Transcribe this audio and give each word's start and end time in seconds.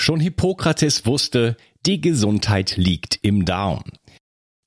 Schon 0.00 0.18
Hippokrates 0.18 1.04
wusste, 1.04 1.58
die 1.84 2.00
Gesundheit 2.00 2.78
liegt 2.78 3.18
im 3.20 3.44
Darm. 3.44 3.84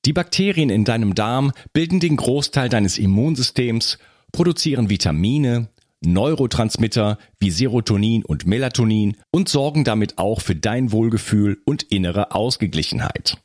Die 0.05 0.13
Bakterien 0.13 0.69
in 0.69 0.85
deinem 0.85 1.15
Darm 1.15 1.53
bilden 1.73 1.99
den 1.99 2.17
Großteil 2.17 2.69
deines 2.69 2.99
Immunsystems, 2.99 3.97
produzieren 4.31 4.91
Vitamine, 4.91 5.69
Neurotransmitter 6.05 7.17
wie 7.39 7.49
Serotonin 7.49 8.23
und 8.23 8.45
Melatonin 8.45 9.17
und 9.31 9.49
sorgen 9.49 9.83
damit 9.83 10.19
auch 10.19 10.39
für 10.39 10.55
dein 10.55 10.91
Wohlgefühl 10.91 11.57
und 11.65 11.81
innere 11.81 12.35
Ausgeglichenheit. 12.35 13.39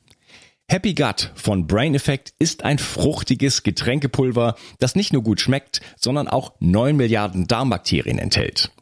Happy 0.68 0.92
Gut 0.92 1.32
von 1.36 1.66
Brain 1.66 1.94
Effect 1.94 2.34
ist 2.38 2.64
ein 2.64 2.78
fruchtiges 2.78 3.62
Getränkepulver, 3.62 4.56
das 4.78 4.94
nicht 4.94 5.14
nur 5.14 5.22
gut 5.22 5.40
schmeckt, 5.40 5.80
sondern 5.96 6.28
auch 6.28 6.52
9 6.60 6.94
Milliarden 6.94 7.46
Darmbakterien 7.46 8.18
enthält. 8.18 8.72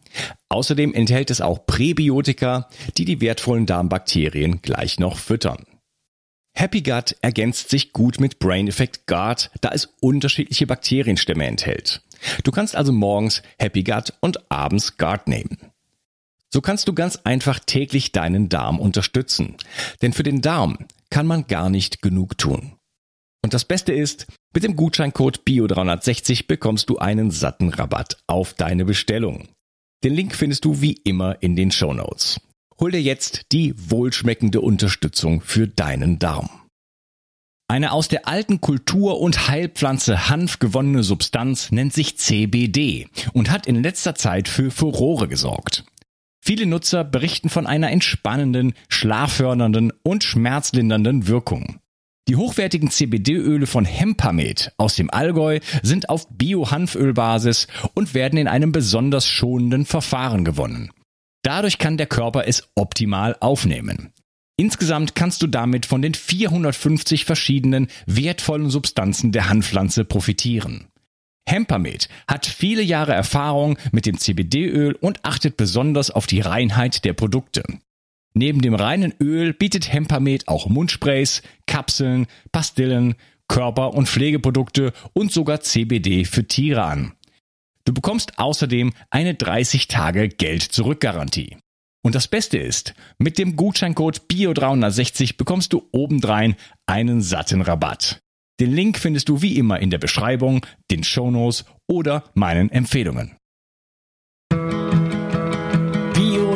Außerdem 0.49 0.95
enthält 0.95 1.31
es 1.31 1.41
auch 1.41 1.67
Präbiotika, 1.67 2.69
die 2.97 3.05
die 3.05 3.21
wertvollen 3.21 3.67
Darmbakterien 3.67 4.63
gleich 4.63 4.99
noch 4.99 5.19
füttern. 5.19 5.65
Happy 6.55 6.81
Gut 6.81 7.17
ergänzt 7.21 7.69
sich 7.69 7.93
gut 7.93 8.19
mit 8.19 8.39
Brain 8.39 8.67
Effect 8.67 9.07
Guard, 9.07 9.51
da 9.61 9.71
es 9.73 9.93
unterschiedliche 10.01 10.67
Bakterienstämme 10.67 11.45
enthält. 11.45 12.03
Du 12.45 12.51
kannst 12.51 12.75
also 12.75 12.93
morgens 12.93 13.43
Happy 13.59 13.83
Gut 13.83 14.15
und 14.21 14.51
abends 14.51 14.97
Guard 14.97 15.29
nehmen. 15.29 15.59
So 16.51 16.63
kannst 16.63 16.89
du 16.89 16.95
ganz 16.95 17.17
einfach 17.25 17.59
täglich 17.59 18.13
deinen 18.13 18.49
Darm 18.49 18.81
unterstützen. 18.81 19.57
Denn 20.01 20.15
für 20.15 20.23
den 20.23 20.41
Darm 20.41 20.79
kann 21.11 21.27
man 21.27 21.47
gar 21.47 21.69
nicht 21.69 22.01
genug 22.01 22.39
tun. 22.39 22.73
Und 23.45 23.53
das 23.53 23.67
Beste 23.67 23.93
ist, 23.93 24.27
mit 24.55 24.65
dem 24.65 24.77
Gutscheincode 24.77 25.43
BIO360 25.47 26.47
bekommst 26.47 26.89
du 26.89 26.97
einen 26.97 27.31
satten 27.31 27.69
Rabatt 27.69 28.17
auf 28.27 28.55
deine 28.55 28.87
Bestellung. 28.87 29.49
Den 30.05 30.15
Link 30.15 30.35
findest 30.35 30.65
du 30.65 30.81
wie 30.81 30.93
immer 31.05 31.43
in 31.43 31.57
den 31.57 31.71
Show 31.71 31.93
Notes. 31.93 32.41
Hol 32.79 32.91
dir 32.91 33.03
jetzt 33.03 33.47
die 33.53 33.75
wohlschmeckende 33.91 34.61
Unterstützung 34.61 35.41
für 35.41 35.67
deinen 35.67 36.19
Darm. 36.19 36.51
Eine 37.69 37.91
aus 37.93 38.07
der 38.07 38.29
alten 38.29 38.61
Kultur- 38.61 39.21
und 39.21 39.49
Heilpflanze 39.49 40.29
Hanf 40.29 40.61
gewonnene 40.61 41.03
Substanz 41.03 41.73
nennt 41.73 41.93
sich 41.93 42.17
CBD 42.17 43.09
und 43.33 43.51
hat 43.51 43.67
in 43.67 43.83
letzter 43.83 44.15
Zeit 44.15 44.49
für 44.49 44.71
Furore 44.71 45.27
gesorgt. 45.27 45.85
Viele 46.41 46.67
Nutzer 46.67 47.03
berichten 47.03 47.49
von 47.49 47.67
einer 47.67 47.91
entspannenden, 47.91 48.75
schlaffördernden 48.89 49.93
und 50.05 50.23
schmerzlindernden 50.23 51.27
Wirkung. 51.27 51.81
Die 52.29 52.37
hochwertigen 52.37 52.91
CBD-Öle 52.91 53.67
von 53.67 53.85
Hempamed 53.85 54.73
aus 54.79 54.97
dem 54.97 55.11
Allgäu 55.11 55.61
sind 55.83 56.09
auf 56.09 56.27
Bio-Hanfölbasis 56.29 57.69
und 57.95 58.15
werden 58.15 58.37
in 58.37 58.49
einem 58.49 58.73
besonders 58.73 59.29
schonenden 59.29 59.87
Verfahren 59.87 60.45
gewonnen. 60.45 60.91
Dadurch 61.43 61.79
kann 61.79 61.97
der 61.97 62.09
Körper 62.09 62.49
es 62.49 62.69
optimal 62.75 63.37
aufnehmen. 63.39 64.13
Insgesamt 64.57 65.15
kannst 65.15 65.43
du 65.43 65.47
damit 65.47 65.87
von 65.87 66.03
den 66.03 66.15
450 66.15 67.25
verschiedenen 67.25 67.87
wertvollen 68.07 68.71
Substanzen 68.71 69.31
der 69.31 69.49
Hanfpflanze 69.49 70.05
profitieren. 70.05 70.89
Hempamed 71.49 72.09
hat 72.27 72.47
viele 72.47 72.83
Jahre 72.83 73.13
Erfahrung 73.13 73.79
mit 73.93 74.05
dem 74.05 74.19
CBD-Öl 74.19 74.97
und 74.97 75.25
achtet 75.25 75.57
besonders 75.57 76.11
auf 76.11 76.27
die 76.27 76.41
Reinheit 76.41 77.05
der 77.05 77.13
Produkte. 77.13 77.63
Neben 78.39 78.61
dem 78.61 78.75
reinen 78.75 79.15
Öl 79.19 79.55
bietet 79.55 79.91
Hempamed 79.91 80.47
auch 80.47 80.69
Mundsprays, 80.69 81.41
Kapseln, 81.67 82.27
Pastillen, 82.53 83.15
Körper- 83.49 83.95
und 83.95 84.11
Pflegeprodukte 84.11 84.93
und 85.15 85.33
sogar 85.33 85.63
CBD 85.63 86.27
für 86.27 86.47
Tiere 86.47 86.83
an. 86.85 87.13
Du 87.87 87.95
bekommst 87.95 88.39
außerdem 88.39 88.93
eine 89.09 89.35
30 89.35 89.89
Tage 89.89 90.29
Geld-Zurück-Garantie. 90.29 91.57
Und 92.05 92.15
das 92.15 92.29
Beste 92.29 92.59
ist, 92.59 92.93
mit 93.17 93.39
dem 93.39 93.57
Gutscheincode 93.57 94.27
BIO360 94.31 95.39
bekommst 95.39 95.73
du 95.73 95.89
obendrein 95.93 96.57
einen 96.85 97.23
satten 97.23 97.63
Rabatt. 97.63 98.21
Den 98.61 98.71
Link 98.71 98.99
findest 98.99 99.31
du 99.31 99.41
wie 99.41 99.57
immer 99.57 99.81
in 99.81 99.89
der 99.89 99.99
Beschreibung, 99.99 100.67
den 100.91 101.05
Shownotes 101.05 101.65
oder 101.89 102.25
meinen 102.35 102.69
Empfehlungen. 102.69 103.39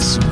Zurück 0.00 0.22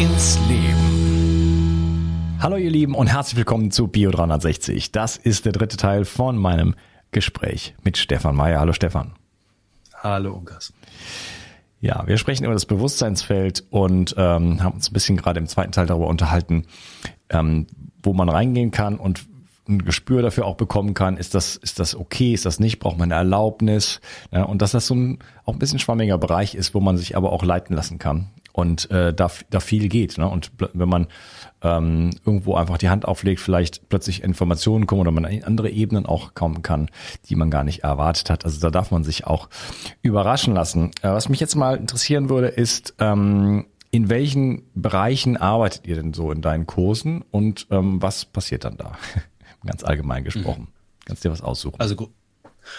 ins 0.00 0.38
Leben. 0.50 2.36
Hallo 2.40 2.56
ihr 2.56 2.70
Lieben 2.70 2.94
und 2.94 3.06
herzlich 3.06 3.38
willkommen 3.38 3.70
zu 3.70 3.88
Bio 3.88 4.10
360. 4.10 4.92
Das 4.92 5.16
ist 5.16 5.46
der 5.46 5.52
dritte 5.52 5.78
Teil 5.78 6.04
von 6.04 6.36
meinem 6.36 6.74
Gespräch 7.10 7.74
mit 7.82 7.96
Stefan 7.96 8.36
Meyer. 8.36 8.60
Hallo 8.60 8.74
Stefan. 8.74 9.12
Hallo 9.94 10.34
Unkas. 10.34 10.74
Ja, 11.80 12.06
wir 12.06 12.18
sprechen 12.18 12.44
über 12.44 12.52
das 12.52 12.66
Bewusstseinsfeld 12.66 13.64
und 13.70 14.14
ähm, 14.18 14.62
haben 14.62 14.74
uns 14.74 14.90
ein 14.90 14.92
bisschen 14.92 15.16
gerade 15.16 15.40
im 15.40 15.46
zweiten 15.46 15.72
Teil 15.72 15.86
darüber 15.86 16.08
unterhalten, 16.08 16.66
ähm, 17.30 17.66
wo 18.02 18.12
man 18.12 18.28
reingehen 18.28 18.72
kann 18.72 18.98
und 18.98 19.24
ein 19.68 19.84
Gespür 19.84 20.20
dafür 20.20 20.44
auch 20.44 20.56
bekommen 20.56 20.92
kann, 20.92 21.16
ist 21.16 21.34
das, 21.34 21.56
ist 21.56 21.78
das 21.78 21.94
okay, 21.94 22.34
ist 22.34 22.44
das 22.44 22.60
nicht, 22.60 22.78
braucht 22.78 22.98
man 22.98 23.10
eine 23.10 23.20
Erlaubnis. 23.20 24.02
Ja, 24.32 24.42
und 24.44 24.60
dass 24.60 24.72
das 24.72 24.86
so 24.86 24.94
ein 24.94 25.18
auch 25.46 25.54
ein 25.54 25.58
bisschen 25.58 25.78
schwammiger 25.78 26.18
Bereich 26.18 26.54
ist, 26.54 26.74
wo 26.74 26.80
man 26.80 26.98
sich 26.98 27.16
aber 27.16 27.32
auch 27.32 27.42
leiten 27.42 27.74
lassen 27.74 27.98
kann. 27.98 28.28
Und 28.58 28.90
äh, 28.90 29.14
da, 29.14 29.30
da 29.50 29.60
viel 29.60 29.88
geht. 29.88 30.18
Ne? 30.18 30.28
Und 30.28 30.50
wenn 30.58 30.88
man 30.88 31.06
ähm, 31.62 32.10
irgendwo 32.26 32.56
einfach 32.56 32.76
die 32.76 32.88
Hand 32.88 33.06
auflegt, 33.06 33.40
vielleicht 33.40 33.88
plötzlich 33.88 34.24
Informationen 34.24 34.88
kommen 34.88 35.02
oder 35.02 35.12
man 35.12 35.22
in 35.26 35.44
andere 35.44 35.70
Ebenen 35.70 36.06
auch 36.06 36.34
kommen 36.34 36.62
kann, 36.62 36.90
die 37.28 37.36
man 37.36 37.52
gar 37.52 37.62
nicht 37.62 37.84
erwartet 37.84 38.30
hat. 38.30 38.44
Also 38.44 38.58
da 38.58 38.70
darf 38.70 38.90
man 38.90 39.04
sich 39.04 39.28
auch 39.28 39.48
überraschen 40.02 40.54
lassen. 40.54 40.90
Äh, 41.02 41.10
was 41.10 41.28
mich 41.28 41.38
jetzt 41.38 41.54
mal 41.54 41.76
interessieren 41.76 42.30
würde, 42.30 42.48
ist, 42.48 42.96
ähm, 42.98 43.66
in 43.92 44.10
welchen 44.10 44.64
Bereichen 44.74 45.36
arbeitet 45.36 45.86
ihr 45.86 45.94
denn 45.94 46.12
so 46.12 46.32
in 46.32 46.42
deinen 46.42 46.66
Kursen 46.66 47.24
und 47.30 47.68
ähm, 47.70 48.02
was 48.02 48.24
passiert 48.24 48.64
dann 48.64 48.76
da? 48.76 48.98
Ganz 49.64 49.84
allgemein 49.84 50.24
gesprochen. 50.24 50.62
Mhm. 50.62 51.04
Kannst 51.04 51.22
dir 51.24 51.30
was 51.30 51.42
aussuchen. 51.42 51.78
Also 51.78 51.94
gr 51.94 52.08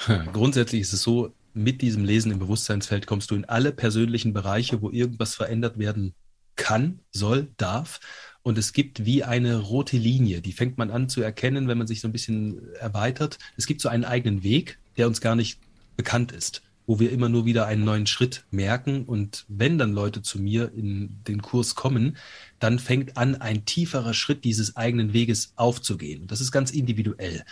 grundsätzlich 0.33 0.81
ist 0.81 0.91
es 0.91 1.03
so, 1.03 1.31
mit 1.63 1.81
diesem 1.81 2.03
Lesen 2.03 2.31
im 2.31 2.39
Bewusstseinsfeld 2.39 3.05
kommst 3.05 3.31
du 3.31 3.35
in 3.35 3.45
alle 3.45 3.71
persönlichen 3.71 4.33
Bereiche, 4.33 4.81
wo 4.81 4.89
irgendwas 4.89 5.35
verändert 5.35 5.77
werden 5.77 6.13
kann, 6.55 6.99
soll, 7.11 7.49
darf. 7.57 7.99
Und 8.41 8.57
es 8.57 8.73
gibt 8.73 9.05
wie 9.05 9.23
eine 9.23 9.57
rote 9.57 9.97
Linie, 9.97 10.41
die 10.41 10.53
fängt 10.53 10.77
man 10.77 10.91
an 10.91 11.09
zu 11.09 11.21
erkennen, 11.21 11.67
wenn 11.67 11.77
man 11.77 11.87
sich 11.87 12.01
so 12.01 12.07
ein 12.07 12.11
bisschen 12.11 12.73
erweitert. 12.75 13.37
Es 13.57 13.67
gibt 13.67 13.81
so 13.81 13.89
einen 13.89 14.05
eigenen 14.05 14.43
Weg, 14.43 14.79
der 14.97 15.07
uns 15.07 15.21
gar 15.21 15.35
nicht 15.35 15.59
bekannt 15.97 16.31
ist, 16.31 16.61
wo 16.87 16.99
wir 16.99 17.11
immer 17.11 17.29
nur 17.29 17.45
wieder 17.45 17.67
einen 17.67 17.83
neuen 17.83 18.07
Schritt 18.07 18.45
merken. 18.51 19.03
Und 19.05 19.45
wenn 19.49 19.77
dann 19.77 19.93
Leute 19.93 20.21
zu 20.21 20.39
mir 20.39 20.71
in 20.73 21.21
den 21.27 21.41
Kurs 21.41 21.75
kommen, 21.75 22.17
dann 22.59 22.79
fängt 22.79 23.17
an, 23.17 23.35
ein 23.35 23.65
tieferer 23.65 24.13
Schritt 24.13 24.45
dieses 24.45 24.75
eigenen 24.77 25.13
Weges 25.13 25.53
aufzugehen. 25.57 26.21
Und 26.21 26.31
das 26.31 26.41
ist 26.41 26.51
ganz 26.51 26.71
individuell. 26.71 27.43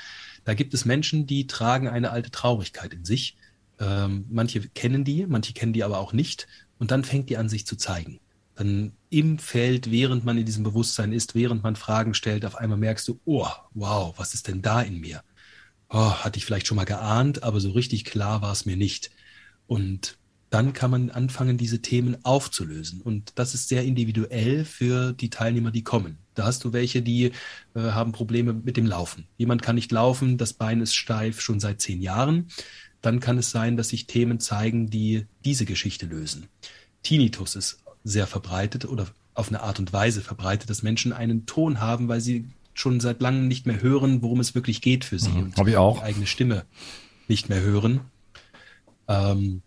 Da 0.46 0.54
gibt 0.54 0.74
es 0.74 0.86
Menschen, 0.86 1.28
die 1.28 1.46
tragen 1.46 1.90
eine 1.90 2.12
alte 2.12 2.32
Traurigkeit 2.32 2.94
in 2.94 3.04
sich. 3.04 3.36
Ähm, 3.80 4.26
manche 4.30 4.62
kennen 4.62 5.04
die, 5.04 5.26
manche 5.26 5.54
kennen 5.54 5.74
die 5.74 5.84
aber 5.84 6.00
auch 6.00 6.14
nicht. 6.14 6.48
Und 6.80 6.92
dann 6.92 7.04
fängt 7.04 7.30
die 7.30 7.38
an, 7.38 7.50
sich 7.50 7.66
zu 7.66 7.76
zeigen. 7.76 8.20
Dann 8.56 8.94
im 9.10 9.38
Feld, 9.38 9.92
während 9.92 10.26
man 10.26 10.38
in 10.38 10.46
diesem 10.46 10.64
Bewusstsein 10.64 11.14
ist, 11.14 11.36
während 11.36 11.64
man 11.64 11.76
Fragen 11.76 12.14
stellt, 12.14 12.44
auf 12.46 12.56
einmal 12.56 12.78
merkst 12.78 13.08
du, 13.08 13.20
oh, 13.26 13.48
wow, 13.74 14.14
was 14.18 14.34
ist 14.34 14.48
denn 14.48 14.62
da 14.62 14.82
in 14.82 15.00
mir? 15.00 15.22
Oh, 15.90 16.12
hatte 16.12 16.38
ich 16.38 16.46
vielleicht 16.46 16.68
schon 16.68 16.76
mal 16.76 16.86
geahnt, 16.86 17.44
aber 17.44 17.60
so 17.60 17.72
richtig 17.72 18.04
klar 18.04 18.42
war 18.42 18.52
es 18.52 18.66
mir 18.66 18.76
nicht. 18.76 19.12
Und 19.68 20.18
dann 20.50 20.74
kann 20.74 20.92
man 20.92 21.10
anfangen, 21.10 21.58
diese 21.58 21.82
Themen 21.82 22.24
aufzulösen. 22.24 23.02
Und 23.02 23.34
das 23.36 23.54
ist 23.54 23.68
sehr 23.68 23.84
individuell 23.84 24.64
für 24.66 25.14
die 25.14 25.30
Teilnehmer, 25.30 25.72
die 25.72 25.84
kommen. 25.84 26.18
Da 26.36 26.46
hast 26.46 26.64
du 26.64 26.72
welche, 26.72 27.02
die 27.02 27.26
äh, 27.26 27.80
haben 27.80 28.12
Probleme 28.12 28.54
mit 28.54 28.78
dem 28.78 28.86
Laufen. 28.86 29.28
Jemand 29.38 29.62
kann 29.62 29.76
nicht 29.76 29.92
laufen, 29.92 30.38
das 30.38 30.54
Bein 30.54 30.82
ist 30.82 30.96
steif 30.96 31.42
schon 31.42 31.60
seit 31.60 31.82
zehn 31.82 32.02
Jahren. 32.02 32.48
Dann 33.02 33.20
kann 33.20 33.38
es 33.38 33.52
sein, 33.52 33.78
dass 33.78 33.90
sich 33.90 34.08
Themen 34.08 34.40
zeigen, 34.40 34.90
die 34.90 35.26
diese 35.46 35.66
Geschichte 35.66 36.06
lösen. 36.06 36.48
Tinnitus 37.04 37.56
ist 37.56 37.80
sehr 38.04 38.28
verbreitet 38.28 38.86
oder 38.86 39.08
auf 39.34 39.50
eine 39.50 39.62
Art 39.62 39.80
und 39.80 39.94
Weise 39.94 40.22
verbreitet, 40.22 40.70
dass 40.70 40.82
Menschen 40.82 41.14
einen 41.14 41.46
Ton 41.46 41.80
haben, 41.80 42.08
weil 42.08 42.22
sie 42.22 42.46
schon 42.74 43.00
seit 43.00 43.22
langem 43.22 43.48
nicht 43.48 43.66
mehr 43.66 43.82
hören, 43.82 44.22
worum 44.22 44.40
es 44.40 44.56
wirklich 44.56 44.82
geht 44.82 45.06
für 45.06 45.20
sie. 45.20 45.30
Mhm, 45.30 45.54
und 45.56 45.68
ich 45.68 45.78
auch. 45.78 46.00
die 46.00 46.06
eigene 46.06 46.28
Stimme 46.28 46.66
nicht 47.28 47.50
mehr 47.50 47.62
hören. 47.62 48.02
Ähm, 49.08 49.62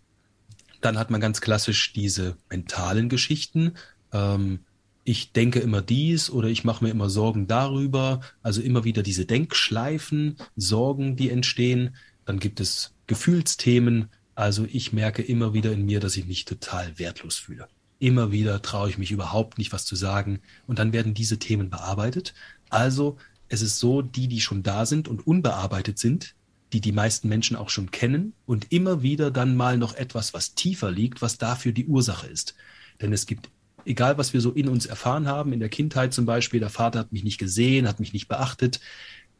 dann 0.81 0.97
hat 0.97 1.09
man 1.09 1.21
ganz 1.21 1.41
klassisch 1.41 1.93
diese 1.93 2.37
mentalen 2.49 3.09
Geschichten. 3.09 3.73
Ähm, 4.11 4.59
ich 5.03 5.31
denke 5.31 5.59
immer 5.59 5.81
dies 5.81 6.29
oder 6.29 6.47
ich 6.47 6.63
mache 6.63 6.83
mir 6.83 6.91
immer 6.91 7.09
Sorgen 7.09 7.47
darüber. 7.47 8.21
Also 8.43 8.61
immer 8.61 8.83
wieder 8.83 9.03
diese 9.03 9.25
Denkschleifen, 9.25 10.37
Sorgen, 10.55 11.15
die 11.15 11.29
entstehen. 11.29 11.95
Dann 12.25 12.39
gibt 12.39 12.59
es 12.59 12.93
Gefühlsthemen. 13.11 14.07
Also 14.35 14.65
ich 14.71 14.93
merke 14.93 15.21
immer 15.21 15.53
wieder 15.53 15.73
in 15.73 15.85
mir, 15.85 15.99
dass 15.99 16.15
ich 16.15 16.25
mich 16.27 16.45
total 16.45 16.97
wertlos 16.97 17.35
fühle. 17.35 17.67
Immer 17.99 18.31
wieder 18.31 18.61
traue 18.61 18.89
ich 18.89 18.97
mich 18.97 19.11
überhaupt 19.11 19.57
nicht, 19.57 19.73
was 19.73 19.83
zu 19.83 19.97
sagen. 19.97 20.39
Und 20.65 20.79
dann 20.79 20.93
werden 20.93 21.13
diese 21.13 21.37
Themen 21.37 21.69
bearbeitet. 21.69 22.33
Also 22.69 23.17
es 23.49 23.61
ist 23.61 23.79
so, 23.79 24.01
die, 24.01 24.29
die 24.29 24.39
schon 24.39 24.63
da 24.63 24.85
sind 24.85 25.09
und 25.09 25.27
unbearbeitet 25.27 25.99
sind, 25.99 26.35
die 26.71 26.79
die 26.79 26.93
meisten 26.93 27.27
Menschen 27.27 27.57
auch 27.57 27.69
schon 27.69 27.91
kennen 27.91 28.31
und 28.45 28.71
immer 28.71 29.03
wieder 29.03 29.29
dann 29.29 29.57
mal 29.57 29.77
noch 29.77 29.93
etwas, 29.93 30.33
was 30.33 30.55
tiefer 30.55 30.89
liegt, 30.89 31.21
was 31.21 31.37
dafür 31.37 31.73
die 31.73 31.87
Ursache 31.87 32.27
ist. 32.27 32.55
Denn 33.01 33.11
es 33.11 33.25
gibt 33.25 33.49
egal 33.85 34.17
was 34.17 34.33
wir 34.33 34.41
so 34.41 34.51
in 34.51 34.69
uns 34.69 34.85
erfahren 34.85 35.27
haben, 35.27 35.53
in 35.53 35.59
der 35.59 35.69
Kindheit 35.69 36.13
zum 36.13 36.25
Beispiel, 36.25 36.59
der 36.59 36.69
Vater 36.69 36.99
hat 36.99 37.11
mich 37.11 37.23
nicht 37.23 37.37
gesehen, 37.37 37.87
hat 37.87 37.99
mich 37.99 38.13
nicht 38.13 38.27
beachtet, 38.27 38.79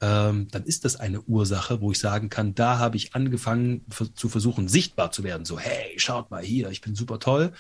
ähm, 0.02 0.48
dann 0.50 0.64
ist 0.64 0.84
das 0.84 0.96
eine 0.96 1.22
Ursache, 1.22 1.80
wo 1.80 1.92
ich 1.92 2.00
sagen 2.00 2.30
kann, 2.30 2.56
da 2.56 2.80
habe 2.80 2.98
ich 2.98 3.14
angefangen 3.14 3.86
zu 4.16 4.30
versuchen, 4.30 4.68
sichtbar 4.68 5.12
zu 5.12 5.24
werden. 5.24 5.46
So, 5.46 5.60
hey, 5.60 5.94
schaut 5.98 6.32
mal 6.32 6.44
hier, 6.44 6.70
ich 6.72 6.82
bin 6.82 6.96
super 6.96 7.20
toll. 7.20 7.54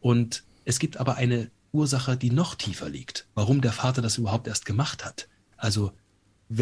Und 0.00 0.44
es 0.64 0.78
gibt 0.78 0.96
aber 0.96 1.16
eine 1.16 1.50
Ursache, 1.72 2.16
die 2.16 2.30
noch 2.30 2.54
tiefer 2.54 2.88
liegt, 2.88 3.28
warum 3.34 3.60
der 3.60 3.72
Vater 3.72 4.00
das 4.00 4.16
überhaupt 4.16 4.46
erst 4.46 4.64
gemacht 4.64 5.04
hat. 5.04 5.28
Also 5.58 5.92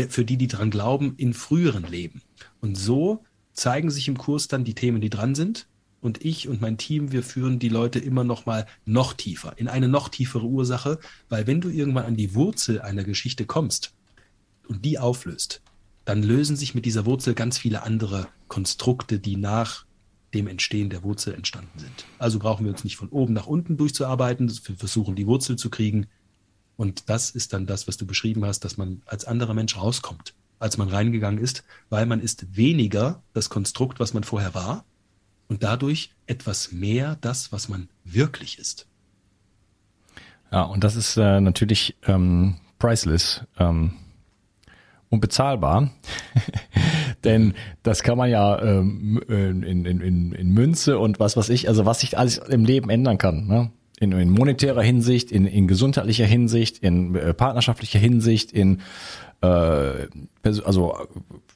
für 0.09 0.25
die, 0.25 0.37
die 0.37 0.49
dran 0.49 0.71
glauben, 0.71 1.15
in 1.17 1.35
früheren 1.35 1.85
Leben. 1.85 2.23
Und 2.61 2.77
so 2.77 3.25
zeigen 3.53 3.91
sich 3.91 4.09
im 4.09 4.19
Kurs 4.19 4.49
dann 4.49 4.65
die 4.65 4.75
Themen, 4.75 5.01
die 5.01 5.11
dran 5.11 5.35
sind 5.35 5.69
und 6.01 6.25
ich 6.25 6.49
und 6.49 6.61
mein 6.61 6.79
Team, 6.79 7.13
wir 7.13 7.23
führen 7.23 7.59
die 7.59 7.69
Leute 7.69 8.01
immer 8.01 8.25
noch 8.25 8.47
mal 8.47 8.67
noch 8.85 9.13
tiefer, 9.13 9.55
in 9.57 9.69
eine 9.69 9.89
noch 9.89 10.09
tiefere 10.09 10.47
Ursache, 10.47 10.99
weil 11.29 11.47
wenn 11.47 11.61
du 11.61 11.69
irgendwann 11.69 12.07
an 12.07 12.17
die 12.17 12.35
Wurzel 12.35 12.81
einer 12.81 13.05
Geschichte 13.05 13.47
kommst 13.47 13.93
und 14.69 14.85
die 14.85 14.99
auflöst, 14.99 15.63
dann 16.05 16.23
lösen 16.23 16.57
sich 16.57 16.75
mit 16.75 16.85
dieser 16.85 17.07
Wurzel 17.07 17.35
ganz 17.35 17.59
viele 17.59 17.83
andere 17.83 18.29
Konstrukte, 18.49 19.19
die 19.19 19.37
nach 19.37 19.85
dem 20.35 20.47
Entstehen 20.47 20.91
der 20.91 21.03
Wurzel 21.03 21.35
entstanden 21.35 21.79
sind. 21.79 22.07
Also 22.19 22.39
brauchen 22.39 22.65
wir 22.65 22.73
uns 22.73 22.85
nicht 22.85 22.97
von 22.97 23.09
oben 23.11 23.35
nach 23.35 23.47
unten 23.47 23.77
durchzuarbeiten, 23.77 24.51
wir 24.65 24.77
versuchen 24.77 25.15
die 25.15 25.27
Wurzel 25.27 25.57
zu 25.57 25.71
kriegen. 25.71 26.07
Und 26.77 27.09
das 27.11 27.31
ist 27.31 27.53
dann 27.53 27.67
das, 27.67 27.87
was 27.87 27.97
du 27.97 28.07
beschrieben 28.07 28.45
hast, 28.45 28.61
dass 28.61 28.77
man 28.77 29.03
als 29.07 29.25
anderer 29.25 29.55
Mensch 29.55 29.77
rauskommt, 29.77 30.35
als 30.59 30.79
man 30.79 30.89
reingegangen 30.89 31.43
ist, 31.43 31.65
weil 31.91 32.07
man 32.07 32.21
ist 32.21 32.57
weniger 32.57 33.23
das 33.35 33.51
Konstrukt, 33.51 34.01
was 34.01 34.15
man 34.15 34.25
vorher 34.25 34.55
war, 34.55 34.85
und 35.49 35.63
dadurch 35.63 36.11
etwas 36.27 36.73
mehr 36.73 37.17
das, 37.21 37.53
was 37.53 37.69
man 37.69 37.91
wirklich 38.05 38.59
ist. 38.59 38.87
Ja, 40.51 40.63
und 40.63 40.83
das 40.83 40.97
ist 40.97 41.17
äh, 41.19 41.41
natürlich 41.41 41.97
ähm, 42.07 42.57
priceless, 42.79 43.45
ähm, 43.59 43.93
unbezahlbar. 45.13 45.91
Denn 47.25 47.55
das 47.83 48.03
kann 48.03 48.19
man 48.19 48.31
ja 48.31 48.61
ähm, 48.61 49.23
in, 49.29 49.63
in, 49.63 50.01
in, 50.01 50.33
in 50.33 50.55
Münze 50.55 50.99
und 50.99 51.21
was 51.21 51.37
weiß 51.37 51.51
ich, 51.51 51.69
also 51.69 51.87
was 51.87 52.01
sich 52.01 52.19
alles 52.19 52.39
im 52.39 52.65
Leben 52.65 52.91
ändern 52.91 53.19
kann. 53.19 53.47
Ne? 53.47 53.71
In, 54.01 54.11
in 54.13 54.31
monetärer 54.31 54.83
Hinsicht, 54.83 55.31
in, 55.31 55.47
in 55.47 55.69
gesundheitlicher 55.69 56.27
Hinsicht, 56.27 56.79
in 56.79 57.15
äh, 57.15 57.35
partnerschaftlicher 57.35 57.99
Hinsicht, 57.99 58.51
in 58.51 58.81
äh, 59.43 60.07
also 60.43 60.97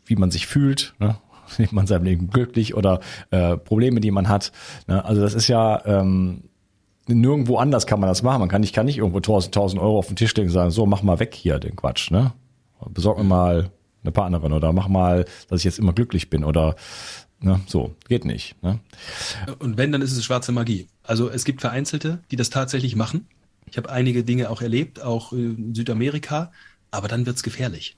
wie 0.04 0.16
man 0.16 0.30
sich 0.30 0.46
fühlt, 0.46 0.94
ne? 1.00 1.16
lebt 1.58 1.72
man 1.72 1.86
seinem 1.86 2.04
Leben 2.04 2.28
glücklich 2.28 2.74
oder 2.74 3.00
äh, 3.30 3.56
Probleme, 3.56 4.00
die 4.00 4.10
man 4.10 4.28
hat. 4.28 4.52
Ne? 4.86 5.04
Also 5.04 5.22
das 5.22 5.34
ist 5.34 5.48
ja 5.48 5.84
ähm, 5.86 6.42
nirgendwo 7.08 7.56
anders 7.56 7.86
kann 7.86 8.00
man 8.00 8.08
das 8.08 8.22
machen. 8.22 8.40
Man 8.40 8.48
kann, 8.48 8.62
ich 8.62 8.72
kann 8.72 8.86
nicht 8.86 8.98
irgendwo 8.98 9.18
1000, 9.18 9.56
1000 9.56 9.80
Euro 9.80 9.98
auf 9.98 10.08
den 10.08 10.16
Tisch 10.16 10.34
legen 10.34 10.48
und 10.48 10.54
sagen, 10.54 10.70
so 10.70 10.86
mach 10.86 11.02
mal 11.02 11.18
weg 11.20 11.34
hier 11.34 11.58
den 11.58 11.76
Quatsch, 11.76 12.10
ne? 12.10 12.32
Besorg 12.90 13.18
mir 13.18 13.24
mal 13.24 13.70
eine 14.02 14.12
Partnerin 14.12 14.52
oder 14.52 14.72
mach 14.72 14.88
mal, 14.88 15.24
dass 15.48 15.60
ich 15.60 15.64
jetzt 15.64 15.78
immer 15.78 15.92
glücklich 15.92 16.30
bin 16.30 16.44
oder 16.44 16.76
ne, 17.40 17.60
so 17.66 17.94
geht 18.08 18.24
nicht. 18.24 18.62
Ne? 18.62 18.78
Und 19.58 19.76
wenn, 19.76 19.92
dann 19.92 20.02
ist 20.02 20.12
es 20.12 20.24
schwarze 20.24 20.52
Magie. 20.52 20.86
Also 21.02 21.28
es 21.28 21.44
gibt 21.44 21.60
Vereinzelte, 21.60 22.20
die 22.30 22.36
das 22.36 22.50
tatsächlich 22.50 22.96
machen. 22.96 23.26
Ich 23.66 23.76
habe 23.76 23.90
einige 23.90 24.22
Dinge 24.22 24.50
auch 24.50 24.62
erlebt, 24.62 25.02
auch 25.02 25.32
in 25.32 25.74
Südamerika, 25.74 26.52
aber 26.90 27.08
dann 27.08 27.26
wird's 27.26 27.42
gefährlich. 27.42 27.96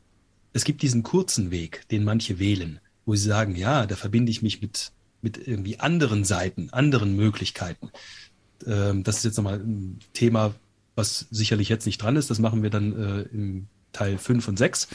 Es 0.55 0.65
gibt 0.65 0.81
diesen 0.81 1.03
kurzen 1.03 1.51
Weg, 1.51 1.87
den 1.91 2.05
manche 2.05 2.39
wählen 2.39 2.81
wo 3.09 3.15
sie 3.15 3.27
sagen, 3.27 3.57
ja, 3.57 3.87
da 3.87 3.97
verbinde 3.97 4.31
ich 4.31 4.43
mich 4.43 4.61
mit, 4.61 4.93
mit 5.23 5.49
irgendwie 5.49 5.81
anderen 5.81 6.25
Seiten, 6.25 6.69
anderen 6.73 7.17
Möglichkeiten. 7.17 7.91
Ähm, 8.67 9.03
das 9.03 9.17
ist 9.17 9.25
jetzt 9.25 9.39
nochmal 9.39 9.61
ein 9.61 9.99
Thema, 10.13 10.55
was 10.95 11.27
sicherlich 11.31 11.71
jetzt 11.71 11.87
nicht 11.87 12.03
dran 12.03 12.17
ist. 12.17 12.29
Das 12.29 12.39
machen 12.39 12.63
wir 12.63 12.69
dann 12.69 12.93
äh, 12.93 13.23
im 13.33 13.67
Teil 13.93 14.19
5 14.19 14.49
und 14.49 14.59
6, 14.59 14.89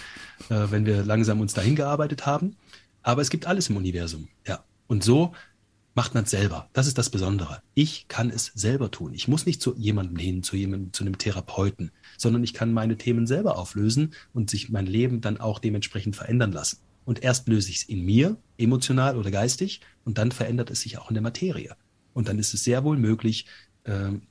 äh, 0.49 0.67
wenn 0.69 0.85
wir 0.85 1.03
langsam 1.03 1.41
uns 1.41 1.53
dahin 1.53 1.75
gearbeitet 1.75 2.25
haben. 2.25 2.55
Aber 3.01 3.21
es 3.21 3.29
gibt 3.29 3.47
alles 3.47 3.69
im 3.69 3.77
Universum, 3.77 4.27
ja. 4.47 4.63
Und 4.87 5.03
so 5.03 5.33
macht 5.95 6.13
man 6.13 6.23
es 6.23 6.31
selber. 6.31 6.69
Das 6.73 6.87
ist 6.87 6.97
das 6.97 7.09
Besondere. 7.09 7.61
Ich 7.73 8.07
kann 8.07 8.29
es 8.29 8.51
selber 8.55 8.89
tun. 8.89 9.13
Ich 9.13 9.27
muss 9.27 9.45
nicht 9.45 9.61
zu 9.61 9.75
jemandem 9.77 10.17
hin, 10.17 10.43
zu 10.43 10.55
jemandem, 10.55 10.93
zu 10.93 11.03
einem 11.03 11.17
Therapeuten, 11.17 11.91
sondern 12.17 12.43
ich 12.43 12.53
kann 12.53 12.73
meine 12.73 12.97
Themen 12.97 13.27
selber 13.27 13.57
auflösen 13.57 14.13
und 14.33 14.49
sich 14.49 14.69
mein 14.69 14.87
Leben 14.87 15.21
dann 15.21 15.39
auch 15.39 15.59
dementsprechend 15.59 16.15
verändern 16.15 16.51
lassen. 16.51 16.77
Und 17.05 17.21
erst 17.21 17.47
löse 17.47 17.69
ich 17.69 17.77
es 17.77 17.83
in 17.83 18.03
mir, 18.05 18.37
emotional 18.57 19.17
oder 19.17 19.29
geistig, 19.29 19.81
und 20.05 20.17
dann 20.17 20.31
verändert 20.31 20.71
es 20.71 20.81
sich 20.81 20.97
auch 20.97 21.09
in 21.09 21.15
der 21.15 21.23
Materie. 21.23 21.75
Und 22.13 22.27
dann 22.27 22.39
ist 22.39 22.53
es 22.53 22.63
sehr 22.63 22.83
wohl 22.83 22.97
möglich, 22.97 23.45
ähm, 23.85 24.23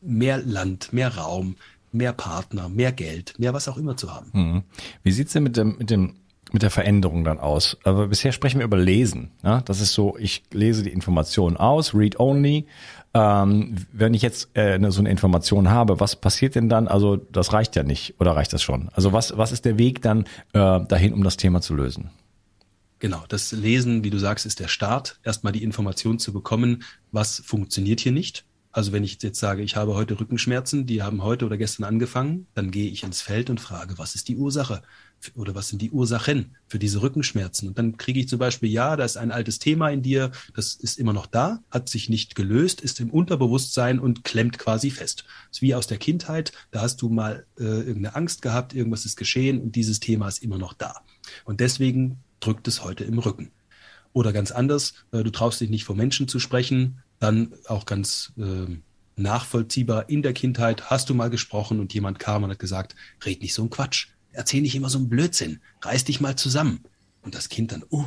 mehr 0.00 0.38
Land, 0.38 0.92
mehr 0.92 1.16
Raum, 1.16 1.56
mehr 1.92 2.12
Partner, 2.12 2.68
mehr 2.68 2.92
Geld, 2.92 3.38
mehr 3.38 3.54
was 3.54 3.68
auch 3.68 3.76
immer 3.76 3.96
zu 3.96 4.12
haben. 4.12 4.30
Mhm. 4.32 4.62
Wie 5.02 5.12
sieht's 5.12 5.32
denn 5.32 5.42
mit 5.42 5.56
dem, 5.56 5.76
mit 5.78 5.90
dem 5.90 6.14
mit 6.52 6.62
der 6.62 6.70
Veränderung 6.70 7.24
dann 7.24 7.38
aus? 7.38 7.76
Aber 7.84 8.08
bisher 8.08 8.32
sprechen 8.32 8.58
wir 8.58 8.64
über 8.64 8.76
Lesen. 8.76 9.30
Ja? 9.42 9.60
Das 9.62 9.80
ist 9.80 9.92
so, 9.92 10.16
ich 10.18 10.42
lese 10.52 10.82
die 10.82 10.90
Informationen 10.90 11.56
aus, 11.56 11.94
read 11.94 12.18
only. 12.18 12.66
Ähm, 13.12 13.76
wenn 13.92 14.14
ich 14.14 14.22
jetzt 14.22 14.50
äh, 14.54 14.72
eine, 14.72 14.92
so 14.92 15.00
eine 15.00 15.10
Information 15.10 15.70
habe, 15.70 16.00
was 16.00 16.16
passiert 16.16 16.54
denn 16.54 16.68
dann? 16.68 16.88
Also 16.88 17.16
das 17.16 17.52
reicht 17.52 17.76
ja 17.76 17.82
nicht 17.82 18.20
oder 18.20 18.32
reicht 18.36 18.52
das 18.52 18.62
schon? 18.62 18.88
Also 18.92 19.12
was, 19.12 19.36
was 19.36 19.52
ist 19.52 19.64
der 19.64 19.78
Weg 19.78 20.02
dann 20.02 20.24
äh, 20.52 20.80
dahin, 20.86 21.12
um 21.12 21.24
das 21.24 21.36
Thema 21.36 21.60
zu 21.60 21.74
lösen? 21.74 22.10
Genau, 23.00 23.24
das 23.28 23.50
Lesen, 23.52 24.04
wie 24.04 24.10
du 24.10 24.18
sagst, 24.18 24.44
ist 24.44 24.60
der 24.60 24.68
Start, 24.68 25.18
erstmal 25.24 25.52
die 25.52 25.62
Information 25.62 26.18
zu 26.18 26.32
bekommen, 26.32 26.82
was 27.12 27.42
funktioniert 27.44 28.00
hier 28.00 28.12
nicht. 28.12 28.44
Also 28.72 28.92
wenn 28.92 29.02
ich 29.02 29.20
jetzt 29.20 29.40
sage, 29.40 29.62
ich 29.62 29.74
habe 29.74 29.94
heute 29.94 30.18
Rückenschmerzen, 30.20 30.86
die 30.86 31.02
haben 31.02 31.24
heute 31.24 31.44
oder 31.44 31.56
gestern 31.56 31.84
angefangen, 31.84 32.46
dann 32.54 32.70
gehe 32.70 32.88
ich 32.88 33.02
ins 33.02 33.20
Feld 33.20 33.50
und 33.50 33.60
frage, 33.60 33.98
was 33.98 34.14
ist 34.14 34.28
die 34.28 34.36
Ursache? 34.36 34.82
Oder 35.34 35.54
was 35.54 35.68
sind 35.68 35.82
die 35.82 35.90
Ursachen 35.90 36.56
für 36.66 36.78
diese 36.78 37.02
Rückenschmerzen? 37.02 37.68
Und 37.68 37.78
dann 37.78 37.96
kriege 37.96 38.20
ich 38.20 38.28
zum 38.28 38.38
Beispiel, 38.38 38.70
ja, 38.70 38.96
da 38.96 39.04
ist 39.04 39.16
ein 39.16 39.32
altes 39.32 39.58
Thema 39.58 39.90
in 39.90 40.02
dir, 40.02 40.30
das 40.54 40.74
ist 40.74 40.98
immer 40.98 41.12
noch 41.12 41.26
da, 41.26 41.62
hat 41.70 41.88
sich 41.88 42.08
nicht 42.08 42.36
gelöst, 42.36 42.80
ist 42.80 43.00
im 43.00 43.10
Unterbewusstsein 43.10 43.98
und 43.98 44.24
klemmt 44.24 44.58
quasi 44.58 44.90
fest. 44.90 45.24
Das 45.48 45.58
ist 45.58 45.62
wie 45.62 45.74
aus 45.74 45.88
der 45.88 45.98
Kindheit, 45.98 46.52
da 46.70 46.80
hast 46.80 47.02
du 47.02 47.08
mal 47.08 47.44
äh, 47.58 47.64
irgendeine 47.64 48.14
Angst 48.14 48.40
gehabt, 48.40 48.72
irgendwas 48.72 49.04
ist 49.04 49.16
geschehen 49.16 49.60
und 49.60 49.74
dieses 49.74 49.98
Thema 49.98 50.28
ist 50.28 50.42
immer 50.42 50.58
noch 50.58 50.74
da. 50.74 51.02
Und 51.44 51.60
deswegen 51.60 52.20
drückt 52.38 52.68
es 52.68 52.84
heute 52.84 53.04
im 53.04 53.18
Rücken. 53.18 53.50
Oder 54.12 54.32
ganz 54.32 54.52
anders, 54.52 54.94
äh, 55.12 55.22
du 55.22 55.30
traust 55.30 55.60
dich 55.60 55.70
nicht 55.70 55.84
vor 55.84 55.96
Menschen 55.96 56.28
zu 56.28 56.38
sprechen, 56.38 57.02
dann 57.20 57.52
auch 57.68 57.86
ganz 57.86 58.32
äh, 58.36 58.76
nachvollziehbar 59.16 60.08
in 60.08 60.22
der 60.22 60.32
Kindheit 60.32 60.90
hast 60.90 61.08
du 61.08 61.14
mal 61.14 61.30
gesprochen 61.30 61.78
und 61.78 61.94
jemand 61.94 62.18
kam 62.18 62.42
und 62.42 62.50
hat 62.50 62.58
gesagt, 62.58 62.96
red 63.24 63.40
nicht 63.42 63.54
so 63.54 63.62
ein 63.62 63.70
Quatsch, 63.70 64.08
erzähl 64.32 64.62
nicht 64.62 64.74
immer 64.74 64.90
so 64.90 64.98
einen 64.98 65.08
Blödsinn, 65.08 65.60
reiß 65.82 66.04
dich 66.04 66.20
mal 66.20 66.36
zusammen. 66.36 66.80
Und 67.22 67.34
das 67.34 67.50
Kind 67.50 67.72
dann, 67.72 67.84
oh, 67.90 68.06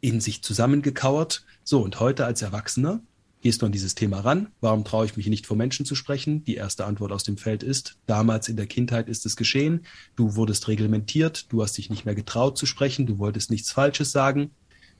in 0.00 0.20
sich 0.20 0.42
zusammengekauert. 0.42 1.44
So, 1.64 1.82
und 1.82 1.98
heute 1.98 2.24
als 2.24 2.42
Erwachsener 2.42 3.00
gehst 3.40 3.62
du 3.62 3.66
an 3.66 3.72
dieses 3.72 3.96
Thema 3.96 4.20
ran. 4.20 4.48
Warum 4.60 4.84
traue 4.84 5.06
ich 5.06 5.16
mich 5.16 5.26
nicht 5.26 5.46
vor 5.46 5.56
Menschen 5.56 5.84
zu 5.84 5.96
sprechen? 5.96 6.44
Die 6.44 6.54
erste 6.54 6.84
Antwort 6.84 7.10
aus 7.10 7.24
dem 7.24 7.36
Feld 7.36 7.64
ist, 7.64 7.96
damals 8.06 8.48
in 8.48 8.56
der 8.56 8.66
Kindheit 8.66 9.08
ist 9.08 9.26
es 9.26 9.36
geschehen. 9.36 9.84
Du 10.14 10.36
wurdest 10.36 10.68
reglementiert, 10.68 11.46
du 11.52 11.62
hast 11.62 11.76
dich 11.76 11.90
nicht 11.90 12.04
mehr 12.04 12.14
getraut 12.14 12.56
zu 12.56 12.66
sprechen, 12.66 13.06
du 13.06 13.18
wolltest 13.18 13.50
nichts 13.50 13.72
Falsches 13.72 14.12
sagen. 14.12 14.52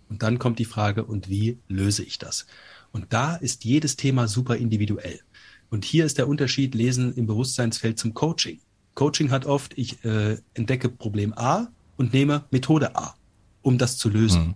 Und 0.08 0.22
dann 0.22 0.38
kommt 0.38 0.58
die 0.58 0.64
Frage, 0.64 1.04
und 1.04 1.28
wie 1.28 1.58
löse 1.68 2.02
ich 2.02 2.18
das? 2.18 2.46
Und 2.96 3.12
da 3.12 3.36
ist 3.36 3.66
jedes 3.66 3.96
Thema 3.96 4.26
super 4.26 4.56
individuell. 4.56 5.20
Und 5.68 5.84
hier 5.84 6.06
ist 6.06 6.16
der 6.16 6.28
Unterschied 6.28 6.74
Lesen 6.74 7.12
im 7.12 7.26
Bewusstseinsfeld 7.26 7.98
zum 7.98 8.14
Coaching. 8.14 8.58
Coaching 8.94 9.30
hat 9.30 9.44
oft, 9.44 9.76
ich 9.76 10.02
äh, 10.06 10.38
entdecke 10.54 10.88
Problem 10.88 11.34
A 11.34 11.68
und 11.98 12.14
nehme 12.14 12.46
Methode 12.50 12.96
A, 12.96 13.14
um 13.60 13.76
das 13.76 13.98
zu 13.98 14.08
lösen. 14.08 14.46
Mhm. 14.46 14.54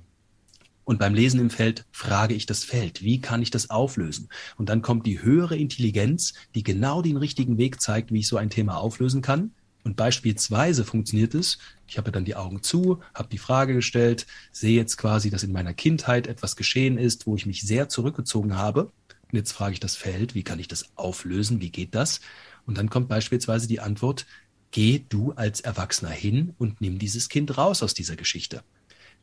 Und 0.84 0.98
beim 0.98 1.12
Lesen 1.12 1.38
im 1.38 1.50
Feld 1.50 1.84
frage 1.92 2.32
ich 2.32 2.46
das 2.46 2.64
Feld, 2.64 3.02
wie 3.02 3.20
kann 3.20 3.42
ich 3.42 3.50
das 3.50 3.68
auflösen? 3.68 4.30
Und 4.56 4.70
dann 4.70 4.80
kommt 4.80 5.06
die 5.06 5.20
höhere 5.20 5.58
Intelligenz, 5.58 6.32
die 6.54 6.62
genau 6.62 7.02
den 7.02 7.18
richtigen 7.18 7.58
Weg 7.58 7.82
zeigt, 7.82 8.10
wie 8.10 8.20
ich 8.20 8.26
so 8.26 8.38
ein 8.38 8.48
Thema 8.48 8.78
auflösen 8.78 9.20
kann. 9.20 9.50
Und 9.82 9.96
beispielsweise 9.96 10.84
funktioniert 10.84 11.34
es, 11.34 11.58
ich 11.88 11.98
habe 11.98 12.12
dann 12.12 12.24
die 12.24 12.36
Augen 12.36 12.62
zu, 12.62 13.00
habe 13.14 13.28
die 13.30 13.38
Frage 13.38 13.74
gestellt, 13.74 14.26
sehe 14.52 14.76
jetzt 14.76 14.96
quasi, 14.96 15.30
dass 15.30 15.42
in 15.42 15.52
meiner 15.52 15.74
Kindheit 15.74 16.26
etwas 16.26 16.56
geschehen 16.56 16.98
ist, 16.98 17.26
wo 17.26 17.34
ich 17.34 17.46
mich 17.46 17.62
sehr 17.62 17.88
zurückgezogen 17.88 18.56
habe. 18.56 18.92
Und 19.32 19.36
jetzt 19.36 19.52
frage 19.52 19.72
ich 19.72 19.80
das 19.80 19.96
Feld, 19.96 20.34
wie 20.34 20.42
kann 20.42 20.58
ich 20.58 20.68
das 20.68 20.90
auflösen, 20.96 21.60
wie 21.60 21.70
geht 21.70 21.94
das? 21.94 22.20
Und 22.66 22.78
dann 22.78 22.90
kommt 22.90 23.08
beispielsweise 23.08 23.68
die 23.68 23.80
Antwort, 23.80 24.26
geh 24.70 25.04
du 25.08 25.32
als 25.32 25.60
Erwachsener 25.60 26.10
hin 26.10 26.54
und 26.58 26.80
nimm 26.80 26.98
dieses 26.98 27.28
Kind 27.28 27.56
raus 27.56 27.82
aus 27.82 27.94
dieser 27.94 28.16
Geschichte. 28.16 28.62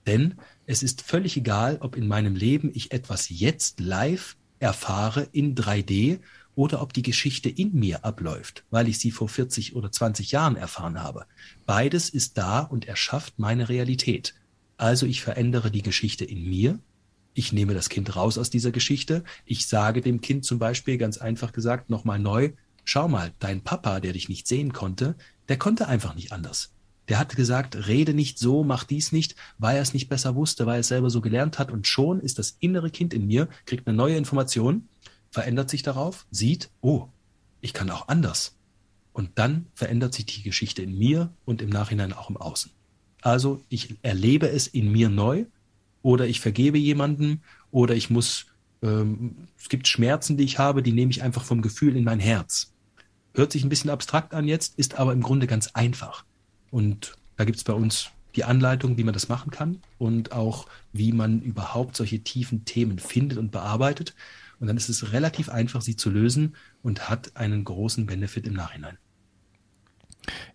Denn 0.05 0.35
es 0.65 0.83
ist 0.83 1.01
völlig 1.01 1.37
egal, 1.37 1.77
ob 1.81 1.95
in 1.95 2.07
meinem 2.07 2.35
Leben 2.35 2.71
ich 2.73 2.91
etwas 2.91 3.29
jetzt 3.29 3.79
live 3.79 4.35
erfahre 4.59 5.27
in 5.31 5.55
3D 5.55 6.19
oder 6.57 6.81
ob 6.81 6.91
die 6.91 7.03
Geschichte 7.03 7.49
in 7.49 7.73
mir 7.75 8.03
abläuft, 8.03 8.65
weil 8.71 8.87
ich 8.87 8.97
sie 8.97 9.11
vor 9.11 9.29
40 9.29 9.75
oder 9.75 9.91
20 9.91 10.31
Jahren 10.31 10.55
erfahren 10.55 11.01
habe. 11.03 11.27
Beides 11.67 12.09
ist 12.09 12.39
da 12.39 12.61
und 12.61 12.87
erschafft 12.87 13.37
meine 13.37 13.69
Realität. 13.69 14.33
Also 14.75 15.05
ich 15.05 15.21
verändere 15.21 15.69
die 15.69 15.83
Geschichte 15.83 16.25
in 16.25 16.49
mir. 16.49 16.79
Ich 17.35 17.53
nehme 17.53 17.75
das 17.75 17.89
Kind 17.89 18.15
raus 18.15 18.39
aus 18.39 18.49
dieser 18.49 18.71
Geschichte. 18.71 19.23
Ich 19.45 19.67
sage 19.67 20.01
dem 20.01 20.19
Kind 20.19 20.45
zum 20.45 20.57
Beispiel 20.57 20.97
ganz 20.97 21.19
einfach 21.19 21.53
gesagt 21.53 21.91
nochmal 21.91 22.17
neu, 22.17 22.53
schau 22.83 23.07
mal, 23.07 23.33
dein 23.37 23.61
Papa, 23.61 23.99
der 23.99 24.13
dich 24.13 24.27
nicht 24.27 24.47
sehen 24.47 24.73
konnte, 24.73 25.15
der 25.49 25.59
konnte 25.59 25.87
einfach 25.87 26.15
nicht 26.15 26.31
anders. 26.31 26.73
Der 27.07 27.19
hat 27.19 27.35
gesagt, 27.35 27.87
rede 27.87 28.13
nicht 28.13 28.39
so, 28.39 28.63
mach 28.63 28.83
dies 28.83 29.11
nicht, 29.11 29.35
weil 29.59 29.75
er 29.75 29.81
es 29.81 29.93
nicht 29.93 30.09
besser 30.09 30.35
wusste, 30.35 30.65
weil 30.65 30.77
er 30.77 30.79
es 30.79 30.87
selber 30.87 31.11
so 31.11 31.21
gelernt 31.21 31.59
hat. 31.59 31.71
Und 31.71 31.87
schon 31.87 32.19
ist 32.19 32.39
das 32.39 32.57
innere 32.59 32.89
Kind 32.89 33.13
in 33.13 33.27
mir, 33.27 33.47
kriegt 33.65 33.87
eine 33.87 33.95
neue 33.95 34.17
Information, 34.17 34.89
verändert 35.31 35.69
sich 35.69 35.83
darauf, 35.83 36.25
sieht, 36.31 36.69
oh, 36.81 37.07
ich 37.61 37.73
kann 37.73 37.89
auch 37.89 38.07
anders. 38.07 38.55
Und 39.13 39.31
dann 39.35 39.67
verändert 39.73 40.13
sich 40.13 40.25
die 40.25 40.43
Geschichte 40.43 40.81
in 40.81 40.97
mir 40.97 41.33
und 41.45 41.61
im 41.61 41.69
Nachhinein 41.69 42.13
auch 42.13 42.29
im 42.29 42.37
Außen. 42.37 42.71
Also 43.21 43.63
ich 43.69 43.95
erlebe 44.03 44.47
es 44.47 44.67
in 44.67 44.91
mir 44.91 45.09
neu 45.09 45.45
oder 46.01 46.27
ich 46.27 46.39
vergebe 46.39 46.77
jemanden 46.77 47.41
oder 47.71 47.95
ich 47.95 48.09
muss, 48.09 48.45
ähm, 48.81 49.47
es 49.57 49.69
gibt 49.69 49.87
Schmerzen, 49.87 50.37
die 50.37 50.43
ich 50.43 50.59
habe, 50.59 50.83
die 50.83 50.91
nehme 50.91 51.11
ich 51.11 51.23
einfach 51.23 51.43
vom 51.43 51.61
Gefühl 51.61 51.95
in 51.95 52.03
mein 52.03 52.19
Herz. 52.19 52.73
Hört 53.33 53.51
sich 53.51 53.63
ein 53.63 53.69
bisschen 53.69 53.89
abstrakt 53.89 54.33
an 54.33 54.47
jetzt, 54.47 54.77
ist 54.77 54.99
aber 54.99 55.13
im 55.13 55.21
Grunde 55.21 55.47
ganz 55.47 55.67
einfach. 55.73 56.23
Und 56.71 57.15
da 57.37 57.45
gibt 57.45 57.57
es 57.57 57.63
bei 57.63 57.73
uns 57.73 58.11
die 58.35 58.43
Anleitung, 58.43 58.97
wie 58.97 59.03
man 59.03 59.13
das 59.13 59.29
machen 59.29 59.51
kann 59.51 59.81
und 59.97 60.31
auch, 60.31 60.67
wie 60.93 61.11
man 61.11 61.41
überhaupt 61.41 61.97
solche 61.97 62.19
tiefen 62.19 62.65
Themen 62.65 62.99
findet 62.99 63.39
und 63.39 63.51
bearbeitet. 63.51 64.13
Und 64.59 64.67
dann 64.67 64.77
ist 64.77 64.89
es 64.89 65.11
relativ 65.11 65.49
einfach, 65.49 65.81
sie 65.81 65.95
zu 65.95 66.09
lösen 66.09 66.55
und 66.81 67.09
hat 67.09 67.35
einen 67.35 67.63
großen 67.63 68.05
Benefit 68.05 68.47
im 68.47 68.53
Nachhinein. 68.53 68.97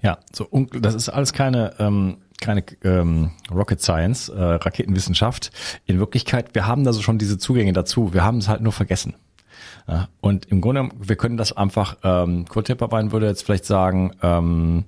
Ja, 0.02 0.18
so 0.32 0.49
das 0.73 0.94
ist 0.94 1.09
alles 1.09 1.32
keine 1.32 1.75
ähm, 1.78 2.18
keine 2.42 2.64
ähm, 2.82 3.30
Rocket 3.50 3.80
Science, 3.80 4.28
äh, 4.28 4.38
Raketenwissenschaft. 4.38 5.50
In 5.87 5.99
Wirklichkeit, 5.99 6.54
wir 6.54 6.66
haben 6.66 6.85
da 6.85 6.92
so 6.92 7.00
schon 7.00 7.16
diese 7.18 7.38
Zugänge 7.38 7.73
dazu. 7.73 8.12
Wir 8.12 8.25
haben 8.25 8.38
es 8.38 8.49
halt 8.49 8.61
nur 8.61 8.73
vergessen. 8.73 9.14
Ja, 9.88 10.09
und 10.21 10.47
im 10.47 10.61
Grunde, 10.61 10.90
wir 10.99 11.16
können 11.16 11.37
das 11.37 11.52
einfach, 11.52 11.97
ähm, 12.02 12.47
Kurt 12.47 12.66
Tepperbein 12.66 13.12
würde 13.12 13.26
jetzt 13.26 13.44
vielleicht 13.44 13.64
sagen, 13.64 14.12
ähm, 14.23 14.85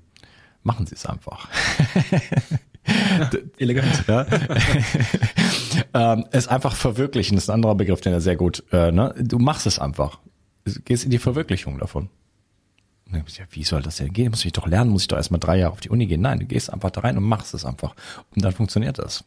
machen 0.62 0.86
Sie 0.86 0.94
es 0.94 1.06
einfach. 1.06 1.48
Elegant. 3.58 4.04
Ja. 4.06 4.26
ähm, 5.94 6.26
es 6.32 6.48
einfach 6.48 6.74
verwirklichen, 6.74 7.36
das 7.36 7.44
ist 7.44 7.50
ein 7.50 7.54
anderer 7.54 7.74
Begriff, 7.74 8.00
den 8.00 8.12
er 8.12 8.20
sehr 8.20 8.36
gut, 8.36 8.62
äh, 8.72 8.92
ne? 8.92 9.14
du 9.18 9.38
machst 9.38 9.66
es 9.66 9.78
einfach. 9.78 10.18
Du 10.64 10.72
gehst 10.84 11.04
in 11.04 11.10
die 11.10 11.18
Verwirklichung 11.18 11.78
davon. 11.78 12.08
Ja, 13.12 13.22
wie 13.50 13.64
soll 13.64 13.82
das 13.82 13.96
denn 13.96 14.12
gehen? 14.12 14.30
Muss 14.30 14.44
ich 14.44 14.52
doch 14.52 14.66
lernen? 14.66 14.90
Muss 14.90 15.02
ich 15.02 15.08
doch 15.08 15.16
erstmal 15.16 15.40
drei 15.40 15.58
Jahre 15.58 15.72
auf 15.72 15.80
die 15.80 15.90
Uni 15.90 16.06
gehen? 16.06 16.22
Nein, 16.22 16.40
du 16.40 16.46
gehst 16.46 16.72
einfach 16.72 16.90
da 16.90 17.02
rein 17.02 17.16
und 17.16 17.24
machst 17.24 17.54
es 17.54 17.64
einfach. 17.64 17.94
Und 18.34 18.44
dann 18.44 18.52
funktioniert 18.52 18.98
das. 18.98 19.24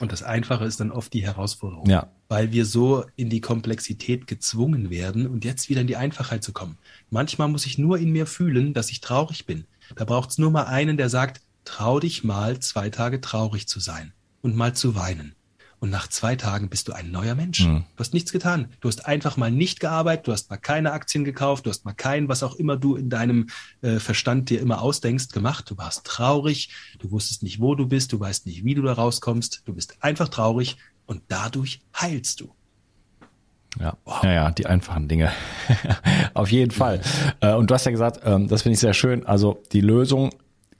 Und 0.00 0.10
das 0.10 0.22
Einfache 0.22 0.64
ist 0.64 0.80
dann 0.80 0.90
oft 0.90 1.12
die 1.12 1.24
Herausforderung. 1.24 1.88
Ja. 1.88 2.08
Weil 2.28 2.50
wir 2.50 2.64
so 2.64 3.04
in 3.14 3.30
die 3.30 3.40
Komplexität 3.40 4.26
gezwungen 4.26 4.90
werden 4.90 5.28
und 5.28 5.44
jetzt 5.44 5.68
wieder 5.68 5.82
in 5.82 5.86
die 5.86 5.96
Einfachheit 5.96 6.42
zu 6.42 6.52
kommen. 6.52 6.76
Manchmal 7.10 7.48
muss 7.48 7.66
ich 7.66 7.78
nur 7.78 7.98
in 7.98 8.10
mir 8.10 8.26
fühlen, 8.26 8.74
dass 8.74 8.90
ich 8.90 9.00
traurig 9.00 9.46
bin. 9.46 9.64
Da 9.94 10.04
braucht 10.04 10.30
es 10.30 10.38
nur 10.38 10.50
mal 10.50 10.64
einen, 10.64 10.96
der 10.96 11.08
sagt, 11.08 11.40
trau 11.64 12.00
dich 12.00 12.24
mal, 12.24 12.58
zwei 12.60 12.90
Tage 12.90 13.20
traurig 13.20 13.68
zu 13.68 13.80
sein 13.80 14.12
und 14.40 14.56
mal 14.56 14.74
zu 14.74 14.94
weinen. 14.94 15.34
Und 15.82 15.90
nach 15.90 16.06
zwei 16.06 16.36
Tagen 16.36 16.68
bist 16.68 16.86
du 16.86 16.92
ein 16.92 17.10
neuer 17.10 17.34
Mensch. 17.34 17.66
Mhm. 17.66 17.82
Du 17.96 18.00
hast 18.00 18.14
nichts 18.14 18.30
getan. 18.30 18.68
Du 18.80 18.86
hast 18.86 19.04
einfach 19.04 19.36
mal 19.36 19.50
nicht 19.50 19.80
gearbeitet, 19.80 20.28
du 20.28 20.32
hast 20.32 20.48
mal 20.48 20.56
keine 20.56 20.92
Aktien 20.92 21.24
gekauft, 21.24 21.66
du 21.66 21.70
hast 21.70 21.84
mal 21.84 21.92
kein, 21.92 22.28
was 22.28 22.44
auch 22.44 22.54
immer 22.54 22.76
du 22.76 22.94
in 22.94 23.10
deinem 23.10 23.48
äh, 23.80 23.98
Verstand 23.98 24.48
dir 24.48 24.60
immer 24.60 24.80
ausdenkst, 24.80 25.32
gemacht. 25.32 25.68
Du 25.68 25.76
warst 25.76 26.06
traurig, 26.06 26.70
du 27.00 27.10
wusstest 27.10 27.42
nicht, 27.42 27.60
wo 27.60 27.74
du 27.74 27.88
bist, 27.88 28.12
du 28.12 28.20
weißt 28.20 28.46
nicht, 28.46 28.64
wie 28.64 28.76
du 28.76 28.82
da 28.82 28.92
rauskommst. 28.92 29.62
Du 29.64 29.74
bist 29.74 29.96
einfach 30.04 30.28
traurig 30.28 30.76
und 31.06 31.22
dadurch 31.26 31.80
heilst 32.00 32.40
du. 32.40 32.54
Ja, 33.80 33.96
wow. 34.04 34.22
ja, 34.22 34.32
ja, 34.32 34.50
die 34.52 34.66
einfachen 34.66 35.08
Dinge. 35.08 35.32
Auf 36.34 36.52
jeden 36.52 36.70
Fall. 36.70 37.00
Äh, 37.40 37.54
und 37.54 37.70
du 37.70 37.74
hast 37.74 37.86
ja 37.86 37.90
gesagt, 37.90 38.20
ähm, 38.24 38.46
das 38.46 38.62
finde 38.62 38.74
ich 38.74 38.80
sehr 38.80 38.94
schön. 38.94 39.26
Also 39.26 39.62
die 39.72 39.80
Lösung 39.80 40.30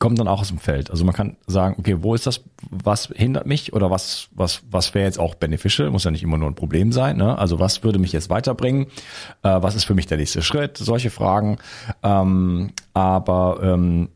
kommt 0.03 0.19
dann 0.19 0.27
auch 0.27 0.41
aus 0.41 0.49
dem 0.49 0.59
Feld. 0.59 0.91
Also 0.91 1.05
man 1.05 1.15
kann 1.15 1.37
sagen, 1.47 1.77
okay, 1.79 1.99
wo 2.01 2.17
ist 2.17 2.27
das, 2.27 2.43
was 2.71 3.07
hindert 3.15 3.47
mich 3.47 3.73
oder 3.73 3.89
was, 3.89 4.27
was, 4.33 4.65
was 4.69 4.95
wäre 4.95 5.07
jetzt 5.07 5.21
auch 5.21 5.37
beneficial, 5.37 5.91
muss 5.91 6.03
ja 6.03 6.11
nicht 6.11 6.25
immer 6.25 6.39
nur 6.39 6.51
ein 6.51 6.57
Problem 6.57 6.91
sein. 6.91 7.19
Ne? 7.19 7.39
Also 7.39 7.61
was 7.61 7.85
würde 7.85 8.01
mich 8.01 8.11
jetzt 8.11 8.29
weiterbringen? 8.29 8.87
Äh, 9.45 9.63
was 9.63 9.77
ist 9.77 9.85
für 9.85 9.95
mich 9.95 10.09
der 10.09 10.19
nächste 10.19 10.43
Schritt? 10.43 10.77
Solche 10.77 11.11
Fragen. 11.11 11.59
Ähm, 12.03 12.73
aber 12.95 13.61
ähm, 13.63 14.09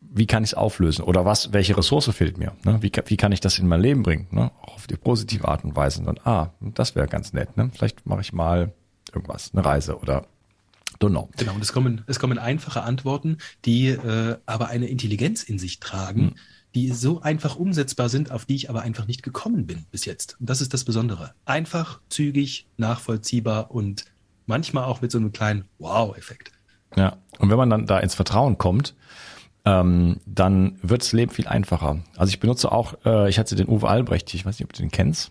wie 0.00 0.26
kann 0.26 0.42
ich 0.42 0.50
es 0.50 0.54
auflösen? 0.54 1.04
Oder 1.04 1.24
was, 1.24 1.52
welche 1.52 1.76
Ressource 1.76 2.10
fehlt 2.12 2.36
mir? 2.36 2.50
Ne? 2.64 2.78
Wie, 2.80 2.90
wie 3.06 3.16
kann 3.16 3.30
ich 3.30 3.38
das 3.38 3.56
in 3.60 3.68
mein 3.68 3.80
Leben 3.80 4.02
bringen? 4.02 4.26
Ne? 4.32 4.50
Auch 4.62 4.74
auf 4.74 4.88
die 4.88 4.96
positive 4.96 5.46
Art 5.46 5.62
und 5.62 5.76
Weise. 5.76 6.02
Und 6.02 6.26
ah, 6.26 6.54
das 6.60 6.96
wäre 6.96 7.06
ganz 7.06 7.32
nett. 7.32 7.56
Ne? 7.56 7.70
Vielleicht 7.72 8.04
mache 8.04 8.22
ich 8.22 8.32
mal 8.32 8.72
irgendwas, 9.14 9.52
eine 9.54 9.64
Reise 9.64 9.96
oder 9.96 10.26
Know. 10.98 11.30
Genau, 11.36 11.54
und 11.54 11.62
es 11.62 11.72
kommen, 11.72 12.02
es 12.06 12.18
kommen 12.18 12.38
einfache 12.38 12.82
Antworten, 12.82 13.38
die 13.64 13.88
äh, 13.88 14.36
aber 14.46 14.68
eine 14.68 14.86
Intelligenz 14.86 15.42
in 15.42 15.58
sich 15.58 15.80
tragen, 15.80 16.22
mhm. 16.22 16.34
die 16.74 16.92
so 16.92 17.22
einfach 17.22 17.56
umsetzbar 17.56 18.08
sind, 18.08 18.30
auf 18.30 18.44
die 18.44 18.56
ich 18.56 18.70
aber 18.70 18.82
einfach 18.82 19.06
nicht 19.06 19.22
gekommen 19.22 19.66
bin 19.66 19.86
bis 19.90 20.04
jetzt. 20.04 20.36
Und 20.40 20.50
das 20.50 20.60
ist 20.60 20.74
das 20.74 20.84
Besondere. 20.84 21.32
Einfach, 21.44 22.00
zügig, 22.10 22.66
nachvollziehbar 22.76 23.70
und 23.70 24.04
manchmal 24.46 24.84
auch 24.84 25.00
mit 25.00 25.10
so 25.10 25.18
einem 25.18 25.32
kleinen 25.32 25.64
Wow-Effekt. 25.78 26.52
Ja, 26.96 27.16
und 27.38 27.50
wenn 27.50 27.58
man 27.58 27.70
dann 27.70 27.86
da 27.86 27.98
ins 28.00 28.14
Vertrauen 28.14 28.58
kommt, 28.58 28.94
ähm, 29.64 30.20
dann 30.26 30.78
wird 30.82 31.02
das 31.02 31.12
Leben 31.12 31.30
viel 31.30 31.46
einfacher. 31.46 32.00
Also 32.16 32.30
ich 32.30 32.40
benutze 32.40 32.72
auch, 32.72 32.94
äh, 33.04 33.28
ich 33.28 33.38
hatte 33.38 33.54
den 33.56 33.68
Uwe 33.68 33.88
Albrecht, 33.88 34.32
ich 34.34 34.44
weiß 34.44 34.58
nicht, 34.58 34.64
ob 34.64 34.72
du 34.72 34.82
den 34.82 34.90
kennst 34.90 35.30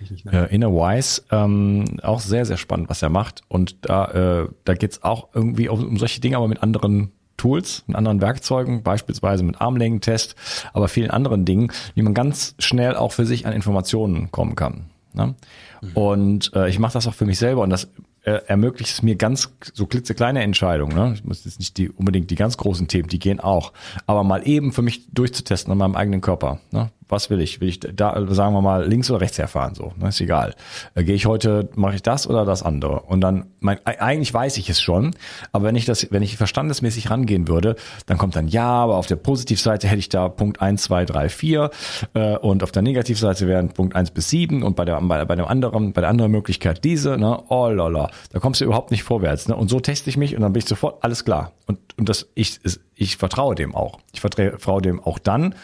nicht. 0.00 0.24
Ne? 0.24 0.48
Äh, 0.48 0.54
Inner 0.54 0.72
Wise, 0.72 1.22
ähm, 1.30 1.84
auch 2.02 2.20
sehr, 2.20 2.44
sehr 2.44 2.56
spannend, 2.56 2.88
was 2.88 3.02
er 3.02 3.08
macht. 3.08 3.42
Und 3.48 3.76
da, 3.82 4.44
äh, 4.44 4.48
da 4.64 4.74
geht's 4.74 5.02
auch 5.02 5.28
irgendwie 5.34 5.68
um, 5.68 5.84
um 5.86 5.96
solche 5.96 6.20
Dinge, 6.20 6.36
aber 6.36 6.48
mit 6.48 6.62
anderen 6.62 7.12
Tools, 7.36 7.84
mit 7.86 7.96
anderen 7.96 8.20
Werkzeugen, 8.20 8.82
beispielsweise 8.82 9.44
mit 9.44 9.60
Armlängentest, 9.60 10.34
aber 10.72 10.88
vielen 10.88 11.10
anderen 11.10 11.44
Dingen, 11.44 11.72
wie 11.94 12.02
man 12.02 12.12
ganz 12.12 12.54
schnell 12.58 12.96
auch 12.96 13.12
für 13.12 13.24
sich 13.24 13.46
an 13.46 13.52
Informationen 13.52 14.30
kommen 14.30 14.56
kann. 14.56 14.86
Ne? 15.14 15.34
Mhm. 15.80 15.92
Und 15.94 16.52
äh, 16.54 16.68
ich 16.68 16.78
mache 16.78 16.92
das 16.92 17.06
auch 17.06 17.14
für 17.14 17.24
mich 17.24 17.38
selber 17.38 17.62
und 17.62 17.70
das 17.70 17.88
äh, 18.22 18.42
ermöglicht 18.46 18.92
es 18.92 19.02
mir 19.02 19.16
ganz 19.16 19.50
so 19.72 19.86
klitzekleine 19.86 20.42
Entscheidungen. 20.42 20.94
Ne? 20.94 21.12
Ich 21.14 21.24
muss 21.24 21.44
jetzt 21.44 21.58
nicht 21.58 21.78
die 21.78 21.88
unbedingt 21.88 22.30
die 22.30 22.34
ganz 22.34 22.56
großen 22.56 22.88
Themen, 22.88 23.08
die 23.08 23.18
gehen 23.18 23.40
auch, 23.40 23.72
aber 24.06 24.24
mal 24.24 24.46
eben 24.46 24.72
für 24.72 24.82
mich 24.82 25.08
durchzutesten 25.12 25.72
an 25.72 25.78
meinem 25.78 25.96
eigenen 25.96 26.20
Körper. 26.20 26.60
Ne? 26.72 26.90
Was 27.08 27.30
will 27.30 27.40
ich? 27.40 27.60
Will 27.60 27.68
ich 27.68 27.80
da, 27.80 28.24
sagen 28.28 28.54
wir 28.54 28.62
mal, 28.62 28.86
links 28.86 29.10
oder 29.10 29.20
rechts 29.20 29.38
herfahren? 29.38 29.74
So, 29.74 29.92
ne, 29.98 30.08
ist 30.08 30.20
egal. 30.20 30.54
Äh, 30.94 31.04
Gehe 31.04 31.14
ich 31.14 31.26
heute, 31.26 31.68
mache 31.74 31.94
ich 31.94 32.02
das 32.02 32.28
oder 32.28 32.44
das 32.44 32.62
andere? 32.62 33.00
Und 33.00 33.20
dann, 33.20 33.46
mein, 33.60 33.78
eigentlich 33.84 34.32
weiß 34.32 34.58
ich 34.58 34.68
es 34.68 34.80
schon, 34.80 35.14
aber 35.52 35.64
wenn 35.64 35.76
ich 35.76 35.84
das, 35.84 36.10
wenn 36.10 36.22
ich 36.22 36.36
verstandesmäßig 36.36 37.10
rangehen 37.10 37.48
würde, 37.48 37.76
dann 38.06 38.18
kommt 38.18 38.36
dann 38.36 38.48
ja, 38.48 38.68
aber 38.68 38.96
auf 38.96 39.06
der 39.06 39.16
Positivseite 39.16 39.88
hätte 39.88 39.98
ich 39.98 40.08
da 40.08 40.28
Punkt 40.28 40.60
eins, 40.60 40.82
zwei, 40.84 41.04
drei, 41.04 41.28
vier 41.28 41.70
äh, 42.14 42.36
und 42.36 42.62
auf 42.62 42.72
der 42.72 42.82
Negativseite 42.82 43.46
wären 43.46 43.70
Punkt 43.70 43.96
eins 43.96 44.10
bis 44.10 44.28
sieben 44.28 44.62
und 44.62 44.76
bei 44.76 44.84
der 44.84 45.00
bei, 45.00 45.24
bei 45.24 45.36
dem 45.36 45.46
anderen, 45.46 45.92
bei 45.92 46.00
der 46.00 46.10
anderen 46.10 46.30
Möglichkeit 46.30 46.84
diese, 46.84 47.16
ne, 47.18 47.42
oh 47.48 47.68
lala, 47.68 48.10
da 48.32 48.38
kommst 48.38 48.60
du 48.60 48.64
überhaupt 48.64 48.90
nicht 48.90 49.02
vorwärts. 49.02 49.48
Ne? 49.48 49.56
Und 49.56 49.68
so 49.68 49.80
teste 49.80 50.10
ich 50.10 50.16
mich 50.16 50.36
und 50.36 50.42
dann 50.42 50.52
bin 50.52 50.60
ich 50.60 50.68
sofort 50.68 51.02
alles 51.04 51.24
klar. 51.24 51.52
Und, 51.66 51.78
und 51.96 52.08
das, 52.08 52.28
ich, 52.34 52.60
ich 52.98 53.16
vertraue 53.16 53.54
dem 53.54 53.74
auch. 53.74 54.00
Ich 54.12 54.20
vertraue 54.20 54.82
dem 54.82 55.00
auch 55.00 55.18
dann, 55.18 55.54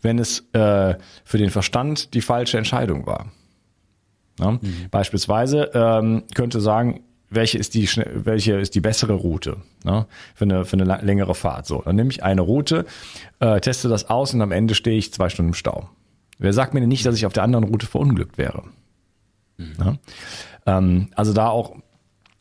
wenn 0.00 0.18
es 0.18 0.48
äh, 0.52 0.94
für 1.24 1.38
den 1.38 1.50
Verstand 1.50 2.14
die 2.14 2.22
falsche 2.22 2.56
Entscheidung 2.56 3.06
war. 3.06 3.26
Ja? 4.40 4.52
Mhm. 4.52 4.88
Beispielsweise 4.90 5.70
ähm, 5.74 6.24
könnte 6.34 6.60
sagen, 6.60 7.02
welche 7.30 7.58
ist 7.58 7.74
die 7.74 7.86
welche 7.86 8.54
ist 8.58 8.74
die 8.74 8.80
bessere 8.80 9.12
Route 9.12 9.58
ne? 9.84 10.06
für 10.34 10.44
eine 10.44 10.64
für 10.64 10.78
eine 10.78 11.00
längere 11.02 11.34
Fahrt. 11.34 11.66
So, 11.66 11.82
dann 11.82 11.96
nehme 11.96 12.10
ich 12.10 12.22
eine 12.22 12.40
Route, 12.40 12.86
äh, 13.40 13.60
teste 13.60 13.88
das 13.88 14.08
aus 14.08 14.32
und 14.32 14.40
am 14.40 14.52
Ende 14.52 14.74
stehe 14.74 14.96
ich 14.96 15.12
zwei 15.12 15.28
Stunden 15.28 15.50
im 15.50 15.54
Stau. 15.54 15.90
Wer 16.38 16.54
sagt 16.54 16.72
mir 16.72 16.80
denn 16.80 16.88
nicht, 16.88 17.04
dass 17.04 17.16
ich 17.16 17.26
auf 17.26 17.34
der 17.34 17.42
anderen 17.42 17.64
Route 17.64 17.86
verunglückt 17.86 18.38
wäre? 18.38 18.62
Mhm. 19.58 19.74
Ja? 19.78 19.96
Ähm, 20.64 21.08
also 21.16 21.34
da 21.34 21.48
auch 21.48 21.76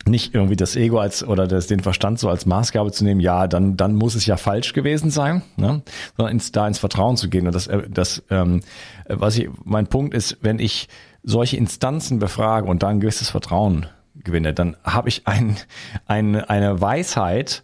nicht 0.08 0.34
irgendwie 0.34 0.56
das 0.56 0.76
Ego 0.76 1.00
als 1.00 1.24
oder 1.24 1.48
das, 1.48 1.68
den 1.68 1.80
Verstand 1.80 2.20
so 2.20 2.30
als 2.30 2.46
Maßgabe 2.46 2.92
zu 2.92 3.04
nehmen, 3.04 3.20
ja, 3.20 3.48
dann, 3.48 3.78
dann 3.78 3.96
muss 3.96 4.16
es 4.16 4.26
ja 4.26 4.38
falsch 4.38 4.74
gewesen 4.74 5.10
sein, 5.10 5.42
ne? 5.56 5.82
sondern 6.16 6.34
ins, 6.34 6.52
da 6.52 6.68
ins 6.68 6.80
Vertrauen 6.80 7.18
zu 7.18 7.30
gehen. 7.30 7.48
Und 7.48 7.54
das, 7.54 7.68
äh, 7.68 7.90
das 7.90 8.24
ähm, 8.30 8.62
was 9.08 9.38
ich, 9.38 9.50
mein 9.64 9.88
Punkt 9.88 10.14
ist, 10.14 10.38
wenn 10.42 10.60
ich 10.60 10.88
solche 11.24 11.58
Instanzen 11.58 12.20
befrage 12.20 12.68
und 12.68 12.84
da 12.84 12.88
ein 12.88 13.00
gewisses 13.00 13.30
Vertrauen 13.30 13.88
gewinne, 14.16 14.54
dann 14.54 14.78
habe 14.84 15.10
ich 15.10 15.28
ein, 15.28 15.58
ein, 16.06 16.36
eine 16.36 16.80
Weisheit, 16.80 17.64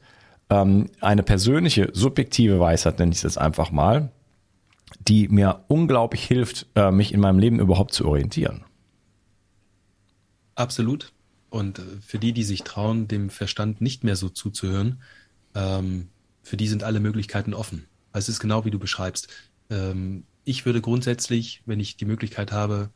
ähm, 0.49 0.89
eine 1.01 1.23
persönliche, 1.23 1.89
subjektive 1.93 2.59
Weisheit, 2.59 2.99
nenne 2.99 3.11
ich 3.11 3.19
es 3.19 3.23
jetzt 3.23 3.37
einfach 3.37 3.71
mal, 3.71 4.11
die 5.07 5.27
mir 5.29 5.61
unglaublich 5.67 6.25
hilft, 6.25 6.67
äh, 6.75 6.91
mich 6.91 7.13
in 7.13 7.19
meinem 7.19 7.39
Leben 7.39 7.59
überhaupt 7.59 7.93
zu 7.93 8.07
orientieren. 8.07 8.63
Absolut. 10.55 11.12
Und 11.53 11.77
äh, 11.77 11.83
für 12.01 12.17
die, 12.17 12.33
die 12.33 12.43
sich 12.43 12.63
trauen, 12.63 13.07
dem 13.07 13.29
Verstand 13.29 13.79
nicht 13.79 14.03
mehr 14.03 14.15
so 14.15 14.27
zuzuhören, 14.27 15.03
ähm, 15.53 16.07
für 16.41 16.57
die 16.57 16.67
sind 16.67 16.83
alle 16.83 16.99
Möglichkeiten 16.99 17.53
offen. 17.53 17.85
Es 18.11 18.27
ist 18.27 18.39
genau 18.39 18.65
wie 18.65 18.71
du 18.71 18.79
beschreibst. 18.79 19.27
Ähm, 19.69 20.23
ich 20.45 20.65
würde 20.65 20.81
grundsätzlich, 20.81 21.61
wenn 21.67 21.79
ich 21.79 21.95
die 21.95 22.05
Möglichkeit 22.05 22.51
habe, 22.51 22.89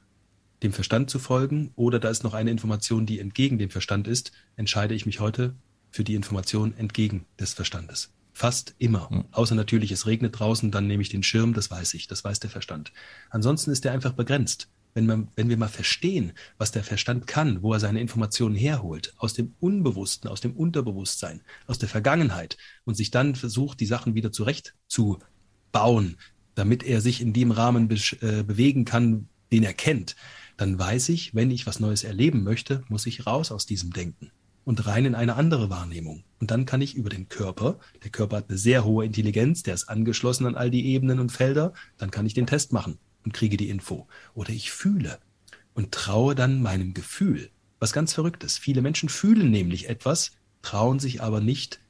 dem 0.63 0.73
Verstand 0.73 1.11
zu 1.11 1.19
folgen 1.19 1.71
oder 1.75 1.99
da 1.99 2.09
ist 2.09 2.23
noch 2.23 2.33
eine 2.33 2.49
Information, 2.49 3.05
die 3.05 3.19
entgegen 3.19 3.59
dem 3.59 3.69
Verstand 3.69 4.07
ist, 4.07 4.31
entscheide 4.55 4.95
ich 4.95 5.05
mich 5.05 5.19
heute 5.19 5.53
für 5.91 6.03
die 6.03 6.15
Information 6.15 6.75
entgegen 6.75 7.27
des 7.39 7.53
Verstandes. 7.53 8.11
Fast 8.33 8.73
immer. 8.79 9.11
Hm. 9.11 9.25
Außer 9.33 9.53
natürlich, 9.53 9.91
es 9.91 10.07
regnet 10.07 10.39
draußen, 10.39 10.71
dann 10.71 10.87
nehme 10.87 11.03
ich 11.03 11.09
den 11.09 11.21
Schirm, 11.21 11.53
das 11.53 11.69
weiß 11.69 11.93
ich, 11.93 12.07
das 12.07 12.23
weiß 12.23 12.39
der 12.39 12.49
Verstand. 12.49 12.91
Ansonsten 13.29 13.69
ist 13.69 13.85
er 13.85 13.91
einfach 13.91 14.13
begrenzt. 14.13 14.67
Wenn, 14.97 15.05
man, 15.05 15.27
wenn 15.35 15.47
wir 15.47 15.57
mal 15.57 15.67
verstehen, 15.67 16.31
was 16.57 16.71
der 16.71 16.83
Verstand 16.83 17.27
kann, 17.27 17.61
wo 17.61 17.71
er 17.71 17.79
seine 17.79 18.01
Informationen 18.01 18.55
herholt, 18.55 19.13
aus 19.17 19.35
dem 19.35 19.53
Unbewussten, 19.59 20.27
aus 20.27 20.41
dem 20.41 20.53
Unterbewusstsein, 20.53 21.41
aus 21.67 21.77
der 21.77 21.87
Vergangenheit 21.87 22.57
und 22.83 22.97
sich 22.97 23.11
dann 23.11 23.35
versucht, 23.35 23.79
die 23.79 23.85
Sachen 23.85 24.15
wieder 24.15 24.31
zurechtzubauen, 24.31 26.17
damit 26.55 26.81
er 26.81 27.01
sich 27.01 27.21
in 27.21 27.31
dem 27.31 27.51
Rahmen 27.51 27.87
be 27.89 27.97
äh, 28.21 28.41
bewegen 28.41 28.85
kann, 28.85 29.29
den 29.51 29.61
er 29.61 29.75
kennt, 29.75 30.15
dann 30.57 30.79
weiß 30.79 31.09
ich, 31.09 31.35
wenn 31.35 31.51
ich 31.51 31.67
was 31.67 31.79
Neues 31.79 32.03
erleben 32.03 32.43
möchte, 32.43 32.83
muss 32.87 33.05
ich 33.05 33.27
raus 33.27 33.51
aus 33.51 33.67
diesem 33.67 33.93
Denken 33.93 34.31
und 34.63 34.87
rein 34.87 35.05
in 35.05 35.13
eine 35.13 35.35
andere 35.35 35.69
Wahrnehmung. 35.69 36.23
Und 36.39 36.49
dann 36.49 36.65
kann 36.65 36.81
ich 36.81 36.95
über 36.95 37.11
den 37.11 37.29
Körper, 37.29 37.77
der 38.03 38.09
Körper 38.09 38.37
hat 38.37 38.49
eine 38.49 38.57
sehr 38.57 38.83
hohe 38.83 39.05
Intelligenz, 39.05 39.61
der 39.61 39.75
ist 39.75 39.89
angeschlossen 39.89 40.47
an 40.47 40.55
all 40.55 40.71
die 40.71 40.87
Ebenen 40.87 41.19
und 41.19 41.31
Felder, 41.31 41.73
dann 41.99 42.09
kann 42.09 42.25
ich 42.25 42.33
den 42.33 42.47
Test 42.47 42.73
machen 42.73 42.97
und 43.27 43.34
kriege 43.34 43.57
die 43.57 43.67
Info. 43.67 44.07
Oder 44.36 44.51
ich 44.51 44.72
fühle 44.72 45.19
und 45.74 45.91
traue 45.91 46.34
dann 46.34 46.62
meinem 46.62 46.93
Gefühl. 46.93 47.50
Was 47.77 47.91
ganz 47.91 48.13
verrückt 48.13 48.46
ist. 48.46 48.57
Viele 48.57 48.81
Menschen 48.81 49.10
fühlen 49.10 49.51
nämlich 49.51 49.89
etwas, 49.89 50.31
trauen 50.62 51.00
sich 51.00 51.22
aber 51.22 51.41
nicht, 51.41 51.81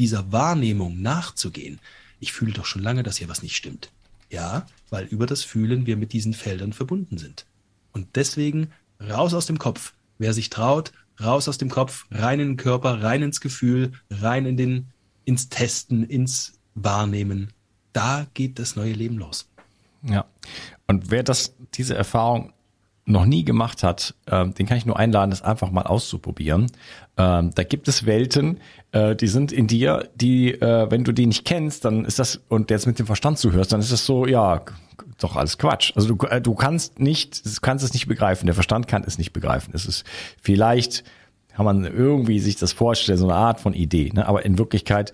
dieser 0.00 0.32
Wahrnehmung 0.32 1.00
nachzugehen. 1.00 1.78
Ich 2.18 2.32
fühle 2.32 2.52
doch 2.52 2.66
schon 2.66 2.82
lange, 2.82 3.04
dass 3.04 3.16
hier 3.16 3.28
was 3.28 3.42
nicht 3.42 3.54
stimmt. 3.54 3.92
Ja, 4.28 4.66
weil 4.90 5.04
über 5.04 5.26
das 5.26 5.44
Fühlen 5.44 5.86
wir 5.86 5.96
mit 5.96 6.12
diesen 6.12 6.34
Feldern 6.34 6.72
verbunden 6.72 7.16
sind. 7.16 7.46
Und 7.92 8.08
deswegen 8.16 8.72
raus 9.00 9.34
aus 9.34 9.46
dem 9.46 9.60
Kopf. 9.60 9.94
Wer 10.18 10.34
sich 10.34 10.50
traut, 10.50 10.92
raus 11.22 11.46
aus 11.48 11.58
dem 11.58 11.70
Kopf, 11.70 12.06
rein 12.10 12.40
in 12.40 12.48
den 12.48 12.56
Körper, 12.56 13.02
rein 13.02 13.22
ins 13.22 13.40
Gefühl, 13.40 13.92
rein 14.10 14.46
in 14.46 14.56
den, 14.56 14.88
ins 15.24 15.48
Testen, 15.48 16.02
ins 16.02 16.54
Wahrnehmen. 16.74 17.52
Da 17.92 18.26
geht 18.34 18.58
das 18.58 18.74
neue 18.74 18.94
Leben 18.94 19.18
los. 19.18 19.51
Ja. 20.02 20.24
Und 20.86 21.10
wer 21.10 21.22
das, 21.22 21.54
diese 21.74 21.94
Erfahrung 21.94 22.52
noch 23.04 23.24
nie 23.24 23.44
gemacht 23.44 23.82
hat, 23.82 24.14
äh, 24.26 24.48
den 24.48 24.66
kann 24.66 24.76
ich 24.76 24.86
nur 24.86 24.98
einladen, 24.98 25.30
das 25.30 25.42
einfach 25.42 25.70
mal 25.70 25.82
auszuprobieren. 25.82 26.70
Ähm, 27.16 27.50
da 27.54 27.64
gibt 27.64 27.88
es 27.88 28.06
Welten, 28.06 28.60
äh, 28.92 29.16
die 29.16 29.26
sind 29.26 29.50
in 29.50 29.66
dir, 29.66 30.08
die, 30.14 30.52
äh, 30.52 30.90
wenn 30.90 31.02
du 31.02 31.12
die 31.12 31.26
nicht 31.26 31.44
kennst, 31.44 31.84
dann 31.84 32.04
ist 32.04 32.18
das, 32.18 32.40
und 32.48 32.70
jetzt 32.70 32.86
mit 32.86 32.98
dem 32.98 33.06
Verstand 33.06 33.38
zuhörst, 33.38 33.72
dann 33.72 33.80
ist 33.80 33.90
das 33.90 34.06
so, 34.06 34.26
ja, 34.26 34.62
doch 35.18 35.36
alles 35.36 35.58
Quatsch. 35.58 35.92
Also 35.96 36.14
du, 36.14 36.26
äh, 36.26 36.40
du 36.40 36.54
kannst 36.54 37.00
nicht, 37.00 37.42
kannst 37.60 37.84
es 37.84 37.92
nicht 37.92 38.06
begreifen. 38.06 38.46
Der 38.46 38.54
Verstand 38.54 38.88
kann 38.88 39.04
es 39.04 39.18
nicht 39.18 39.32
begreifen. 39.32 39.72
Es 39.74 39.86
ist 39.86 40.04
vielleicht 40.40 41.04
kann 41.54 41.64
man 41.64 41.84
irgendwie 41.84 42.38
sich 42.40 42.56
das 42.56 42.72
vorstellen, 42.72 43.18
so 43.18 43.28
eine 43.28 43.34
Art 43.34 43.60
von 43.60 43.74
Idee. 43.74 44.10
Ne? 44.14 44.26
Aber 44.26 44.44
in 44.44 44.58
Wirklichkeit 44.58 45.12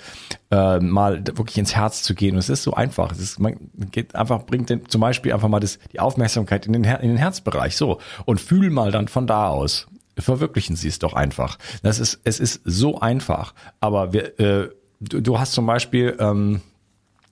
äh, 0.51 0.79
mal 0.79 1.27
wirklich 1.27 1.59
ins 1.59 1.75
Herz 1.75 2.03
zu 2.03 2.15
gehen. 2.15 2.35
Und 2.35 2.39
es 2.39 2.49
ist 2.49 2.63
so 2.63 2.75
einfach. 2.75 3.13
Es 3.13 3.19
ist, 3.19 3.41
man 3.41 3.57
geht 3.91 4.15
einfach, 4.15 4.47
bringt 4.47 4.71
den, 4.71 4.89
zum 4.89 5.01
Beispiel 5.01 5.33
einfach 5.33 5.49
mal 5.49 5.61
das, 5.61 5.79
die 5.93 6.01
Aufmerksamkeit 6.01 6.67
in 6.67 6.73
den, 6.73 6.85
Her 6.85 7.01
in 7.01 7.09
den 7.09 7.19
Herzbereich. 7.19 7.77
So. 7.77 7.99
Und 8.25 8.41
fühl 8.41 8.71
mal 8.71 8.93
dann 8.93 9.09
von 9.09 9.27
da 9.27 9.49
aus. 9.49 9.89
Verwirklichen 10.17 10.77
Sie 10.77 10.89
es 10.89 10.99
doch 10.99 11.13
einfach. 11.13 11.59
Das 11.83 11.99
ist, 11.99 12.21
es 12.25 12.41
ist 12.41 12.61
so 12.65 13.01
einfach. 13.01 13.55
Aber 13.81 14.13
wir, 14.13 14.39
äh, 14.41 14.69
du, 15.01 15.21
du 15.21 15.39
hast 15.39 15.53
zum 15.53 15.67
Beispiel 15.67 16.17
ähm, 16.19 16.61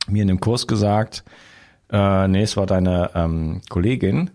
mir 0.08 0.22
in 0.22 0.28
dem 0.28 0.40
Kurs 0.40 0.66
gesagt, 0.66 1.24
äh, 1.90 2.28
nee, 2.28 2.42
es 2.42 2.56
war 2.56 2.66
deine 2.66 3.10
ähm, 3.14 3.60
Kollegin, 3.68 4.30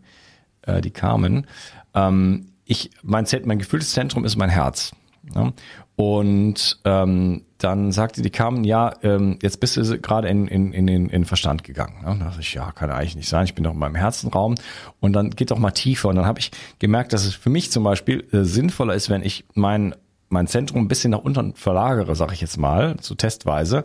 äh, 0.64 0.82
die 0.82 0.92
Carmen, 0.92 1.48
ähm, 1.94 2.48
ich, 2.66 2.92
mein, 3.04 3.26
mein 3.46 3.60
gefühltes 3.60 3.92
Zentrum 3.92 4.26
ist 4.26 4.36
mein 4.36 4.50
Herz. 4.50 4.94
Ja? 5.36 5.54
Und 5.96 6.80
ähm, 6.84 7.44
dann 7.58 7.92
sagte 7.92 8.22
die 8.22 8.30
Carmen, 8.30 8.64
ja, 8.64 8.94
ähm, 9.04 9.38
jetzt 9.42 9.60
bist 9.60 9.78
du 9.78 10.00
gerade 10.00 10.28
in, 10.30 10.48
in, 10.48 10.74
in, 10.74 10.88
in 10.88 11.08
den 11.10 11.26
Verstand 11.26 11.64
gegangen. 11.64 11.98
Ja? 12.04 12.16
Da 12.16 12.26
dachte 12.26 12.42
ich, 12.42 12.54
ja, 12.54 12.72
kann 12.72 12.90
eigentlich 12.90 13.16
nicht 13.16 13.30
sein, 13.30 13.46
ich 13.46 13.54
bin 13.54 13.64
doch 13.64 13.74
in 13.74 13.80
meinem 13.80 13.96
Herzenraum. 13.96 14.56
Und 15.00 15.14
dann 15.14 15.30
geht 15.30 15.52
doch 15.52 15.60
mal 15.60 15.72
tiefer. 15.72 16.10
Und 16.10 16.16
dann 16.16 16.26
habe 16.26 16.40
ich 16.40 16.52
gemerkt, 16.80 17.14
dass 17.14 17.26
es 17.26 17.36
für 17.36 17.50
mich 17.50 17.72
zum 17.72 17.84
Beispiel 17.84 18.28
äh, 18.32 18.44
sinnvoller 18.44 18.96
ist, 18.96 19.10
wenn 19.10 19.24
ich 19.24 19.46
mein 19.54 19.94
mein 20.32 20.48
Zentrum 20.48 20.84
ein 20.84 20.88
bisschen 20.88 21.12
nach 21.12 21.20
unten 21.20 21.56
verlagere, 21.56 22.16
sage 22.16 22.34
ich 22.34 22.40
jetzt 22.40 22.58
mal, 22.58 22.96
so 23.02 23.16
testweise, 23.16 23.84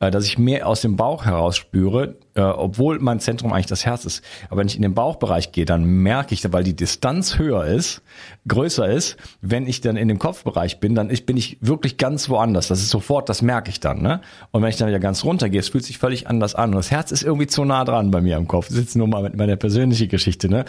äh, 0.00 0.10
dass 0.10 0.26
ich 0.26 0.38
mehr 0.38 0.66
aus 0.66 0.80
dem 0.80 0.96
Bauch 0.96 1.24
heraus 1.24 1.56
spüre, 1.56 2.16
äh, 2.34 2.42
obwohl 2.42 2.98
mein 2.98 3.20
Zentrum 3.20 3.52
eigentlich 3.52 3.66
das 3.66 3.86
Herz 3.86 4.04
ist. 4.04 4.24
Aber 4.48 4.60
wenn 4.60 4.66
ich 4.66 4.76
in 4.76 4.82
den 4.82 4.94
Bauchbereich 4.94 5.52
gehe, 5.52 5.64
dann 5.64 5.84
merke 5.84 6.34
ich, 6.34 6.52
weil 6.52 6.64
die 6.64 6.74
Distanz 6.74 7.38
höher 7.38 7.64
ist, 7.64 8.02
größer 8.48 8.88
ist, 8.88 9.16
wenn 9.40 9.66
ich 9.66 9.80
dann 9.80 9.96
in 9.96 10.08
dem 10.08 10.18
Kopfbereich 10.18 10.80
bin, 10.80 10.94
dann 10.94 11.08
bin 11.08 11.36
ich 11.36 11.58
wirklich 11.60 11.96
ganz 11.96 12.28
woanders. 12.28 12.68
Das 12.68 12.80
ist 12.80 12.90
sofort, 12.90 13.28
das 13.28 13.42
merke 13.42 13.70
ich 13.70 13.80
dann. 13.80 14.02
Ne? 14.02 14.20
Und 14.50 14.62
wenn 14.62 14.68
ich 14.68 14.76
dann 14.76 14.88
wieder 14.88 14.98
ganz 14.98 15.24
runter 15.24 15.48
gehe, 15.48 15.60
es 15.60 15.68
fühlt 15.68 15.84
sich 15.84 15.98
völlig 15.98 16.26
anders 16.28 16.54
an. 16.54 16.70
Und 16.70 16.76
das 16.76 16.90
Herz 16.90 17.12
ist 17.12 17.22
irgendwie 17.22 17.46
zu 17.46 17.64
nah 17.64 17.84
dran 17.84 18.10
bei 18.10 18.20
mir 18.20 18.36
im 18.36 18.48
Kopf. 18.48 18.66
Das 18.66 18.76
ist 18.76 18.82
jetzt 18.82 18.96
nur 18.96 19.06
mal 19.06 19.22
mit 19.22 19.36
meiner 19.36 19.56
persönlichen 19.56 20.08
Geschichte. 20.08 20.48
Ne? 20.48 20.64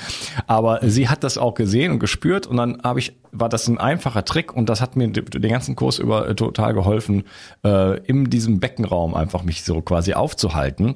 Aber 0.48 0.80
sie 0.84 1.10
hat 1.10 1.24
das 1.24 1.38
auch 1.38 1.56
gesehen 1.56 1.92
und 1.92 2.00
gespürt 2.00 2.48
und 2.48 2.58
dann 2.58 2.82
habe 2.84 3.00
ich, 3.00 3.14
war 3.32 3.50
das 3.50 3.68
ein 3.68 3.78
einfacher 3.78 4.24
Trick 4.24 4.54
und 4.54 4.70
das 4.70 4.82
hat 4.82 4.96
mir 4.96 5.08
den 5.08 5.52
ganzen 5.52 5.76
Kurs 5.76 6.00
über 6.00 6.30
äh, 6.30 6.36
total 6.36 6.74
geholfen, 6.74 7.24
äh, 7.64 8.00
in 8.02 8.30
diesem 8.30 8.60
Beckenraum 8.60 9.16
einfach 9.16 9.44
mich 9.44 9.64
so 9.64 9.82
quasi 9.82 10.14
aufzuhalten 10.14 10.96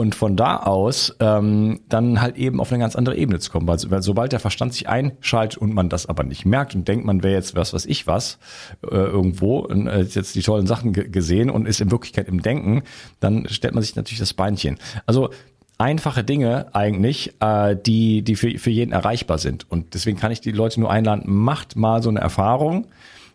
und 0.00 0.14
von 0.14 0.36
da 0.36 0.58
aus 0.58 1.14
ähm, 1.20 1.80
dann 1.88 2.20
halt 2.20 2.36
eben 2.36 2.60
auf 2.60 2.70
eine 2.70 2.80
ganz 2.80 2.96
andere 2.96 3.16
Ebene 3.16 3.38
zu 3.38 3.50
kommen. 3.50 3.66
Weil, 3.66 3.78
weil 3.88 4.02
sobald 4.02 4.32
der 4.32 4.40
Verstand 4.40 4.74
sich 4.74 4.88
einschaltet 4.88 5.58
und 5.58 5.74
man 5.74 5.88
das 5.88 6.06
aber 6.06 6.22
nicht 6.22 6.44
merkt 6.44 6.74
und 6.74 6.86
denkt, 6.86 7.04
man 7.04 7.22
wäre 7.22 7.34
jetzt 7.34 7.56
was, 7.56 7.72
was 7.72 7.86
ich 7.86 8.06
was, 8.06 8.38
äh, 8.82 8.94
irgendwo, 8.94 9.58
und, 9.58 9.86
äh, 9.86 10.02
jetzt 10.02 10.34
die 10.34 10.42
tollen 10.42 10.66
Sachen 10.66 10.92
gesehen 10.92 11.50
und 11.50 11.66
ist 11.66 11.80
in 11.80 11.90
Wirklichkeit 11.90 12.28
im 12.28 12.42
Denken, 12.42 12.82
dann 13.20 13.48
stellt 13.48 13.74
man 13.74 13.82
sich 13.82 13.96
natürlich 13.96 14.20
das 14.20 14.34
Beinchen. 14.34 14.78
Also 15.06 15.30
einfache 15.78 16.24
Dinge 16.24 16.74
eigentlich, 16.74 17.34
äh, 17.40 17.76
die, 17.76 18.22
die 18.22 18.36
für, 18.36 18.58
für 18.58 18.70
jeden 18.70 18.92
erreichbar 18.92 19.38
sind. 19.38 19.70
Und 19.70 19.94
deswegen 19.94 20.18
kann 20.18 20.32
ich 20.32 20.40
die 20.40 20.52
Leute 20.52 20.80
nur 20.80 20.90
einladen, 20.90 21.24
macht 21.26 21.76
mal 21.76 22.02
so 22.02 22.08
eine 22.08 22.20
Erfahrung. 22.20 22.86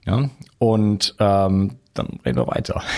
Ja, 0.06 0.30
und 0.58 1.16
ähm, 1.20 1.78
dann 1.94 2.20
reden 2.26 2.38
wir 2.38 2.48
weiter. 2.48 2.82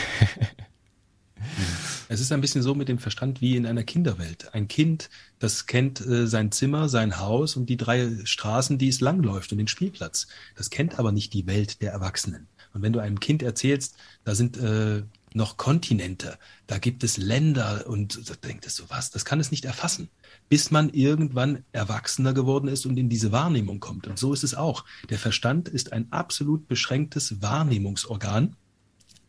Es 2.13 2.19
ist 2.19 2.32
ein 2.32 2.41
bisschen 2.41 2.62
so 2.62 2.76
mit 2.76 2.89
dem 2.89 2.99
Verstand 2.99 3.41
wie 3.41 3.58
in 3.58 3.65
einer 3.65 3.84
Kinderwelt. 3.84 4.54
Ein 4.54 4.67
Kind, 4.67 5.10
das 5.39 5.65
kennt 5.65 5.99
äh, 6.06 6.28
sein 6.28 6.52
Zimmer, 6.52 6.88
sein 6.88 7.17
Haus 7.17 7.56
und 7.56 7.71
die 7.71 7.76
drei 7.76 8.08
Straßen, 8.23 8.78
die 8.78 8.89
es 8.89 9.02
langläuft 9.02 9.52
und 9.52 9.58
den 9.58 9.67
Spielplatz. 9.67 10.28
Das 10.56 10.69
kennt 10.69 10.99
aber 10.99 11.12
nicht 11.12 11.34
die 11.34 11.47
Welt 11.47 11.82
der 11.82 11.91
Erwachsenen. 11.91 12.45
Und 12.71 12.84
wenn 12.84 12.93
du 12.93 12.99
einem 12.99 13.19
Kind 13.19 13.41
erzählst, 13.41 13.95
da 14.26 14.36
sind 14.36 14.58
äh, 14.58 15.02
noch 15.34 15.58
Kontinente, 15.58 16.38
da 16.67 16.78
gibt 16.78 17.04
es 17.04 17.17
Länder 17.17 17.86
und 17.88 18.30
da 18.30 18.36
denkt 18.36 18.67
es 18.67 18.76
so 18.76 18.84
was, 18.89 19.10
das 19.10 19.26
kann 19.26 19.39
es 19.39 19.49
nicht 19.49 19.65
erfassen, 19.65 20.10
bis 20.49 20.69
man 20.69 20.91
irgendwann 20.91 21.63
erwachsener 21.71 22.36
geworden 22.36 22.67
ist 22.67 22.86
und 22.86 22.95
in 22.97 23.10
diese 23.10 23.32
Wahrnehmung 23.32 23.80
kommt. 23.80 24.06
Und 24.06 24.19
so 24.19 24.34
ist 24.34 24.43
es 24.43 24.54
auch. 24.54 24.86
Der 25.10 25.17
Verstand 25.17 25.67
ist 25.67 25.91
ein 25.91 26.12
absolut 26.12 26.67
beschränktes 26.67 27.41
Wahrnehmungsorgan, 27.41 28.56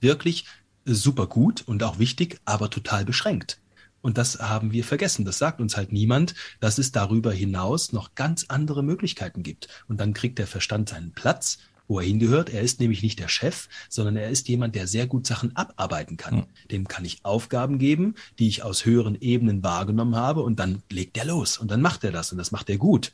wirklich 0.00 0.44
super 0.84 1.26
gut 1.26 1.62
und 1.66 1.82
auch 1.82 1.98
wichtig, 1.98 2.40
aber 2.44 2.70
total 2.70 3.04
beschränkt. 3.04 3.60
Und 4.04 4.18
das 4.18 4.38
haben 4.38 4.72
wir 4.72 4.84
vergessen. 4.84 5.24
Das 5.24 5.38
sagt 5.38 5.62
uns 5.62 5.78
halt 5.78 5.90
niemand, 5.90 6.34
dass 6.60 6.76
es 6.76 6.92
darüber 6.92 7.32
hinaus 7.32 7.92
noch 7.92 8.14
ganz 8.14 8.44
andere 8.48 8.82
Möglichkeiten 8.82 9.42
gibt. 9.42 9.68
Und 9.88 9.98
dann 9.98 10.12
kriegt 10.12 10.38
der 10.38 10.46
Verstand 10.46 10.90
seinen 10.90 11.12
Platz, 11.12 11.58
wo 11.88 12.00
er 12.00 12.06
hingehört. 12.06 12.50
Er 12.50 12.60
ist 12.60 12.80
nämlich 12.80 13.02
nicht 13.02 13.18
der 13.18 13.28
Chef, 13.28 13.68
sondern 13.88 14.16
er 14.16 14.28
ist 14.28 14.48
jemand, 14.48 14.74
der 14.74 14.86
sehr 14.86 15.06
gut 15.06 15.26
Sachen 15.26 15.56
abarbeiten 15.56 16.18
kann. 16.18 16.34
Mhm. 16.34 16.46
Dem 16.70 16.88
kann 16.88 17.06
ich 17.06 17.24
Aufgaben 17.24 17.78
geben, 17.78 18.14
die 18.38 18.48
ich 18.48 18.62
aus 18.62 18.84
höheren 18.84 19.18
Ebenen 19.18 19.62
wahrgenommen 19.62 20.16
habe 20.16 20.42
und 20.42 20.58
dann 20.58 20.82
legt 20.90 21.16
er 21.16 21.24
los 21.24 21.56
und 21.56 21.70
dann 21.70 21.80
macht 21.80 22.04
er 22.04 22.12
das 22.12 22.30
und 22.30 22.36
das 22.36 22.52
macht 22.52 22.68
er 22.68 22.76
gut. 22.76 23.12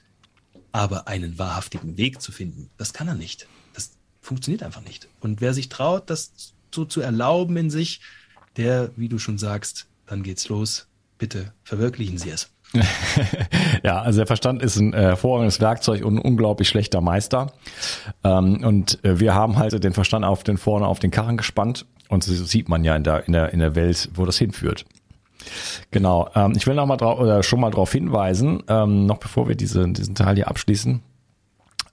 Aber 0.72 1.08
einen 1.08 1.38
wahrhaftigen 1.38 1.98
Weg 1.98 2.20
zu 2.20 2.32
finden, 2.32 2.70
das 2.78 2.92
kann 2.92 3.06
er 3.06 3.14
nicht. 3.14 3.46
Das 3.74 3.92
funktioniert 4.20 4.64
einfach 4.64 4.82
nicht. 4.82 5.08
Und 5.20 5.40
wer 5.40 5.54
sich 5.54 5.68
traut, 5.68 6.10
das 6.10 6.32
so 6.74 6.84
zu 6.84 7.00
erlauben 7.00 7.56
in 7.56 7.70
sich, 7.70 8.00
der, 8.56 8.90
wie 8.96 9.08
du 9.08 9.18
schon 9.18 9.38
sagst, 9.38 9.86
dann 10.06 10.22
geht's 10.22 10.48
los. 10.48 10.86
Bitte 11.18 11.52
verwirklichen 11.62 12.18
Sie 12.18 12.30
es. 12.30 12.50
ja, 13.82 14.00
also 14.00 14.18
der 14.18 14.26
Verstand 14.26 14.62
ist 14.62 14.76
ein 14.76 14.94
äh, 14.94 15.00
hervorragendes 15.00 15.60
Werkzeug 15.60 16.04
und 16.04 16.16
ein 16.16 16.20
unglaublich 16.20 16.68
schlechter 16.68 17.00
Meister. 17.00 17.52
Ähm, 18.22 18.64
und 18.64 19.04
äh, 19.04 19.18
wir 19.18 19.34
haben 19.34 19.58
halt 19.58 19.82
den 19.82 19.92
Verstand 19.92 20.24
auf 20.24 20.44
den 20.44 20.56
vorne 20.56 20.86
auf 20.86 20.98
den 20.98 21.10
Karren 21.10 21.36
gespannt 21.36 21.86
und 22.08 22.24
so 22.24 22.32
sieht 22.32 22.68
man 22.68 22.84
ja 22.84 22.96
in 22.96 23.04
der 23.04 23.26
in 23.26 23.32
der 23.32 23.52
in 23.52 23.58
der 23.58 23.74
Welt, 23.74 24.10
wo 24.14 24.24
das 24.24 24.38
hinführt. 24.38 24.84
Genau. 25.90 26.30
Ähm, 26.34 26.52
ich 26.56 26.66
will 26.66 26.74
noch 26.74 26.86
mal 26.86 27.02
oder 27.02 27.42
schon 27.42 27.60
mal 27.60 27.70
darauf 27.70 27.92
hinweisen, 27.92 28.62
ähm, 28.68 29.06
noch 29.06 29.18
bevor 29.18 29.48
wir 29.48 29.56
diese, 29.56 29.88
diesen 29.88 30.14
Teil 30.14 30.36
hier 30.36 30.48
abschließen 30.48 31.02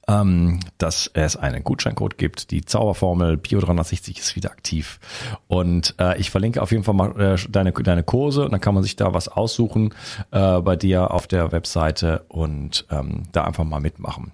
ähm, 0.09 0.61
dass 0.77 1.09
es 1.13 1.35
einen 1.35 1.63
Gutscheincode 1.63 2.17
gibt. 2.17 2.51
Die 2.51 2.63
Zauberformel 2.63 3.35
Bio360 3.35 4.17
ist 4.17 4.35
wieder 4.35 4.51
aktiv. 4.51 4.99
Und 5.47 5.95
äh, 5.99 6.17
ich 6.19 6.31
verlinke 6.31 6.61
auf 6.61 6.71
jeden 6.71 6.83
Fall 6.83 6.93
mal 6.93 7.19
äh, 7.19 7.37
deine, 7.49 7.73
deine 7.73 8.03
Kurse 8.03 8.45
und 8.45 8.51
dann 8.51 8.61
kann 8.61 8.73
man 8.73 8.83
sich 8.83 8.95
da 8.95 9.13
was 9.13 9.27
aussuchen 9.27 9.93
äh, 10.31 10.61
bei 10.61 10.75
dir 10.75 11.11
auf 11.11 11.27
der 11.27 11.51
Webseite 11.51 12.25
und 12.29 12.85
ähm, 12.89 13.23
da 13.33 13.43
einfach 13.43 13.65
mal 13.65 13.81
mitmachen. 13.81 14.31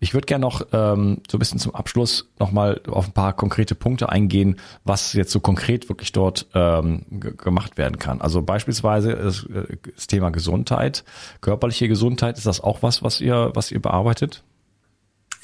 Ich 0.00 0.14
würde 0.14 0.26
gerne 0.26 0.42
noch 0.42 0.62
ähm, 0.72 1.22
so 1.30 1.36
ein 1.36 1.38
bisschen 1.38 1.60
zum 1.60 1.76
Abschluss 1.76 2.28
nochmal 2.40 2.80
auf 2.88 3.06
ein 3.06 3.12
paar 3.12 3.32
konkrete 3.34 3.76
Punkte 3.76 4.08
eingehen, 4.08 4.56
was 4.82 5.12
jetzt 5.12 5.30
so 5.30 5.38
konkret 5.38 5.88
wirklich 5.88 6.10
dort 6.10 6.48
ähm, 6.54 7.04
gemacht 7.08 7.78
werden 7.78 8.00
kann. 8.00 8.20
Also 8.20 8.42
beispielsweise 8.42 9.14
das, 9.14 9.44
äh, 9.44 9.76
das 9.94 10.08
Thema 10.08 10.30
Gesundheit, 10.30 11.04
körperliche 11.40 11.86
Gesundheit, 11.86 12.36
ist 12.36 12.46
das 12.46 12.60
auch 12.60 12.82
was, 12.82 13.04
was 13.04 13.20
ihr, 13.20 13.52
was 13.54 13.70
ihr 13.70 13.80
bearbeitet? 13.80 14.42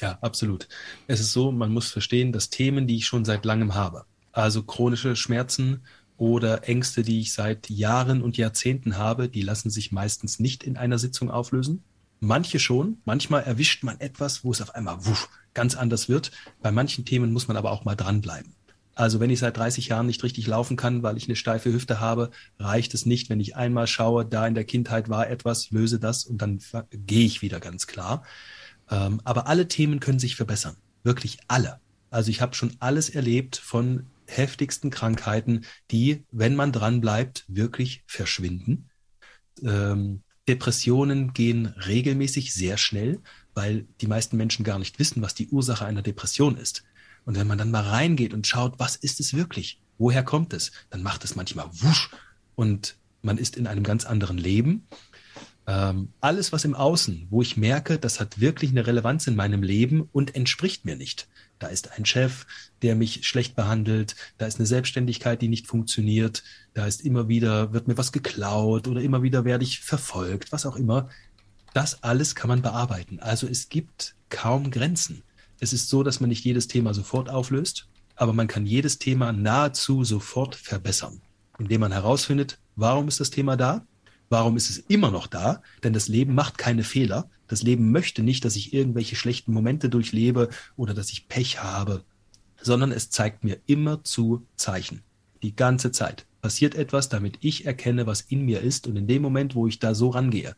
Ja, 0.01 0.17
absolut. 0.21 0.67
Es 1.07 1.19
ist 1.19 1.33
so, 1.33 1.51
man 1.51 1.73
muss 1.73 1.91
verstehen, 1.91 2.31
dass 2.31 2.49
Themen, 2.49 2.87
die 2.87 2.97
ich 2.97 3.05
schon 3.05 3.25
seit 3.25 3.45
langem 3.45 3.75
habe, 3.75 4.05
also 4.31 4.63
chronische 4.63 5.15
Schmerzen 5.15 5.83
oder 6.17 6.67
Ängste, 6.67 7.03
die 7.03 7.19
ich 7.21 7.33
seit 7.33 7.69
Jahren 7.69 8.21
und 8.21 8.37
Jahrzehnten 8.37 8.97
habe, 8.97 9.29
die 9.29 9.41
lassen 9.41 9.69
sich 9.69 9.91
meistens 9.91 10.39
nicht 10.39 10.63
in 10.63 10.77
einer 10.77 10.99
Sitzung 10.99 11.29
auflösen. 11.31 11.83
Manche 12.19 12.59
schon. 12.59 12.97
Manchmal 13.05 13.43
erwischt 13.43 13.83
man 13.83 13.99
etwas, 13.99 14.43
wo 14.43 14.51
es 14.51 14.61
auf 14.61 14.75
einmal 14.75 15.05
wuff, 15.05 15.29
ganz 15.53 15.75
anders 15.75 16.09
wird. 16.09 16.31
Bei 16.61 16.71
manchen 16.71 17.05
Themen 17.05 17.31
muss 17.31 17.47
man 17.47 17.55
aber 17.55 17.71
auch 17.71 17.85
mal 17.85 17.95
dranbleiben. 17.95 18.53
Also 18.95 19.21
wenn 19.21 19.29
ich 19.29 19.39
seit 19.39 19.55
30 19.55 19.87
Jahren 19.87 20.07
nicht 20.07 20.23
richtig 20.23 20.45
laufen 20.45 20.75
kann, 20.75 21.03
weil 21.03 21.15
ich 21.15 21.25
eine 21.27 21.37
steife 21.37 21.71
Hüfte 21.71 22.01
habe, 22.01 22.31
reicht 22.57 22.93
es 22.93 23.05
nicht, 23.05 23.29
wenn 23.29 23.39
ich 23.39 23.55
einmal 23.55 23.87
schaue, 23.87 24.25
da 24.25 24.45
in 24.45 24.55
der 24.55 24.65
Kindheit 24.65 25.07
war 25.07 25.29
etwas, 25.29 25.71
löse 25.71 25.99
das 25.99 26.25
und 26.25 26.41
dann 26.41 26.59
gehe 26.91 27.25
ich 27.25 27.41
wieder 27.41 27.61
ganz 27.61 27.87
klar. 27.87 28.23
Ähm, 28.89 29.21
aber 29.23 29.47
alle 29.47 29.67
Themen 29.67 29.99
können 29.99 30.19
sich 30.19 30.35
verbessern. 30.35 30.75
Wirklich 31.03 31.37
alle. 31.47 31.79
Also 32.09 32.31
ich 32.31 32.41
habe 32.41 32.55
schon 32.55 32.75
alles 32.79 33.09
erlebt 33.09 33.57
von 33.57 34.07
heftigsten 34.25 34.89
Krankheiten, 34.89 35.65
die, 35.91 36.23
wenn 36.31 36.55
man 36.55 36.71
dran 36.71 37.01
bleibt, 37.01 37.45
wirklich 37.47 38.03
verschwinden. 38.07 38.89
Ähm, 39.63 40.21
Depressionen 40.47 41.33
gehen 41.33 41.67
regelmäßig 41.67 42.53
sehr 42.53 42.77
schnell, 42.77 43.19
weil 43.53 43.85
die 44.01 44.07
meisten 44.07 44.37
Menschen 44.37 44.63
gar 44.63 44.79
nicht 44.79 44.97
wissen, 44.97 45.21
was 45.21 45.35
die 45.35 45.49
Ursache 45.49 45.85
einer 45.85 46.01
Depression 46.01 46.57
ist. 46.57 46.83
Und 47.25 47.37
wenn 47.37 47.47
man 47.47 47.57
dann 47.57 47.71
mal 47.71 47.83
reingeht 47.83 48.33
und 48.33 48.47
schaut, 48.47 48.79
was 48.79 48.95
ist 48.95 49.19
es 49.19 49.33
wirklich? 49.33 49.79
Woher 49.97 50.23
kommt 50.23 50.53
es? 50.53 50.71
Dann 50.89 51.03
macht 51.03 51.23
es 51.23 51.35
manchmal 51.35 51.69
wusch 51.71 52.09
und 52.55 52.95
man 53.21 53.37
ist 53.37 53.57
in 53.57 53.67
einem 53.67 53.83
ganz 53.83 54.05
anderen 54.05 54.37
Leben 54.37 54.87
ähm, 55.69 56.13
alles, 56.19 56.51
was 56.51 56.65
im 56.65 56.73
Außen, 56.73 57.27
wo 57.29 57.43
ich 57.43 57.55
merke, 57.55 57.99
das 57.99 58.19
hat 58.19 58.39
wirklich 58.39 58.71
eine 58.71 58.87
Relevanz 58.87 59.27
in 59.27 59.35
meinem 59.35 59.61
Leben 59.61 60.09
und 60.11 60.33
entspricht 60.33 60.83
mir 60.83 60.95
nicht. 60.95 61.27
Da 61.59 61.67
ist 61.67 61.91
ein 61.91 62.05
Chef, 62.05 62.47
der 62.81 62.95
mich 62.95 63.27
schlecht 63.27 63.55
behandelt, 63.55 64.15
da 64.39 64.47
ist 64.47 64.57
eine 64.57 64.65
Selbstständigkeit, 64.65 65.43
die 65.43 65.47
nicht 65.47 65.67
funktioniert, 65.67 66.43
da 66.73 66.87
ist 66.87 67.01
immer 67.05 67.27
wieder, 67.27 67.71
wird 67.71 67.87
mir 67.87 67.99
was 67.99 68.11
geklaut 68.11 68.87
oder 68.87 68.99
immer 69.01 69.21
wieder 69.21 69.45
werde 69.45 69.63
ich 69.63 69.81
verfolgt, 69.81 70.51
was 70.51 70.65
auch 70.65 70.75
immer. 70.75 71.07
Das 71.75 72.01
alles 72.01 72.33
kann 72.33 72.47
man 72.47 72.63
bearbeiten. 72.63 73.19
Also 73.19 73.45
es 73.45 73.69
gibt 73.69 74.15
kaum 74.29 74.71
Grenzen. 74.71 75.21
Es 75.59 75.71
ist 75.71 75.89
so, 75.89 76.01
dass 76.01 76.19
man 76.19 76.29
nicht 76.29 76.45
jedes 76.45 76.67
Thema 76.67 76.95
sofort 76.95 77.29
auflöst, 77.29 77.87
aber 78.15 78.33
man 78.33 78.47
kann 78.47 78.65
jedes 78.65 78.97
Thema 78.97 79.33
nahezu 79.33 80.03
sofort 80.03 80.55
verbessern, 80.55 81.21
indem 81.59 81.81
man 81.81 81.91
herausfindet, 81.91 82.57
warum 82.75 83.07
ist 83.07 83.19
das 83.19 83.29
Thema 83.29 83.55
da? 83.55 83.85
Warum 84.29 84.57
ist 84.57 84.69
es 84.69 84.77
immer 84.77 85.11
noch 85.11 85.27
da? 85.27 85.61
Denn 85.83 85.93
das 85.93 86.07
Leben 86.07 86.35
macht 86.35 86.57
keine 86.57 86.83
Fehler. 86.83 87.29
Das 87.47 87.63
Leben 87.63 87.91
möchte 87.91 88.21
nicht, 88.21 88.45
dass 88.45 88.55
ich 88.55 88.73
irgendwelche 88.73 89.15
schlechten 89.15 89.51
Momente 89.51 89.89
durchlebe 89.89 90.49
oder 90.75 90.93
dass 90.93 91.11
ich 91.11 91.27
Pech 91.27 91.63
habe, 91.63 92.03
sondern 92.61 92.91
es 92.91 93.09
zeigt 93.09 93.43
mir 93.43 93.59
immer 93.65 94.03
zu 94.03 94.45
Zeichen. 94.55 95.01
Die 95.41 95.55
ganze 95.55 95.91
Zeit 95.91 96.27
passiert 96.41 96.75
etwas, 96.75 97.09
damit 97.09 97.37
ich 97.41 97.65
erkenne, 97.65 98.05
was 98.05 98.21
in 98.21 98.45
mir 98.45 98.61
ist. 98.61 98.87
Und 98.87 98.95
in 98.95 99.07
dem 99.07 99.21
Moment, 99.21 99.55
wo 99.55 99.67
ich 99.67 99.79
da 99.79 99.95
so 99.95 100.09
rangehe, 100.09 100.55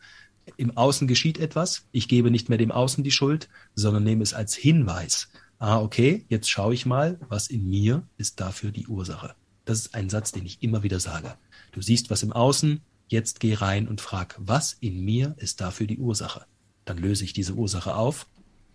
im 0.58 0.76
Außen 0.76 1.08
geschieht 1.08 1.38
etwas, 1.38 1.86
ich 1.92 2.08
gebe 2.08 2.32
nicht 2.32 2.50
mehr 2.50 2.58
dem 2.58 2.72
Außen 2.72 3.04
die 3.04 3.12
Schuld, 3.12 3.48
sondern 3.76 4.04
nehme 4.04 4.24
es 4.24 4.34
als 4.34 4.56
Hinweis. 4.56 5.30
Ah, 5.60 5.80
okay, 5.80 6.26
jetzt 6.28 6.50
schaue 6.50 6.74
ich 6.74 6.86
mal, 6.86 7.20
was 7.30 7.48
in 7.48 7.70
mir 7.70 8.04
ist 8.18 8.40
dafür 8.40 8.72
die 8.72 8.88
Ursache. 8.88 9.36
Das 9.66 9.80
ist 9.80 9.96
ein 9.96 10.10
Satz, 10.10 10.32
den 10.32 10.46
ich 10.46 10.64
immer 10.64 10.84
wieder 10.84 11.00
sage. 11.00 11.36
Du 11.72 11.82
siehst 11.82 12.10
was 12.10 12.24
im 12.24 12.34
Außen, 12.34 12.82
Jetzt 13.12 13.42
geh 13.42 13.56
rein 13.56 13.90
und 13.90 14.00
frag, 14.00 14.36
was 14.40 14.78
in 14.80 15.04
mir 15.04 15.36
ist 15.36 15.60
dafür 15.60 15.86
die 15.86 15.98
Ursache? 15.98 16.46
Dann 16.86 16.98
löse 16.98 17.26
ich 17.26 17.34
diese 17.34 17.56
Ursache 17.56 17.94
auf. 17.94 18.26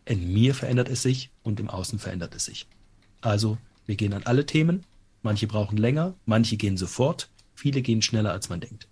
In 0.04 0.30
mir 0.30 0.54
verändert 0.54 0.90
es 0.90 1.00
sich 1.00 1.30
und 1.42 1.58
im 1.58 1.70
Außen 1.70 1.98
verändert 1.98 2.34
es 2.34 2.44
sich. 2.44 2.66
Also, 3.22 3.56
wir 3.86 3.96
gehen 3.96 4.12
an 4.12 4.24
alle 4.24 4.44
Themen. 4.44 4.84
Manche 5.22 5.46
brauchen 5.46 5.78
länger, 5.78 6.12
manche 6.26 6.58
gehen 6.58 6.76
sofort, 6.76 7.30
viele 7.54 7.80
gehen 7.80 8.02
schneller, 8.02 8.32
als 8.32 8.50
man 8.50 8.60
denkt. 8.60 8.88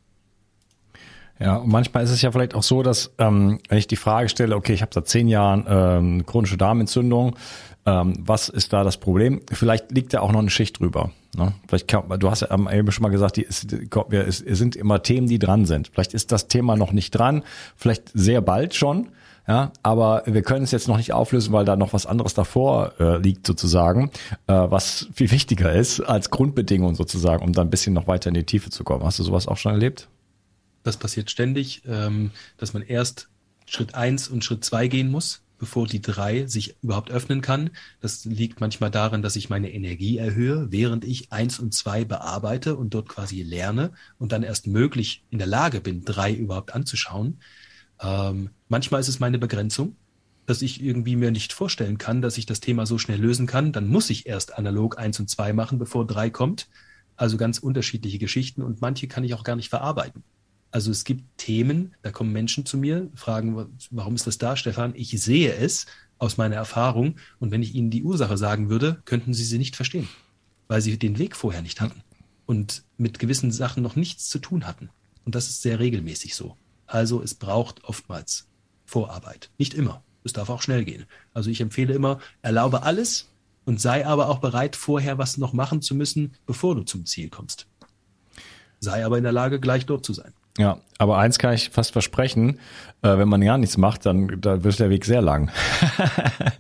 Ja, 1.39 1.57
und 1.57 1.69
manchmal 1.69 2.05
ist 2.05 2.11
es 2.11 2.23
ja 2.23 2.33
vielleicht 2.33 2.55
auch 2.55 2.63
so, 2.63 2.83
dass 2.83 3.13
ähm, 3.19 3.61
wenn 3.69 3.77
ich 3.79 3.87
die 3.87 3.97
Frage 3.97 4.31
stelle, 4.31 4.57
okay, 4.57 4.73
ich 4.73 4.81
habe 4.81 4.95
seit 4.95 5.09
zehn 5.09 5.29
Jahren 5.29 5.67
ähm, 5.69 6.25
chronische 6.25 6.57
Darmentzündung, 6.57 7.37
ähm, 7.87 8.15
was 8.19 8.49
ist 8.49 8.73
da 8.73 8.85
das 8.85 8.97
Problem? 8.97 9.43
Vielleicht 9.51 9.93
liegt 9.93 10.15
da 10.15 10.21
auch 10.21 10.33
noch 10.33 10.41
eine 10.41 10.51
Schicht 10.51 10.81
drüber. 10.81 11.11
Ne? 11.37 11.53
Vielleicht 11.69 11.89
kann, 11.89 12.09
du 12.19 12.31
hast 12.31 12.41
ja 12.41 12.71
eben 12.71 12.93
schon 12.93 13.03
mal 13.03 13.11
gesagt, 13.11 13.37
die, 13.37 13.47
es, 13.47 13.65
es 13.65 14.59
sind 14.59 14.77
immer 14.77 15.03
Themen, 15.03 15.27
die 15.27 15.39
dran 15.39 15.67
sind. 15.67 15.89
Vielleicht 15.89 16.15
ist 16.15 16.33
das 16.33 16.49
Thema 16.49 16.77
noch 16.77 16.93
nicht 16.93 17.11
dran, 17.11 17.43
vielleicht 17.77 18.11
sehr 18.15 18.41
bald 18.41 18.75
schon. 18.75 19.09
Ja, 19.47 19.73
aber 19.83 20.23
wir 20.25 20.41
können 20.41 20.65
es 20.65 20.71
jetzt 20.71 20.89
noch 20.89 20.97
nicht 20.97 21.13
auflösen, 21.13 21.53
weil 21.53 21.67
da 21.67 21.77
noch 21.77 21.93
was 21.93 22.07
anderes 22.07 22.33
davor 22.33 22.95
äh, 22.99 23.19
liegt 23.19 23.47
sozusagen, 23.47 24.11
äh, 24.47 24.55
was 24.55 25.09
viel 25.13 25.31
wichtiger 25.31 25.71
ist 25.71 26.01
als 26.01 26.31
Grundbedingung 26.31 26.95
sozusagen, 26.95 27.45
um 27.45 27.53
dann 27.53 27.67
ein 27.67 27.71
bisschen 27.71 27.93
noch 27.93 28.07
weiter 28.07 28.29
in 28.29 28.35
die 28.35 28.45
Tiefe 28.45 28.71
zu 28.71 28.85
kommen. 28.85 29.05
Hast 29.05 29.19
du 29.19 29.23
sowas 29.23 29.47
auch 29.47 29.59
schon 29.59 29.73
erlebt? 29.73 30.09
Das 30.83 30.97
passiert 30.97 31.31
ständig, 31.31 31.83
ähm, 31.87 32.31
dass 32.57 32.73
man 32.73 32.83
erst 32.83 33.29
Schritt 33.67 33.95
eins 33.95 34.29
und 34.29 34.45
Schritt 34.45 34.65
zwei 34.65 34.89
gehen 34.89 35.11
muss 35.11 35.44
bevor 35.65 35.87
die 35.87 36.03
drei 36.03 36.45
sich 36.45 36.77
überhaupt 36.83 37.11
öffnen 37.11 37.41
kann. 37.41 37.71
Das 38.03 38.27
liegt 38.27 38.61
manchmal 38.61 38.91
daran, 38.91 39.23
dass 39.23 39.35
ich 39.35 39.49
meine 39.49 39.73
Energie 39.73 40.19
erhöhe, 40.19 40.71
während 40.71 41.07
ich 41.07 41.33
eins 41.33 41.59
und 41.59 41.73
zwei 41.73 42.05
bearbeite 42.05 42.77
und 42.77 42.93
dort 42.93 43.09
quasi 43.09 43.41
lerne 43.41 43.93
und 44.19 44.33
dann 44.33 44.43
erst 44.43 44.67
möglich 44.67 45.25
in 45.31 45.39
der 45.39 45.47
Lage 45.47 45.81
bin, 45.81 46.05
drei 46.05 46.35
überhaupt 46.35 46.75
anzuschauen. 46.75 47.41
Ähm, 47.99 48.51
manchmal 48.69 49.01
ist 49.01 49.09
es 49.09 49.21
meine 49.21 49.39
Begrenzung, 49.39 49.97
dass 50.45 50.61
ich 50.61 50.83
irgendwie 50.83 51.17
mir 51.17 51.31
nicht 51.31 51.55
vorstellen 51.55 51.97
kann, 51.97 52.21
dass 52.21 52.37
ich 52.37 52.45
das 52.45 52.61
Thema 52.61 52.85
so 52.85 52.99
schnell 52.99 53.19
lösen 53.19 53.47
kann. 53.47 53.73
Dann 53.73 53.89
muss 53.89 54.11
ich 54.11 54.27
erst 54.27 54.59
analog 54.59 54.99
eins 54.99 55.19
und 55.19 55.31
zwei 55.31 55.55
machen, 55.55 55.79
bevor 55.79 56.07
drei 56.07 56.29
kommt. 56.29 56.69
Also 57.17 57.39
ganz 57.39 57.59
unterschiedliche 57.59 58.19
Geschichten 58.19 58.61
und 58.61 58.83
manche 58.83 59.09
kann 59.09 59.25
ich 59.25 59.33
auch 59.33 59.45
gar 59.45 59.57
nicht 59.57 59.71
verarbeiten. 59.71 60.25
Also 60.75 60.91
es 60.91 61.05
gibt 61.05 61.39
Themen, 61.39 61.95
da 62.03 62.11
kommen 62.11 62.33
Menschen 62.33 62.67
zu 62.67 62.77
mir, 62.77 63.09
fragen, 63.15 63.79
warum 63.93 64.17
ist 64.17 64.27
das 64.27 64.39
da, 64.39 64.57
Stefan? 64.57 64.93
Ich 64.97 65.11
sehe 65.23 65.55
es 65.55 65.87
aus 66.19 66.37
meiner 66.37 66.57
Erfahrung 66.57 67.15
und 67.39 67.53
wenn 67.53 67.63
ich 67.63 67.77
ihnen 67.77 67.91
die 67.91 68.03
Ursache 68.03 68.37
sagen 68.37 68.71
würde, 68.71 69.01
könnten 69.05 69.35
sie 69.35 69.45
sie 69.45 69.59
nicht 69.59 69.77
verstehen, 69.77 70.09
weil 70.67 70.83
sie 70.83 70.99
den 70.99 71.21
Weg 71.21 71.37
vorher 71.37 71.63
nicht 71.63 71.81
hatten 71.81 72.03
und 72.45 72.83
mit 72.97 73.21
gewissen 73.21 73.53
Sachen 73.53 73.85
noch 73.85 73.95
nichts 73.95 74.29
zu 74.29 74.41
tun 74.41 74.67
hatten. 74.67 74.91
Und 75.25 75.37
das 75.37 75.49
ist 75.49 75.63
sehr 75.63 75.79
regelmäßig 75.79 76.35
so. 76.35 76.57
Also 76.89 77.23
es 77.23 77.37
braucht 77.37 77.85
oftmals 77.85 78.49
Vorarbeit. 78.85 79.51
Nicht 79.59 79.75
immer. 79.75 80.03
Es 80.25 80.33
darf 80.33 80.51
auch 80.51 80.61
schnell 80.61 80.85
gehen. 80.85 81.05
Also 81.35 81.51
ich 81.51 81.61
empfehle 81.61 81.95
immer, 81.95 82.19
erlaube 82.43 82.83
alles 82.83 83.29
und 83.65 83.81
sei 83.81 84.05
aber 84.05 84.29
auch 84.29 84.41
bereit, 84.41 84.75
vorher 84.75 85.19
was 85.19 85.37
noch 85.37 85.53
machen 85.53 85.83
zu 85.83 85.95
müssen, 85.95 86.35
bevor 86.47 86.75
du 86.75 86.83
zum 86.83 87.07
Ziel 87.07 87.31
kommst. 87.31 87.69
Sei 88.81 89.07
aber 89.07 89.19
in 89.19 89.23
der 89.23 89.33
Lage, 89.33 89.61
gleich 89.61 89.87
dort 89.87 90.05
zu 90.05 90.13
sein. 90.13 90.33
Ja, 90.59 90.79
aber 90.99 91.19
eins 91.19 91.39
kann 91.39 91.55
ich 91.55 91.71
fast 91.71 91.93
versprechen, 91.93 92.61
äh, 93.03 93.19
wenn 93.19 93.29
man 93.29 93.41
gar 93.41 93.59
nichts 93.59 93.77
macht, 93.77 94.07
dann 94.07 94.41
da 94.41 94.63
wird 94.63 94.79
der 94.79 94.91
Weg 94.91 95.05
sehr 95.05 95.21
lang. 95.21 95.51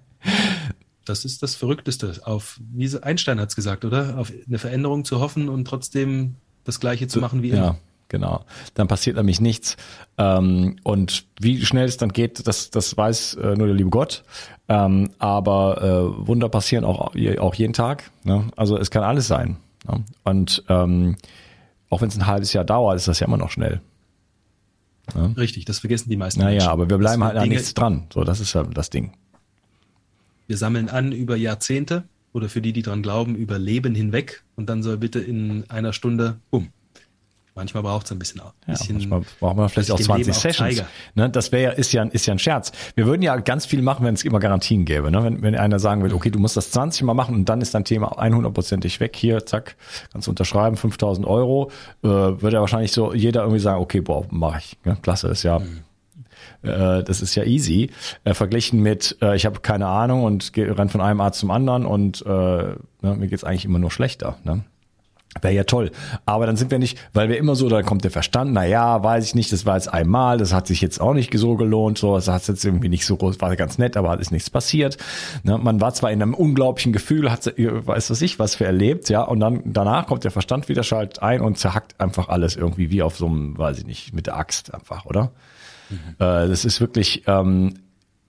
das 1.04 1.24
ist 1.24 1.42
das 1.42 1.54
Verrückteste. 1.54 2.20
Auf, 2.24 2.60
wie 2.72 2.90
Einstein 3.02 3.40
hat 3.40 3.50
es 3.50 3.56
gesagt, 3.56 3.84
oder? 3.84 4.18
Auf 4.18 4.32
eine 4.46 4.58
Veränderung 4.58 5.04
zu 5.04 5.20
hoffen 5.20 5.48
und 5.48 5.66
trotzdem 5.66 6.36
das 6.64 6.80
Gleiche 6.80 7.06
zu 7.06 7.20
machen 7.20 7.42
wie 7.42 7.50
immer. 7.50 7.58
Ja, 7.58 7.76
genau. 8.08 8.44
Dann 8.74 8.88
passiert 8.88 9.16
nämlich 9.16 9.40
nichts. 9.40 9.76
Ähm, 10.18 10.76
und 10.82 11.26
wie 11.40 11.64
schnell 11.64 11.86
es 11.86 11.96
dann 11.96 12.12
geht, 12.12 12.46
das, 12.46 12.70
das 12.70 12.96
weiß 12.96 13.34
äh, 13.34 13.54
nur 13.54 13.68
der 13.68 13.76
liebe 13.76 13.90
Gott. 13.90 14.24
Ähm, 14.68 15.10
aber 15.18 15.82
äh, 15.82 16.26
Wunder 16.26 16.48
passieren 16.48 16.84
auch, 16.84 17.14
auch 17.38 17.54
jeden 17.54 17.72
Tag. 17.74 18.10
Ne? 18.24 18.48
Also 18.56 18.76
es 18.78 18.90
kann 18.90 19.04
alles 19.04 19.28
sein. 19.28 19.58
Ne? 19.86 20.04
Und 20.24 20.64
ähm, 20.68 21.16
auch 21.90 22.00
wenn 22.00 22.08
es 22.08 22.16
ein 22.16 22.26
halbes 22.26 22.52
Jahr 22.52 22.64
dauert, 22.64 22.96
ist 22.96 23.08
das 23.08 23.20
ja 23.20 23.26
immer 23.26 23.36
noch 23.36 23.50
schnell. 23.50 23.80
Ja? 25.14 25.26
Richtig, 25.36 25.64
das 25.64 25.80
vergessen 25.80 26.10
die 26.10 26.16
meisten 26.16 26.40
naja, 26.40 26.52
Menschen. 26.52 26.68
Aber 26.68 26.90
wir 26.90 26.98
bleiben 26.98 27.22
halt 27.24 27.36
an 27.36 27.48
nichts 27.48 27.74
dran. 27.74 28.06
So, 28.12 28.24
das 28.24 28.40
ist 28.40 28.54
ja 28.54 28.62
das 28.64 28.90
Ding. 28.90 29.12
Wir 30.46 30.56
sammeln 30.56 30.88
an 30.88 31.12
über 31.12 31.36
Jahrzehnte 31.36 32.04
oder 32.32 32.48
für 32.48 32.60
die, 32.60 32.72
die 32.72 32.82
dran 32.82 33.02
glauben, 33.02 33.34
über 33.36 33.58
Leben 33.58 33.94
hinweg 33.94 34.42
und 34.56 34.68
dann 34.68 34.82
soll 34.82 34.98
bitte 34.98 35.20
in 35.20 35.68
einer 35.70 35.92
Stunde, 35.92 36.38
bumm, 36.50 36.68
Manchmal 37.56 37.84
braucht 37.84 38.06
es 38.06 38.12
ein 38.12 38.18
bisschen, 38.18 38.42
bisschen 38.66 38.86
ja, 38.86 39.10
manchmal 39.10 39.22
braucht 39.38 39.56
man 39.56 39.68
vielleicht 39.68 39.92
auch 39.92 40.00
20 40.00 40.34
Sessions. 40.34 40.82
Ne, 41.14 41.30
das 41.30 41.52
wäre 41.52 41.62
ja, 41.62 41.70
ist 41.70 41.92
ja, 41.92 42.02
ist 42.02 42.26
ja 42.26 42.34
ein 42.34 42.40
Scherz. 42.40 42.72
Wir 42.96 43.06
würden 43.06 43.22
ja 43.22 43.36
ganz 43.36 43.64
viel 43.64 43.80
machen, 43.80 44.04
wenn 44.04 44.14
es 44.14 44.24
immer 44.24 44.40
Garantien 44.40 44.84
gäbe. 44.84 45.12
Ne? 45.12 45.22
Wenn, 45.22 45.40
wenn 45.40 45.54
einer 45.54 45.78
sagen 45.78 46.02
will, 46.02 46.12
okay, 46.12 46.30
du 46.30 46.40
musst 46.40 46.56
das 46.56 46.72
20 46.72 47.04
Mal 47.04 47.14
machen 47.14 47.36
und 47.36 47.48
dann 47.48 47.60
ist 47.60 47.72
dein 47.72 47.84
Thema 47.84 48.18
100%ig 48.18 48.98
weg. 48.98 49.14
Hier, 49.14 49.46
zack, 49.46 49.76
kannst 50.12 50.26
du 50.26 50.32
unterschreiben, 50.32 50.76
5000 50.76 51.24
Euro. 51.26 51.70
Äh, 52.02 52.08
würde 52.08 52.54
ja 52.54 52.60
wahrscheinlich 52.60 52.90
so 52.90 53.14
jeder 53.14 53.42
irgendwie 53.42 53.60
sagen, 53.60 53.80
okay, 53.80 54.00
boah, 54.00 54.26
mache 54.30 54.58
ich. 54.58 54.76
Ne? 54.84 54.96
Klasse, 55.00 55.28
ist 55.28 55.44
ja, 55.44 55.60
mhm 55.60 55.82
äh, 56.62 57.02
das 57.02 57.20
ist 57.20 57.34
ja 57.34 57.44
easy, 57.44 57.90
äh, 58.24 58.34
verglichen 58.34 58.80
mit, 58.80 59.16
äh, 59.22 59.36
ich 59.36 59.46
habe 59.46 59.60
keine 59.60 59.86
Ahnung 59.86 60.24
und 60.24 60.52
renn 60.56 60.88
von 60.88 61.00
einem 61.00 61.20
Arzt 61.20 61.40
zum 61.40 61.50
anderen 61.50 61.86
und 61.86 62.24
äh, 62.26 62.28
ne, 62.28 62.76
mir 63.02 63.26
geht's 63.28 63.44
eigentlich 63.44 63.64
immer 63.64 63.78
nur 63.78 63.90
schlechter. 63.90 64.38
Ne? 64.44 64.64
Wäre 65.40 65.54
ja 65.54 65.64
toll. 65.64 65.90
Aber 66.26 66.46
dann 66.46 66.56
sind 66.56 66.70
wir 66.70 66.78
nicht, 66.78 66.98
weil 67.12 67.28
wir 67.28 67.38
immer 67.38 67.56
so, 67.56 67.68
da 67.68 67.82
kommt 67.82 68.04
der 68.04 68.10
Verstand, 68.10 68.52
na 68.52 68.64
ja, 68.64 69.02
weiß 69.02 69.24
ich 69.24 69.34
nicht, 69.34 69.52
das 69.52 69.66
war 69.66 69.76
jetzt 69.76 69.92
einmal, 69.92 70.38
das 70.38 70.52
hat 70.52 70.66
sich 70.66 70.80
jetzt 70.80 71.00
auch 71.00 71.12
nicht 71.12 71.36
so 71.36 71.56
gelohnt, 71.56 71.98
so, 71.98 72.14
das 72.14 72.28
hat 72.28 72.46
jetzt 72.46 72.64
irgendwie 72.64 72.88
nicht 72.88 73.04
so 73.04 73.16
groß, 73.16 73.40
war 73.40 73.54
ganz 73.56 73.78
nett, 73.78 73.96
aber 73.96 74.18
ist 74.20 74.30
nichts 74.30 74.48
passiert. 74.50 74.96
Ne, 75.42 75.58
man 75.58 75.80
war 75.80 75.92
zwar 75.92 76.12
in 76.12 76.22
einem 76.22 76.34
unglaublichen 76.34 76.92
Gefühl, 76.92 77.30
hat, 77.30 77.46
weiß 77.46 78.10
was 78.10 78.22
ich, 78.22 78.38
was 78.38 78.54
für 78.54 78.64
erlebt, 78.64 79.08
ja, 79.08 79.22
und 79.22 79.40
dann, 79.40 79.62
danach 79.64 80.06
kommt 80.06 80.24
der 80.24 80.30
Verstand 80.30 80.68
wieder, 80.68 80.82
schaltet 80.82 81.22
ein 81.22 81.40
und 81.40 81.58
zerhackt 81.58 82.00
einfach 82.00 82.28
alles 82.28 82.56
irgendwie 82.56 82.90
wie 82.90 83.02
auf 83.02 83.16
so 83.16 83.26
einem, 83.26 83.58
weiß 83.58 83.78
ich 83.78 83.86
nicht, 83.86 84.14
mit 84.14 84.26
der 84.26 84.36
Axt 84.36 84.72
einfach, 84.72 85.04
oder? 85.04 85.32
Mhm. 85.90 85.96
Äh, 86.18 86.48
das 86.48 86.64
ist 86.64 86.80
wirklich, 86.80 87.24
ähm, 87.26 87.74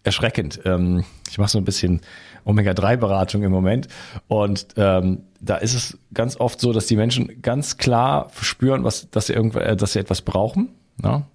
erschreckend. 0.05 0.61
Ähm, 0.65 1.03
ich 1.29 1.37
mache 1.37 1.49
so 1.49 1.57
ein 1.57 1.65
bisschen 1.65 2.01
Omega-3-Beratung 2.45 3.43
im 3.43 3.51
Moment 3.51 3.87
und 4.27 4.67
ähm, 4.77 5.23
da 5.45 5.57
ist 5.57 5.73
es 5.73 5.97
ganz 6.13 6.37
oft 6.39 6.59
so, 6.59 6.73
dass 6.73 6.87
die 6.87 6.95
Menschen 6.95 7.41
ganz 7.41 7.77
klar 7.77 8.29
spüren, 8.41 8.83
was, 8.83 9.09
dass 9.09 9.27
sie 9.27 9.33
irgendwo, 9.33 9.59
äh, 9.59 9.75
dass 9.75 9.93
sie 9.93 9.99
etwas 9.99 10.21
brauchen 10.21 10.69
ne? 10.97 11.25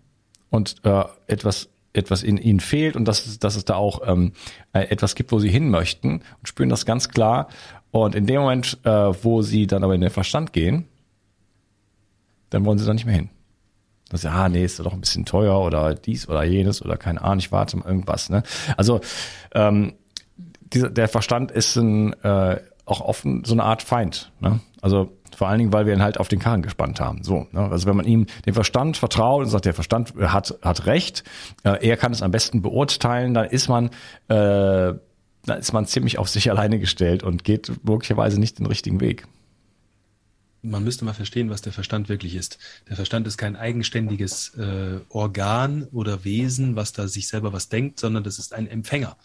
und 0.50 0.76
äh, 0.84 1.04
etwas 1.26 1.68
etwas 1.92 2.22
in 2.22 2.36
ihnen 2.36 2.60
fehlt 2.60 2.94
und 2.94 3.04
dass, 3.06 3.38
dass 3.40 3.56
es 3.56 3.64
da 3.64 3.74
auch 3.74 4.06
ähm, 4.06 4.32
äh, 4.72 4.82
etwas 4.82 5.16
gibt, 5.16 5.32
wo 5.32 5.40
sie 5.40 5.48
hin 5.48 5.70
möchten 5.70 6.22
und 6.38 6.46
spüren 6.46 6.68
das 6.68 6.86
ganz 6.86 7.08
klar. 7.08 7.48
Und 7.90 8.14
in 8.14 8.26
dem 8.26 8.42
Moment, 8.42 8.78
äh, 8.84 8.90
wo 8.90 9.42
sie 9.42 9.66
dann 9.66 9.82
aber 9.82 9.96
in 9.96 10.00
den 10.00 10.10
Verstand 10.10 10.52
gehen, 10.52 10.86
dann 12.50 12.64
wollen 12.64 12.78
sie 12.78 12.86
da 12.86 12.94
nicht 12.94 13.06
mehr 13.06 13.16
hin. 13.16 13.30
Das 14.08 14.22
ja, 14.22 14.32
ah, 14.32 14.48
nee, 14.48 14.64
ist 14.64 14.78
doch 14.80 14.92
ein 14.92 15.00
bisschen 15.00 15.24
teuer 15.24 15.60
oder 15.60 15.94
dies 15.94 16.28
oder 16.28 16.42
jenes 16.44 16.80
oder 16.84 16.96
keine 16.96 17.22
Ahnung, 17.22 17.38
ich 17.38 17.52
warte 17.52 17.76
mal 17.76 17.86
irgendwas. 17.86 18.28
Ne? 18.28 18.42
Also 18.76 19.00
ähm, 19.52 19.94
dieser, 20.72 20.90
der 20.90 21.08
Verstand 21.08 21.50
ist 21.50 21.76
ein, 21.76 22.12
äh, 22.22 22.60
auch 22.90 23.00
offen 23.00 23.44
so 23.44 23.54
eine 23.54 23.64
Art 23.64 23.82
Feind. 23.82 24.32
Ne? 24.40 24.60
Also 24.82 25.12
vor 25.36 25.48
allen 25.48 25.58
Dingen, 25.58 25.72
weil 25.72 25.86
wir 25.86 25.94
ihn 25.94 26.02
halt 26.02 26.18
auf 26.18 26.28
den 26.28 26.38
Karren 26.38 26.62
gespannt 26.62 27.00
haben. 27.00 27.22
So, 27.22 27.46
ne? 27.52 27.70
Also 27.70 27.86
wenn 27.86 27.96
man 27.96 28.06
ihm 28.06 28.26
den 28.46 28.54
Verstand 28.54 28.96
vertraut 28.96 29.44
und 29.44 29.48
sagt, 29.50 29.64
der 29.64 29.74
Verstand 29.74 30.14
hat, 30.18 30.58
hat 30.62 30.86
recht, 30.86 31.24
äh, 31.62 31.86
er 31.86 31.96
kann 31.96 32.12
es 32.12 32.22
am 32.22 32.30
besten 32.30 32.62
beurteilen, 32.62 33.34
dann 33.34 33.46
ist 33.46 33.68
man, 33.68 33.86
äh, 34.28 34.94
dann 35.46 35.58
ist 35.58 35.72
man 35.72 35.86
ziemlich 35.86 36.18
auf 36.18 36.28
sich 36.28 36.50
alleine 36.50 36.78
gestellt 36.78 37.22
und 37.22 37.44
geht 37.44 37.72
möglicherweise 37.84 38.40
nicht 38.40 38.58
den 38.58 38.66
richtigen 38.66 39.00
Weg. 39.00 39.26
Man 40.62 40.84
müsste 40.84 41.06
mal 41.06 41.14
verstehen, 41.14 41.48
was 41.48 41.62
der 41.62 41.72
Verstand 41.72 42.10
wirklich 42.10 42.34
ist. 42.34 42.58
Der 42.90 42.96
Verstand 42.96 43.26
ist 43.26 43.38
kein 43.38 43.56
eigenständiges 43.56 44.54
äh, 44.56 45.00
Organ 45.08 45.84
oder 45.90 46.24
Wesen, 46.24 46.76
was 46.76 46.92
da 46.92 47.08
sich 47.08 47.28
selber 47.28 47.54
was 47.54 47.70
denkt, 47.70 47.98
sondern 47.98 48.24
das 48.24 48.38
ist 48.38 48.52
ein 48.52 48.66
Empfänger. 48.66 49.16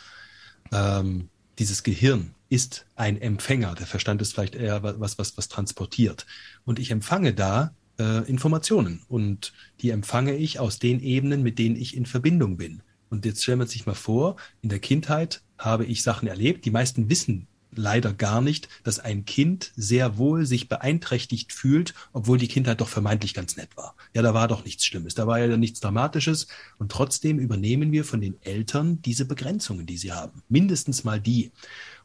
Ähm, 0.71 1.27
dieses 1.59 1.83
Gehirn 1.83 2.34
ist 2.55 2.85
ein 2.95 3.21
Empfänger. 3.21 3.75
Der 3.75 3.85
Verstand 3.85 4.21
ist 4.21 4.33
vielleicht 4.33 4.55
eher 4.55 4.81
was, 4.81 5.19
was, 5.19 5.37
was 5.37 5.49
transportiert. 5.49 6.25
Und 6.63 6.79
ich 6.79 6.89
empfange 6.89 7.33
da 7.33 7.75
äh, 7.99 8.25
Informationen 8.29 9.01
und 9.09 9.51
die 9.81 9.89
empfange 9.89 10.35
ich 10.35 10.57
aus 10.59 10.79
den 10.79 11.01
Ebenen, 11.01 11.43
mit 11.43 11.59
denen 11.59 11.75
ich 11.75 11.97
in 11.97 12.05
Verbindung 12.05 12.55
bin. 12.55 12.81
Und 13.09 13.25
jetzt 13.25 13.43
stellen 13.43 13.59
wir 13.59 13.67
sich 13.67 13.85
mal 13.85 13.93
vor, 13.93 14.37
in 14.61 14.69
der 14.69 14.79
Kindheit 14.79 15.41
habe 15.57 15.85
ich 15.85 16.01
Sachen 16.01 16.29
erlebt. 16.29 16.63
Die 16.63 16.71
meisten 16.71 17.09
wissen 17.09 17.47
leider 17.77 18.13
gar 18.13 18.41
nicht, 18.41 18.69
dass 18.83 18.99
ein 18.99 19.25
Kind 19.25 19.71
sehr 19.75 20.17
wohl 20.17 20.45
sich 20.45 20.69
beeinträchtigt 20.69 21.53
fühlt, 21.53 21.93
obwohl 22.13 22.37
die 22.37 22.47
Kindheit 22.47 22.81
doch 22.81 22.87
vermeintlich 22.87 23.33
ganz 23.33 23.57
nett 23.57 23.75
war. 23.75 23.95
Ja, 24.13 24.21
da 24.21 24.33
war 24.33 24.47
doch 24.47 24.63
nichts 24.63 24.85
Schlimmes, 24.85 25.15
da 25.15 25.27
war 25.27 25.39
ja 25.39 25.57
nichts 25.57 25.79
Dramatisches 25.79 26.47
und 26.77 26.91
trotzdem 26.91 27.39
übernehmen 27.39 27.91
wir 27.91 28.05
von 28.05 28.21
den 28.21 28.41
Eltern 28.41 29.01
diese 29.01 29.25
Begrenzungen, 29.25 29.85
die 29.85 29.97
sie 29.97 30.13
haben. 30.13 30.41
Mindestens 30.49 31.03
mal 31.03 31.19
die. 31.19 31.51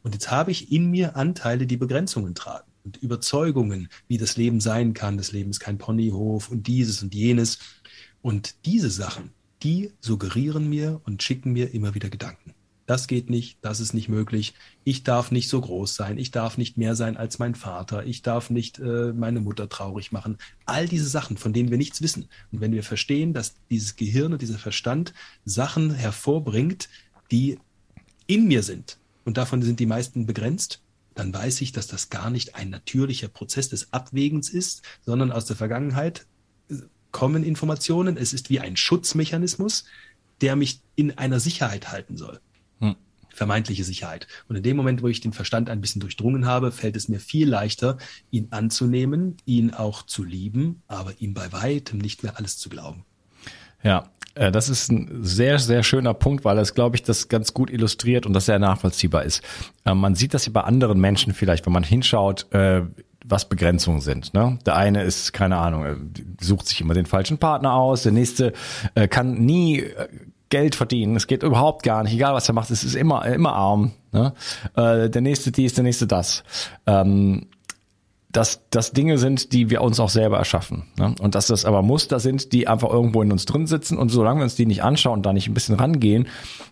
Und 0.02 0.14
jetzt 0.14 0.30
habe 0.30 0.50
ich 0.50 0.72
in 0.72 0.90
mir 0.90 1.16
Anteile, 1.16 1.66
die 1.66 1.76
Begrenzungen 1.76 2.34
tragen 2.34 2.70
und 2.84 2.96
Überzeugungen, 2.98 3.88
wie 4.08 4.18
das 4.18 4.36
Leben 4.36 4.60
sein 4.60 4.94
kann. 4.94 5.16
Das 5.16 5.32
Leben 5.32 5.50
ist 5.50 5.60
kein 5.60 5.78
Ponyhof 5.78 6.50
und 6.50 6.66
dieses 6.66 7.02
und 7.02 7.14
jenes. 7.14 7.58
Und 8.22 8.66
diese 8.66 8.90
Sachen, 8.90 9.30
die 9.62 9.92
suggerieren 10.00 10.68
mir 10.68 11.00
und 11.04 11.22
schicken 11.22 11.52
mir 11.52 11.74
immer 11.74 11.94
wieder 11.94 12.08
Gedanken 12.08 12.54
das 12.90 13.06
geht 13.06 13.30
nicht, 13.30 13.58
das 13.60 13.78
ist 13.78 13.94
nicht 13.94 14.08
möglich, 14.08 14.52
ich 14.82 15.04
darf 15.04 15.30
nicht 15.30 15.48
so 15.48 15.60
groß 15.60 15.94
sein, 15.94 16.18
ich 16.18 16.32
darf 16.32 16.58
nicht 16.58 16.76
mehr 16.76 16.96
sein 16.96 17.16
als 17.16 17.38
mein 17.38 17.54
Vater, 17.54 18.04
ich 18.04 18.22
darf 18.22 18.50
nicht 18.50 18.80
äh, 18.80 19.12
meine 19.12 19.40
Mutter 19.40 19.68
traurig 19.68 20.10
machen. 20.10 20.38
All 20.66 20.88
diese 20.88 21.06
Sachen, 21.06 21.36
von 21.36 21.52
denen 21.52 21.70
wir 21.70 21.78
nichts 21.78 22.02
wissen. 22.02 22.28
Und 22.50 22.60
wenn 22.60 22.72
wir 22.72 22.82
verstehen, 22.82 23.32
dass 23.32 23.54
dieses 23.70 23.94
Gehirn 23.94 24.32
und 24.32 24.42
dieser 24.42 24.58
Verstand 24.58 25.14
Sachen 25.44 25.94
hervorbringt, 25.94 26.88
die 27.30 27.60
in 28.26 28.48
mir 28.48 28.64
sind, 28.64 28.98
und 29.24 29.36
davon 29.36 29.62
sind 29.62 29.80
die 29.80 29.86
meisten 29.86 30.26
begrenzt, 30.26 30.82
dann 31.14 31.34
weiß 31.34 31.60
ich, 31.60 31.72
dass 31.72 31.86
das 31.86 32.10
gar 32.10 32.30
nicht 32.30 32.54
ein 32.54 32.70
natürlicher 32.70 33.28
Prozess 33.28 33.68
des 33.68 33.92
Abwägens 33.92 34.48
ist, 34.48 34.82
sondern 35.04 35.32
aus 35.32 35.44
der 35.44 35.56
Vergangenheit 35.56 36.26
kommen 37.10 37.42
Informationen. 37.42 38.16
Es 38.16 38.32
ist 38.32 38.50
wie 38.50 38.60
ein 38.60 38.76
Schutzmechanismus, 38.76 39.84
der 40.40 40.56
mich 40.56 40.80
in 40.94 41.18
einer 41.18 41.40
Sicherheit 41.40 41.90
halten 41.90 42.16
soll 42.16 42.40
vermeintliche 43.34 43.84
Sicherheit. 43.84 44.26
Und 44.48 44.56
in 44.56 44.62
dem 44.62 44.76
Moment, 44.76 45.02
wo 45.02 45.08
ich 45.08 45.20
den 45.20 45.32
Verstand 45.32 45.70
ein 45.70 45.80
bisschen 45.80 46.00
durchdrungen 46.00 46.46
habe, 46.46 46.72
fällt 46.72 46.96
es 46.96 47.08
mir 47.08 47.20
viel 47.20 47.48
leichter, 47.48 47.98
ihn 48.30 48.48
anzunehmen, 48.50 49.36
ihn 49.44 49.72
auch 49.72 50.02
zu 50.02 50.24
lieben, 50.24 50.82
aber 50.88 51.14
ihm 51.20 51.34
bei 51.34 51.52
weitem 51.52 51.98
nicht 51.98 52.22
mehr 52.22 52.36
alles 52.36 52.58
zu 52.58 52.68
glauben. 52.68 53.04
Ja, 53.82 54.10
das 54.50 54.68
ist 54.68 54.90
ein 54.90 55.18
sehr, 55.22 55.58
sehr 55.58 55.82
schöner 55.82 56.14
Punkt, 56.14 56.44
weil 56.44 56.58
es, 56.58 56.74
glaube 56.74 56.96
ich, 56.96 57.02
das 57.02 57.28
ganz 57.28 57.52
gut 57.52 57.70
illustriert 57.70 58.26
und 58.26 58.32
das 58.32 58.46
sehr 58.46 58.58
nachvollziehbar 58.58 59.24
ist. 59.24 59.42
Äh, 59.84 59.94
man 59.94 60.14
sieht 60.14 60.34
das 60.34 60.46
ja 60.46 60.52
bei 60.52 60.62
anderen 60.62 61.00
Menschen 61.00 61.34
vielleicht, 61.34 61.66
wenn 61.66 61.72
man 61.72 61.84
hinschaut, 61.84 62.50
äh, 62.52 62.82
was 63.24 63.48
Begrenzungen 63.48 64.00
sind. 64.00 64.32
Ne? 64.32 64.58
Der 64.64 64.76
eine 64.76 65.02
ist, 65.02 65.32
keine 65.32 65.58
Ahnung, 65.58 66.12
sucht 66.40 66.66
sich 66.68 66.80
immer 66.80 66.94
den 66.94 67.06
falschen 67.06 67.38
Partner 67.38 67.74
aus, 67.74 68.02
der 68.02 68.12
nächste 68.12 68.54
kann 69.10 69.34
nie 69.34 69.84
Geld 70.50 70.74
verdienen. 70.74 71.16
Es 71.16 71.26
geht 71.26 71.42
überhaupt 71.42 71.84
gar 71.84 72.02
nicht, 72.02 72.12
egal 72.12 72.34
was 72.34 72.48
er 72.48 72.54
macht, 72.54 72.70
es 72.70 72.84
ist 72.84 72.96
immer, 72.96 73.24
immer 73.24 73.54
arm. 73.54 73.92
Ne? 74.12 74.34
Äh, 74.76 75.08
der 75.08 75.22
nächste 75.22 75.52
dies, 75.52 75.74
der 75.74 75.84
nächste 75.84 76.06
das. 76.06 76.42
Ähm, 76.86 77.46
dass 78.32 78.62
das 78.70 78.92
Dinge 78.92 79.18
sind, 79.18 79.52
die 79.52 79.70
wir 79.70 79.82
uns 79.82 79.98
auch 79.98 80.08
selber 80.08 80.38
erschaffen. 80.38 80.84
Ne? 80.96 81.14
Und 81.20 81.34
dass 81.34 81.48
das 81.48 81.64
aber 81.64 81.82
Muster 81.82 82.20
sind, 82.20 82.52
die 82.52 82.68
einfach 82.68 82.90
irgendwo 82.90 83.22
in 83.22 83.32
uns 83.32 83.44
drin 83.44 83.66
sitzen. 83.66 83.98
Und 83.98 84.10
solange 84.10 84.40
wir 84.40 84.44
uns 84.44 84.54
die 84.54 84.66
nicht 84.66 84.84
anschauen 84.84 85.18
und 85.18 85.26
da 85.26 85.32
nicht 85.32 85.48
ein 85.48 85.54
bisschen 85.54 85.74
rangehen, 85.74 86.28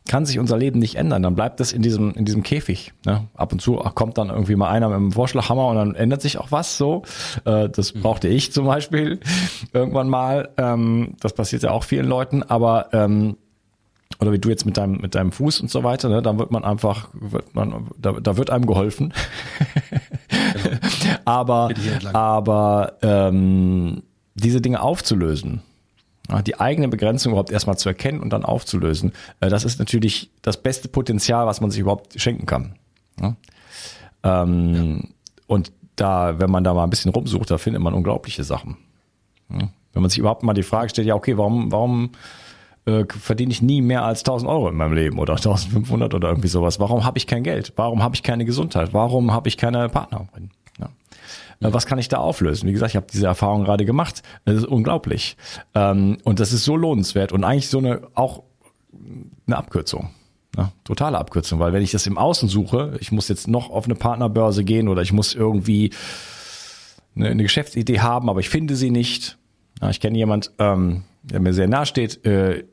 kann 0.06 0.24
sich 0.24 0.38
unser 0.38 0.56
Leben 0.56 0.78
nicht 0.78 0.94
ändern. 0.94 1.22
Dann 1.22 1.34
bleibt 1.34 1.58
das 1.58 1.72
in 1.72 1.82
diesem, 1.82 2.12
in 2.12 2.24
diesem 2.24 2.44
Käfig. 2.44 2.92
Ne? 3.04 3.26
Ab 3.34 3.52
und 3.52 3.60
zu 3.60 3.74
kommt 3.76 4.18
dann 4.18 4.28
irgendwie 4.30 4.54
mal 4.54 4.70
einer 4.70 4.88
mit 4.88 4.96
einem 4.96 5.12
Vorschlaghammer 5.12 5.66
und 5.66 5.76
dann 5.76 5.94
ändert 5.96 6.22
sich 6.22 6.38
auch 6.38 6.52
was 6.52 6.78
so. 6.78 7.02
Äh, 7.44 7.68
das 7.68 7.92
mhm. 7.92 8.02
brauchte 8.02 8.28
ich 8.28 8.52
zum 8.52 8.66
Beispiel 8.66 9.18
irgendwann 9.72 10.08
mal. 10.08 10.50
Ähm, 10.58 11.14
das 11.20 11.32
passiert 11.32 11.64
ja 11.64 11.72
auch 11.72 11.82
vielen 11.82 12.06
Leuten. 12.06 12.44
Aber 12.44 12.90
ähm, 12.92 13.36
oder 14.20 14.32
wie 14.32 14.38
du 14.38 14.48
jetzt 14.48 14.66
mit 14.66 14.76
deinem 14.76 15.00
mit 15.00 15.14
deinem 15.14 15.32
Fuß 15.32 15.60
und 15.60 15.70
so 15.70 15.84
weiter, 15.84 16.08
ne, 16.08 16.22
dann 16.22 16.38
wird 16.38 16.50
man 16.50 16.64
einfach, 16.64 17.08
wird 17.12 17.54
man, 17.54 17.88
da, 17.98 18.12
da 18.12 18.36
wird 18.36 18.50
einem 18.50 18.66
geholfen. 18.66 19.12
aber 21.28 21.70
aber 22.14 22.94
ähm, 23.02 24.02
diese 24.34 24.60
Dinge 24.60 24.80
aufzulösen, 24.80 25.62
die 26.46 26.58
eigene 26.58 26.88
Begrenzung 26.88 27.32
überhaupt 27.32 27.50
erstmal 27.50 27.78
zu 27.78 27.88
erkennen 27.88 28.20
und 28.20 28.30
dann 28.32 28.44
aufzulösen, 28.44 29.12
äh, 29.40 29.48
das 29.48 29.64
ist 29.64 29.78
natürlich 29.78 30.30
das 30.42 30.56
beste 30.62 30.88
Potenzial, 30.88 31.46
was 31.46 31.60
man 31.60 31.70
sich 31.70 31.80
überhaupt 31.80 32.20
schenken 32.20 32.46
kann. 32.46 32.74
Ja? 33.20 33.36
Ähm, 34.22 35.00
ja. 35.02 35.08
Und 35.46 35.72
da, 35.96 36.38
wenn 36.38 36.50
man 36.50 36.64
da 36.64 36.74
mal 36.74 36.84
ein 36.84 36.90
bisschen 36.90 37.12
rumsucht, 37.12 37.50
da 37.50 37.58
findet 37.58 37.82
man 37.82 37.94
unglaubliche 37.94 38.44
Sachen. 38.44 38.76
Ja? 39.50 39.68
Wenn 39.92 40.02
man 40.02 40.10
sich 40.10 40.18
überhaupt 40.18 40.42
mal 40.42 40.54
die 40.54 40.62
Frage 40.62 40.90
stellt, 40.90 41.08
ja, 41.08 41.14
okay, 41.14 41.36
warum, 41.38 41.72
warum 41.72 42.10
äh, 42.88 43.04
verdiene 43.08 43.52
ich 43.52 43.62
nie 43.62 43.82
mehr 43.82 44.04
als 44.04 44.20
1000 44.20 44.50
Euro 44.50 44.68
in 44.68 44.76
meinem 44.76 44.92
Leben 44.92 45.18
oder 45.18 45.34
1500 45.34 46.14
oder 46.14 46.28
irgendwie 46.28 46.48
sowas. 46.48 46.80
Warum 46.80 47.04
habe 47.04 47.18
ich 47.18 47.26
kein 47.26 47.42
Geld? 47.42 47.72
Warum 47.76 48.02
habe 48.02 48.14
ich 48.14 48.22
keine 48.22 48.44
Gesundheit? 48.44 48.94
Warum 48.94 49.32
habe 49.32 49.48
ich 49.48 49.56
keine 49.56 49.88
Partnerin? 49.88 50.50
Ja. 51.60 51.68
Äh, 51.68 51.72
was 51.72 51.86
kann 51.86 51.98
ich 51.98 52.08
da 52.08 52.18
auflösen? 52.18 52.68
Wie 52.68 52.72
gesagt, 52.72 52.92
ich 52.92 52.96
habe 52.96 53.06
diese 53.12 53.26
Erfahrung 53.26 53.64
gerade 53.64 53.84
gemacht. 53.84 54.22
Das 54.44 54.56
ist 54.56 54.66
unglaublich. 54.66 55.36
Ähm, 55.74 56.18
und 56.24 56.40
das 56.40 56.52
ist 56.52 56.64
so 56.64 56.76
lohnenswert 56.76 57.32
und 57.32 57.44
eigentlich 57.44 57.68
so 57.68 57.78
eine 57.78 58.02
auch 58.14 58.42
eine 59.46 59.56
Abkürzung. 59.56 60.10
Ne? 60.56 60.72
Totale 60.84 61.18
Abkürzung, 61.18 61.60
weil 61.60 61.72
wenn 61.72 61.82
ich 61.82 61.92
das 61.92 62.06
im 62.06 62.18
Außen 62.18 62.48
suche, 62.48 62.96
ich 63.00 63.12
muss 63.12 63.28
jetzt 63.28 63.48
noch 63.48 63.70
auf 63.70 63.84
eine 63.84 63.94
Partnerbörse 63.94 64.64
gehen 64.64 64.88
oder 64.88 65.02
ich 65.02 65.12
muss 65.12 65.34
irgendwie 65.34 65.92
eine, 67.14 67.28
eine 67.28 67.42
Geschäftsidee 67.42 68.00
haben, 68.00 68.28
aber 68.28 68.40
ich 68.40 68.48
finde 68.48 68.76
sie 68.76 68.90
nicht. 68.90 69.38
Ja, 69.80 69.90
ich 69.90 70.00
kenne 70.00 70.18
jemand, 70.18 70.52
ähm, 70.58 71.04
der 71.22 71.40
mir 71.40 71.52
sehr 71.52 71.68
nahe 71.68 71.86
steht, 71.86 72.24
äh, 72.26 72.64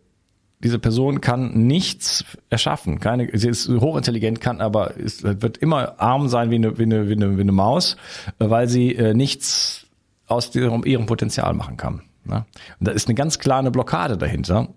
diese 0.60 0.80
Person 0.80 1.22
kann 1.22 1.54
nichts 1.68 2.26
erschaffen. 2.50 3.00
Keine, 3.00 3.30
sie 3.38 3.50
ist 3.50 3.68
hochintelligent, 3.68 4.42
kann 4.42 4.62
aber 4.62 4.96
ist, 4.96 5.24
wird 5.24 5.58
immer 5.58 6.00
arm 6.00 6.28
sein 6.28 6.50
wie 6.50 6.56
eine, 6.56 6.78
wie 6.78 6.84
eine, 6.84 7.08
wie 7.08 7.14
eine, 7.14 7.38
wie 7.38 7.42
eine 7.42 7.52
Maus, 7.52 7.98
weil 8.40 8.68
sie 8.68 8.96
äh, 8.96 9.14
nichts 9.14 9.86
aus 10.28 10.56
ihrem, 10.56 10.84
ihrem 10.86 11.06
Potenzial 11.06 11.54
machen 11.54 11.78
kann. 11.78 12.02
Ne? 12.24 12.46
Und 12.80 12.88
da 12.88 12.92
ist 12.92 13.08
eine 13.08 13.16
ganz 13.16 13.40
klare 13.40 13.70
Blockade 13.72 14.18
dahinter 14.18 14.70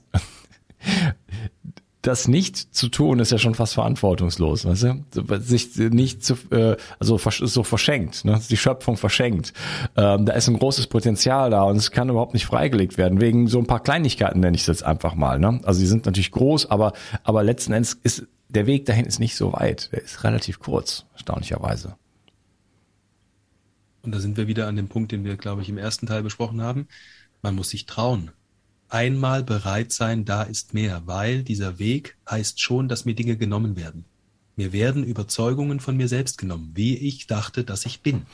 das 2.03 2.29
nicht 2.29 2.57
zu 2.75 2.89
tun, 2.89 3.19
ist 3.19 3.33
ja 3.33 3.39
schon 3.39 3.55
fast 3.55 3.75
verantwortungslos, 3.75 4.65
weißt 4.65 4.83
du? 4.85 5.39
Sich 5.41 5.77
nicht 5.77 6.25
zu, 6.25 6.35
äh, 6.51 6.77
also 7.01 7.19
so 7.19 7.63
verschenkt, 7.65 8.25
ne? 8.25 8.41
Die 8.49 8.57
Schöpfung 8.57 8.97
verschenkt. 8.97 9.53
Ähm, 9.97 10.25
da 10.25 10.35
ist 10.35 10.49
ein 10.49 10.59
großes 10.59 10.87
Potenzial 10.87 11.51
da 11.51 11.63
und 11.63 11.77
es 11.77 11.91
kann 11.91 12.09
überhaupt 12.09 12.35
nicht 12.35 12.47
freigelegt 12.47 12.99
werden, 12.99 13.21
wegen 13.21 13.49
so 13.49 13.59
ein 13.59 13.67
paar 13.67 13.83
Kleinigkeiten 13.83 14.41
nenne 14.41 14.55
ich 14.55 14.63
es 14.63 14.69
jetzt 14.69 14.85
einfach 14.85 15.15
mal. 15.15 15.41
Ne? 15.41 15.61
Also 15.65 15.81
die 15.81 15.87
sind 15.87 16.07
natürlich 16.07 16.31
groß, 16.31 16.71
aber, 16.71 16.93
aber 17.25 17.43
letzten 17.43 17.73
Endes 17.73 17.95
ist 17.95 18.27
der 18.49 18.67
Weg 18.67 18.87
dahin 18.87 19.05
ist 19.05 19.19
nicht 19.19 19.37
so 19.37 19.53
weit. 19.53 19.93
Der 19.93 20.03
ist 20.03 20.25
relativ 20.25 20.59
kurz, 20.61 21.05
erstaunlicherweise. 21.13 21.97
Und 24.03 24.15
da 24.15 24.21
sind 24.21 24.37
wir 24.37 24.47
wieder 24.47 24.69
an 24.69 24.77
dem 24.77 24.89
Punkt, 24.89 25.13
den 25.13 25.25
wir, 25.25 25.37
glaube 25.37 25.63
ich, 25.63 25.69
im 25.69 25.77
ersten 25.77 26.07
Teil 26.07 26.23
besprochen 26.23 26.63
haben. 26.63 26.87
Man 27.43 27.55
muss 27.55 27.71
sich 27.71 27.87
trauen 27.87 28.31
einmal 28.89 29.45
bereit 29.45 29.93
sein, 29.93 30.25
da 30.25 30.43
ist 30.43 30.75
mehr, 30.75 31.03
weil 31.07 31.43
dieser 31.43 31.79
Weg 31.79 32.17
heißt 32.29 32.61
schon, 32.61 32.89
dass 32.89 33.05
mir 33.05 33.15
Dinge 33.15 33.37
genommen 33.37 33.77
werden. 33.77 34.05
Mir 34.57 34.73
werden 34.73 35.05
Überzeugungen 35.05 35.81
von 35.81 35.97
mir 35.97 36.09
selbst 36.09 36.39
genommen, 36.39 36.73
wie 36.75 36.97
ich 36.97 37.27
dachte, 37.27 37.65
dass 37.65 37.87
ich 37.87 38.01
bin. 38.01 38.27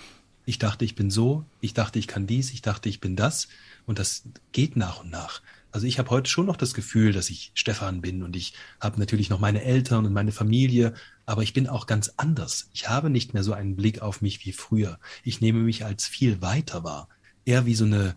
Ich 0.46 0.58
dachte, 0.58 0.84
ich 0.84 0.94
bin 0.94 1.10
so, 1.10 1.44
ich 1.60 1.74
dachte, 1.74 1.98
ich 1.98 2.06
kann 2.06 2.26
dies, 2.26 2.52
ich 2.52 2.62
dachte, 2.62 2.88
ich 2.88 3.00
bin 3.00 3.16
das. 3.16 3.48
Und 3.86 3.98
das 3.98 4.24
geht 4.52 4.76
nach 4.76 5.00
und 5.00 5.10
nach. 5.10 5.42
Also 5.70 5.86
ich 5.86 5.98
habe 5.98 6.10
heute 6.10 6.30
schon 6.30 6.46
noch 6.46 6.56
das 6.56 6.72
Gefühl, 6.72 7.12
dass 7.12 7.30
ich 7.30 7.50
Stefan 7.54 8.00
bin 8.00 8.22
und 8.22 8.36
ich 8.36 8.54
habe 8.80 9.00
natürlich 9.00 9.28
noch 9.28 9.40
meine 9.40 9.62
Eltern 9.64 10.06
und 10.06 10.12
meine 10.12 10.30
Familie, 10.30 10.94
aber 11.26 11.42
ich 11.42 11.52
bin 11.52 11.66
auch 11.66 11.86
ganz 11.86 12.12
anders. 12.16 12.68
Ich 12.72 12.88
habe 12.88 13.10
nicht 13.10 13.34
mehr 13.34 13.42
so 13.42 13.52
einen 13.52 13.74
Blick 13.74 14.00
auf 14.00 14.22
mich 14.22 14.46
wie 14.46 14.52
früher. 14.52 15.00
Ich 15.24 15.40
nehme 15.40 15.58
mich 15.58 15.84
als 15.84 16.06
viel 16.06 16.40
weiter 16.40 16.84
wahr. 16.84 17.08
Eher 17.44 17.66
wie 17.66 17.74
so 17.74 17.84
eine, 17.84 18.14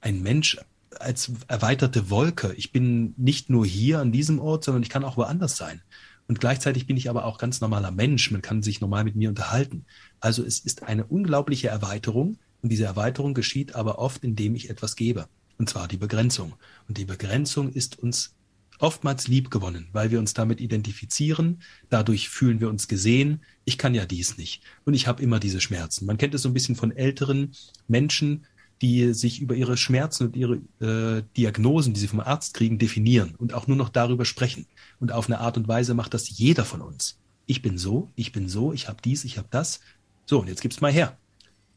ein 0.00 0.22
Mensch 0.22 0.56
als 1.00 1.32
erweiterte 1.48 2.10
Wolke. 2.10 2.54
Ich 2.56 2.72
bin 2.72 3.14
nicht 3.16 3.50
nur 3.50 3.66
hier 3.66 4.00
an 4.00 4.12
diesem 4.12 4.38
Ort, 4.38 4.64
sondern 4.64 4.82
ich 4.82 4.88
kann 4.90 5.04
auch 5.04 5.16
woanders 5.16 5.56
sein. 5.56 5.82
Und 6.28 6.40
gleichzeitig 6.40 6.86
bin 6.86 6.96
ich 6.96 7.08
aber 7.08 7.24
auch 7.24 7.38
ganz 7.38 7.60
normaler 7.60 7.90
Mensch. 7.90 8.30
Man 8.30 8.42
kann 8.42 8.62
sich 8.62 8.80
normal 8.80 9.04
mit 9.04 9.16
mir 9.16 9.28
unterhalten. 9.28 9.84
Also 10.20 10.44
es 10.44 10.58
ist 10.58 10.82
eine 10.82 11.04
unglaubliche 11.04 11.68
Erweiterung. 11.68 12.38
Und 12.62 12.70
diese 12.70 12.84
Erweiterung 12.84 13.34
geschieht 13.34 13.74
aber 13.74 13.98
oft, 13.98 14.24
indem 14.24 14.54
ich 14.54 14.70
etwas 14.70 14.96
gebe. 14.96 15.28
Und 15.58 15.70
zwar 15.70 15.88
die 15.88 15.96
Begrenzung. 15.96 16.54
Und 16.88 16.98
die 16.98 17.04
Begrenzung 17.04 17.70
ist 17.72 17.98
uns 17.98 18.34
oftmals 18.78 19.28
lieb 19.28 19.50
gewonnen, 19.50 19.88
weil 19.92 20.10
wir 20.10 20.18
uns 20.18 20.34
damit 20.34 20.60
identifizieren. 20.60 21.62
Dadurch 21.88 22.28
fühlen 22.28 22.60
wir 22.60 22.68
uns 22.68 22.88
gesehen. 22.88 23.40
Ich 23.64 23.78
kann 23.78 23.94
ja 23.94 24.04
dies 24.04 24.36
nicht. 24.36 24.62
Und 24.84 24.94
ich 24.94 25.06
habe 25.06 25.22
immer 25.22 25.40
diese 25.40 25.60
Schmerzen. 25.60 26.06
Man 26.06 26.18
kennt 26.18 26.34
es 26.34 26.42
so 26.42 26.48
ein 26.48 26.54
bisschen 26.54 26.76
von 26.76 26.90
älteren 26.90 27.52
Menschen, 27.88 28.46
die 28.82 29.14
sich 29.14 29.40
über 29.40 29.54
ihre 29.54 29.76
Schmerzen 29.76 30.26
und 30.26 30.36
ihre 30.36 30.56
äh, 30.80 31.22
Diagnosen, 31.36 31.94
die 31.94 32.00
sie 32.00 32.08
vom 32.08 32.20
Arzt 32.20 32.54
kriegen, 32.54 32.78
definieren 32.78 33.34
und 33.38 33.54
auch 33.54 33.66
nur 33.66 33.76
noch 33.76 33.88
darüber 33.88 34.24
sprechen. 34.24 34.66
Und 35.00 35.12
auf 35.12 35.26
eine 35.26 35.40
Art 35.40 35.56
und 35.56 35.68
Weise 35.68 35.94
macht 35.94 36.14
das 36.14 36.28
jeder 36.28 36.64
von 36.64 36.82
uns. 36.82 37.18
Ich 37.46 37.62
bin 37.62 37.78
so, 37.78 38.10
ich 38.16 38.32
bin 38.32 38.48
so, 38.48 38.72
ich 38.72 38.88
habe 38.88 38.98
dies, 39.02 39.24
ich 39.24 39.38
habe 39.38 39.48
das. 39.50 39.80
So, 40.26 40.40
und 40.40 40.48
jetzt 40.48 40.60
gib's 40.60 40.80
mal 40.80 40.92
her. 40.92 41.16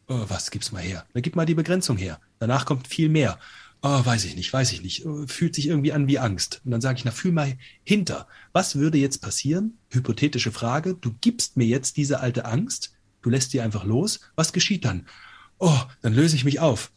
Oh, 0.08 0.26
was 0.28 0.52
gib's 0.52 0.72
mal 0.72 0.82
her? 0.82 1.06
Dann 1.14 1.22
gib 1.22 1.36
mal 1.36 1.46
die 1.46 1.54
Begrenzung 1.54 1.96
her. 1.96 2.20
Danach 2.40 2.66
kommt 2.66 2.88
viel 2.88 3.10
mehr. 3.10 3.40
Oh, 3.82 4.06
weiß 4.06 4.26
ich 4.26 4.36
nicht, 4.36 4.52
weiß 4.52 4.74
ich 4.74 4.82
nicht. 4.82 5.06
Oh, 5.06 5.26
fühlt 5.28 5.56
sich 5.56 5.68
irgendwie 5.68 5.94
an 5.94 6.08
wie 6.08 6.20
Angst. 6.20 6.62
Und 6.66 6.72
dann 6.72 6.82
sage 6.82 6.98
ich, 6.98 7.06
na, 7.06 7.12
fühl 7.12 7.32
mal 7.32 7.58
hinter. 7.84 8.28
Was 8.52 8.76
würde 8.76 8.98
jetzt 8.98 9.22
passieren? 9.22 9.78
Hypothetische 9.90 10.52
Frage. 10.52 10.96
Du 10.96 11.16
gibst 11.22 11.56
mir 11.56 11.68
jetzt 11.68 11.96
diese 11.96 12.20
alte 12.20 12.44
Angst. 12.46 12.94
Du 13.22 13.30
lässt 13.30 13.54
die 13.54 13.62
einfach 13.62 13.86
los. 13.86 14.20
Was 14.36 14.52
geschieht 14.52 14.84
dann? 14.84 15.06
Oh, 15.60 15.80
dann 16.02 16.14
löse 16.14 16.36
ich 16.36 16.46
mich 16.46 16.60
auf. 16.60 16.92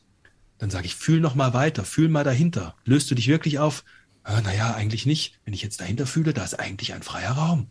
Dann 0.58 0.70
sage 0.70 0.86
ich, 0.86 0.94
fühl 0.94 1.20
noch 1.20 1.34
mal 1.34 1.54
weiter, 1.54 1.84
fühl 1.84 2.08
mal 2.08 2.24
dahinter. 2.24 2.74
Löst 2.84 3.10
du 3.10 3.14
dich 3.14 3.28
wirklich 3.28 3.58
auf? 3.58 3.84
Äh, 4.24 4.40
naja, 4.42 4.74
eigentlich 4.74 5.06
nicht. 5.06 5.38
Wenn 5.44 5.54
ich 5.54 5.62
jetzt 5.62 5.80
dahinter 5.80 6.06
fühle, 6.06 6.32
da 6.32 6.44
ist 6.44 6.58
eigentlich 6.58 6.94
ein 6.94 7.02
freier 7.02 7.32
Raum. 7.32 7.66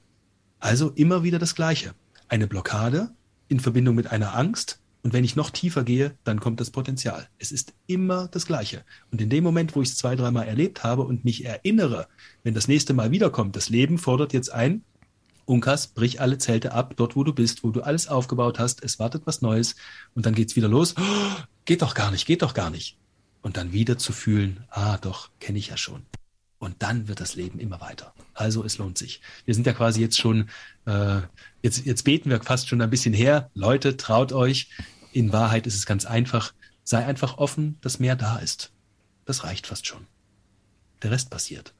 Also 0.60 0.89
immer 0.91 1.23
wieder 1.23 1.39
das 1.39 1.56
Gleiche. 1.56 1.93
Eine 2.27 2.47
Blockade 2.47 3.12
in 3.47 3.60
Verbindung 3.60 3.95
mit 3.95 4.12
einer 4.12 4.36
Angst. 4.36 4.80
Und 5.04 5.13
wenn 5.13 5.23
ich 5.23 5.36
noch 5.36 5.49
tiefer 5.49 5.84
gehe, 5.84 6.15
dann 6.23 6.39
kommt 6.39 6.60
das 6.60 6.69
Potenzial. 6.69 7.27
Es 7.39 7.51
ist 7.51 7.73
immer 7.88 8.27
das 8.27 8.45
Gleiche. 8.45 8.84
Und 9.12 9.19
in 9.19 9.30
dem 9.30 9.43
Moment, 9.43 9.75
wo 9.75 9.82
ich 9.82 9.89
es 9.89 9.97
zwei, 9.97 10.15
dreimal 10.15 10.47
erlebt 10.47 10.84
habe 10.84 11.01
und 11.04 11.25
mich 11.25 11.43
erinnere, 11.43 12.08
wenn 12.43 12.54
das 12.54 12.67
nächste 12.67 12.93
Mal 12.93 13.10
wiederkommt, 13.10 13.56
das 13.56 13.69
Leben 13.69 13.97
fordert 13.97 14.34
jetzt 14.34 14.51
ein, 14.51 14.84
Unkas, 15.45 15.88
brich 15.88 16.21
alle 16.21 16.38
Zelte 16.38 16.71
ab, 16.73 16.93
dort 16.95 17.15
wo 17.15 17.23
du 17.23 17.34
bist, 17.34 17.63
wo 17.63 17.71
du 17.71 17.82
alles 17.82 18.08
aufgebaut 18.08 18.60
hast, 18.60 18.84
es 18.84 18.99
wartet 18.99 19.23
was 19.25 19.41
Neues 19.41 19.75
und 20.15 20.25
dann 20.25 20.36
geht's 20.36 20.56
wieder 20.56 20.67
los. 20.67 20.95
Oh, 20.97 21.41
geht 21.65 21.82
doch 21.82 21.93
gar 21.93 22.12
nicht, 22.12 22.25
geht 22.25 22.41
doch 22.41 22.54
gar 22.54 22.69
nicht. 22.69 22.97
Und 23.41 23.58
dann 23.58 23.73
wieder 23.73 23.97
zu 23.97 24.13
fühlen, 24.13 24.65
ah 24.69 24.97
doch, 24.97 25.30
kenne 25.39 25.58
ich 25.58 25.67
ja 25.67 25.77
schon. 25.77 26.06
Und 26.60 26.84
dann 26.84 27.08
wird 27.08 27.19
das 27.19 27.36
Leben 27.36 27.60
immer 27.60 27.82
weiter. 27.82 28.13
Also 28.36 28.63
es 28.63 28.77
lohnt 28.77 28.97
sich. 28.97 29.19
Wir 29.45 29.56
sind 29.56 29.65
ja 29.65 29.73
quasi 29.73 29.99
jetzt 29.99 30.19
schon, 30.19 30.47
äh, 30.86 31.21
jetzt, 31.63 31.86
jetzt 31.86 32.04
beten 32.04 32.30
wir 32.30 32.41
fast 32.43 32.69
schon 32.69 32.82
ein 32.82 32.89
bisschen 32.91 33.13
her. 33.13 33.49
Leute, 33.56 33.97
traut 33.97 34.32
euch. 34.32 34.69
In 35.12 35.34
Wahrheit 35.34 35.65
ist 35.65 35.73
es 35.73 35.88
ganz 35.88 36.06
einfach. 36.06 36.54
Sei 36.84 37.04
einfach 37.04 37.39
offen, 37.39 37.80
dass 37.82 37.99
mehr 37.99 38.15
da 38.15 38.38
ist. 38.38 38.71
Das 39.25 39.43
reicht 39.43 39.65
fast 39.65 39.88
schon. 39.88 40.06
Der 41.01 41.10
Rest 41.10 41.32
passiert. 41.32 41.73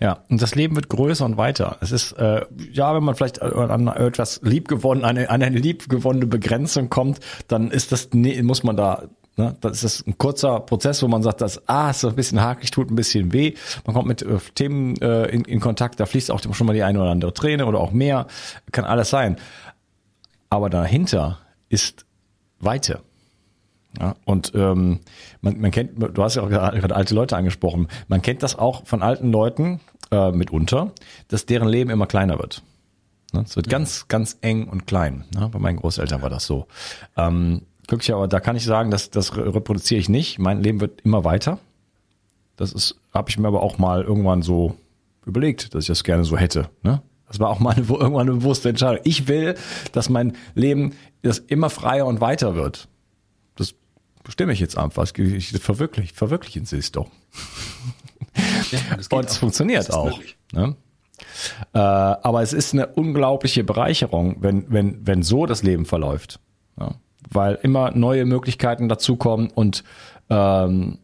Ja, 0.00 0.24
und 0.28 0.40
das 0.40 0.54
Leben 0.54 0.76
wird 0.76 0.88
größer 0.88 1.24
und 1.24 1.36
weiter. 1.36 1.76
Es 1.80 1.90
ist, 1.90 2.12
äh, 2.12 2.42
ja, 2.70 2.94
wenn 2.94 3.02
man 3.02 3.16
vielleicht 3.16 3.42
an 3.42 3.88
etwas 3.88 4.40
liebgewonnen, 4.44 5.04
eine, 5.04 5.28
an 5.28 5.42
eine 5.42 5.58
liebgewonnene 5.58 6.26
Begrenzung 6.26 6.88
kommt, 6.88 7.18
dann 7.48 7.72
ist 7.72 7.90
das, 7.90 8.10
nee, 8.12 8.40
muss 8.42 8.62
man 8.62 8.76
da 8.76 9.08
Ne? 9.38 9.56
Das 9.60 9.84
ist 9.84 10.06
ein 10.06 10.18
kurzer 10.18 10.60
Prozess, 10.60 11.02
wo 11.02 11.08
man 11.08 11.22
sagt, 11.22 11.40
dass 11.40 11.66
ah, 11.68 11.90
ist 11.90 12.04
ein 12.04 12.16
bisschen 12.16 12.42
hakelig, 12.42 12.72
tut 12.72 12.90
ein 12.90 12.96
bisschen 12.96 13.32
weh. 13.32 13.54
Man 13.86 13.94
kommt 13.94 14.08
mit 14.08 14.22
äh, 14.22 14.38
Themen 14.54 15.00
äh, 15.00 15.26
in, 15.26 15.44
in 15.44 15.60
Kontakt, 15.60 16.00
da 16.00 16.06
fließt 16.06 16.30
auch 16.32 16.42
schon 16.42 16.66
mal 16.66 16.72
die 16.72 16.82
eine 16.82 17.00
oder 17.00 17.10
andere 17.10 17.32
Träne 17.32 17.66
oder 17.66 17.78
auch 17.78 17.92
mehr, 17.92 18.26
kann 18.72 18.84
alles 18.84 19.10
sein. 19.10 19.36
Aber 20.50 20.68
dahinter 20.68 21.38
ist 21.68 22.04
Weite. 22.58 23.00
Ja, 23.98 24.14
und 24.24 24.52
ähm, 24.54 25.00
man, 25.40 25.60
man 25.60 25.70
kennt, 25.70 25.92
du 25.96 26.22
hast 26.22 26.36
ja 26.36 26.42
auch 26.42 26.50
gerade 26.50 26.94
alte 26.94 27.14
Leute 27.14 27.36
angesprochen, 27.36 27.88
man 28.06 28.22
kennt 28.22 28.42
das 28.42 28.58
auch 28.58 28.86
von 28.86 29.02
alten 29.02 29.32
Leuten 29.32 29.80
äh, 30.10 30.30
mitunter, 30.30 30.92
dass 31.28 31.46
deren 31.46 31.68
Leben 31.68 31.90
immer 31.90 32.06
kleiner 32.06 32.38
wird. 32.38 32.62
Ne? 33.32 33.42
Es 33.46 33.56
wird 33.56 33.66
ja. 33.66 33.70
ganz, 33.70 34.06
ganz 34.08 34.38
eng 34.40 34.68
und 34.68 34.86
klein. 34.86 35.24
Ne? 35.34 35.48
Bei 35.48 35.58
meinen 35.58 35.76
Großeltern 35.76 36.22
war 36.22 36.30
das 36.30 36.46
so. 36.46 36.66
Ähm, 37.16 37.62
wirklich, 37.88 38.12
aber 38.12 38.28
da 38.28 38.40
kann 38.40 38.56
ich 38.56 38.64
sagen, 38.64 38.90
dass 38.90 39.10
das 39.10 39.36
reproduziere 39.36 40.00
ich 40.00 40.08
nicht. 40.08 40.38
Mein 40.38 40.62
Leben 40.62 40.80
wird 40.80 41.00
immer 41.02 41.24
weiter. 41.24 41.58
Das 42.56 42.72
ist, 42.72 43.00
habe 43.12 43.30
ich 43.30 43.38
mir 43.38 43.48
aber 43.48 43.62
auch 43.62 43.78
mal 43.78 44.02
irgendwann 44.02 44.42
so 44.42 44.76
überlegt, 45.24 45.74
dass 45.74 45.84
ich 45.84 45.88
das 45.88 46.04
gerne 46.04 46.24
so 46.24 46.36
hätte. 46.36 46.68
Ne? 46.82 47.02
Das 47.26 47.40
war 47.40 47.50
auch 47.50 47.60
mal 47.60 47.76
irgendwann 47.76 48.28
eine 48.28 48.38
bewusste 48.38 48.68
Entscheidung. 48.68 49.00
Ich 49.04 49.28
will, 49.28 49.54
dass 49.92 50.08
mein 50.08 50.36
Leben 50.54 50.94
das 51.22 51.38
immer 51.38 51.70
freier 51.70 52.06
und 52.06 52.20
weiter 52.20 52.54
wird 52.54 52.88
bestimme 54.28 54.52
ich 54.52 54.60
jetzt 54.60 54.76
einfach. 54.76 55.10
Ich 55.16 55.58
verwirkliche, 55.58 56.14
verwirklichen 56.14 56.66
Sie 56.66 56.76
es 56.76 56.92
doch. 56.92 57.08
Ja, 58.70 59.16
und 59.16 59.24
es 59.24 59.38
funktioniert 59.38 59.90
auch. 59.90 60.20
Ne? 60.52 60.76
Äh, 61.72 61.78
aber 61.78 62.42
es 62.42 62.52
ist 62.52 62.74
eine 62.74 62.88
unglaubliche 62.88 63.64
Bereicherung, 63.64 64.36
wenn, 64.40 64.70
wenn, 64.70 65.06
wenn 65.06 65.22
so 65.22 65.46
das 65.46 65.62
Leben 65.62 65.86
verläuft. 65.86 66.40
Ja? 66.78 66.96
Weil 67.30 67.58
immer 67.62 67.92
neue 67.92 68.26
Möglichkeiten 68.26 68.90
dazukommen 68.90 69.48
und 69.48 69.82
ähm, 70.28 70.98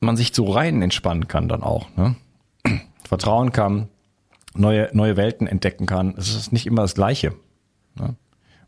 man 0.00 0.16
sich 0.16 0.34
so 0.34 0.50
rein 0.50 0.80
entspannen 0.80 1.28
kann 1.28 1.48
dann 1.48 1.62
auch. 1.62 1.86
Ne? 1.98 2.16
Vertrauen 3.06 3.52
kann, 3.52 3.88
neue, 4.54 4.88
neue 4.94 5.18
Welten 5.18 5.46
entdecken 5.46 5.84
kann. 5.84 6.14
Es 6.16 6.34
ist 6.34 6.50
nicht 6.50 6.66
immer 6.66 6.80
das 6.80 6.94
Gleiche. 6.94 7.34
Ne? 7.94 8.16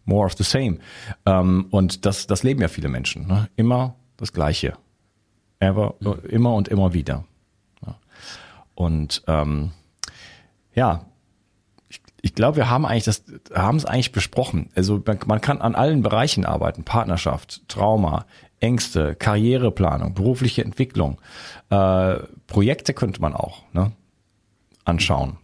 More 0.04 0.26
of 0.26 0.34
the 0.36 0.44
same. 0.44 0.78
Ähm, 1.26 1.66
und 1.70 2.06
das, 2.06 2.26
das 2.26 2.42
leben 2.42 2.60
ja 2.60 2.68
viele 2.68 2.88
Menschen. 2.88 3.26
Ne? 3.26 3.48
Immer 3.56 3.96
das 4.16 4.32
Gleiche. 4.32 4.74
Ever, 5.58 5.94
mhm. 6.00 6.14
Immer 6.28 6.54
und 6.54 6.68
immer 6.68 6.92
wieder. 6.92 7.24
Ja. 7.86 7.98
Und 8.74 9.22
ähm, 9.26 9.72
ja, 10.74 11.06
ich, 11.88 12.00
ich 12.20 12.34
glaube, 12.34 12.56
wir 12.56 12.70
haben 12.70 12.86
eigentlich 12.86 13.04
das, 13.04 13.24
haben 13.54 13.76
es 13.76 13.84
eigentlich 13.84 14.12
besprochen. 14.12 14.70
Also 14.74 15.02
man, 15.06 15.18
man 15.26 15.40
kann 15.40 15.60
an 15.60 15.74
allen 15.74 16.02
Bereichen 16.02 16.44
arbeiten. 16.44 16.84
Partnerschaft, 16.84 17.68
Trauma, 17.68 18.26
Ängste, 18.60 19.14
Karriereplanung, 19.14 20.14
berufliche 20.14 20.64
Entwicklung. 20.64 21.20
Äh, 21.70 22.16
Projekte 22.46 22.94
könnte 22.94 23.20
man 23.20 23.34
auch 23.34 23.62
ne, 23.72 23.92
anschauen. 24.84 25.38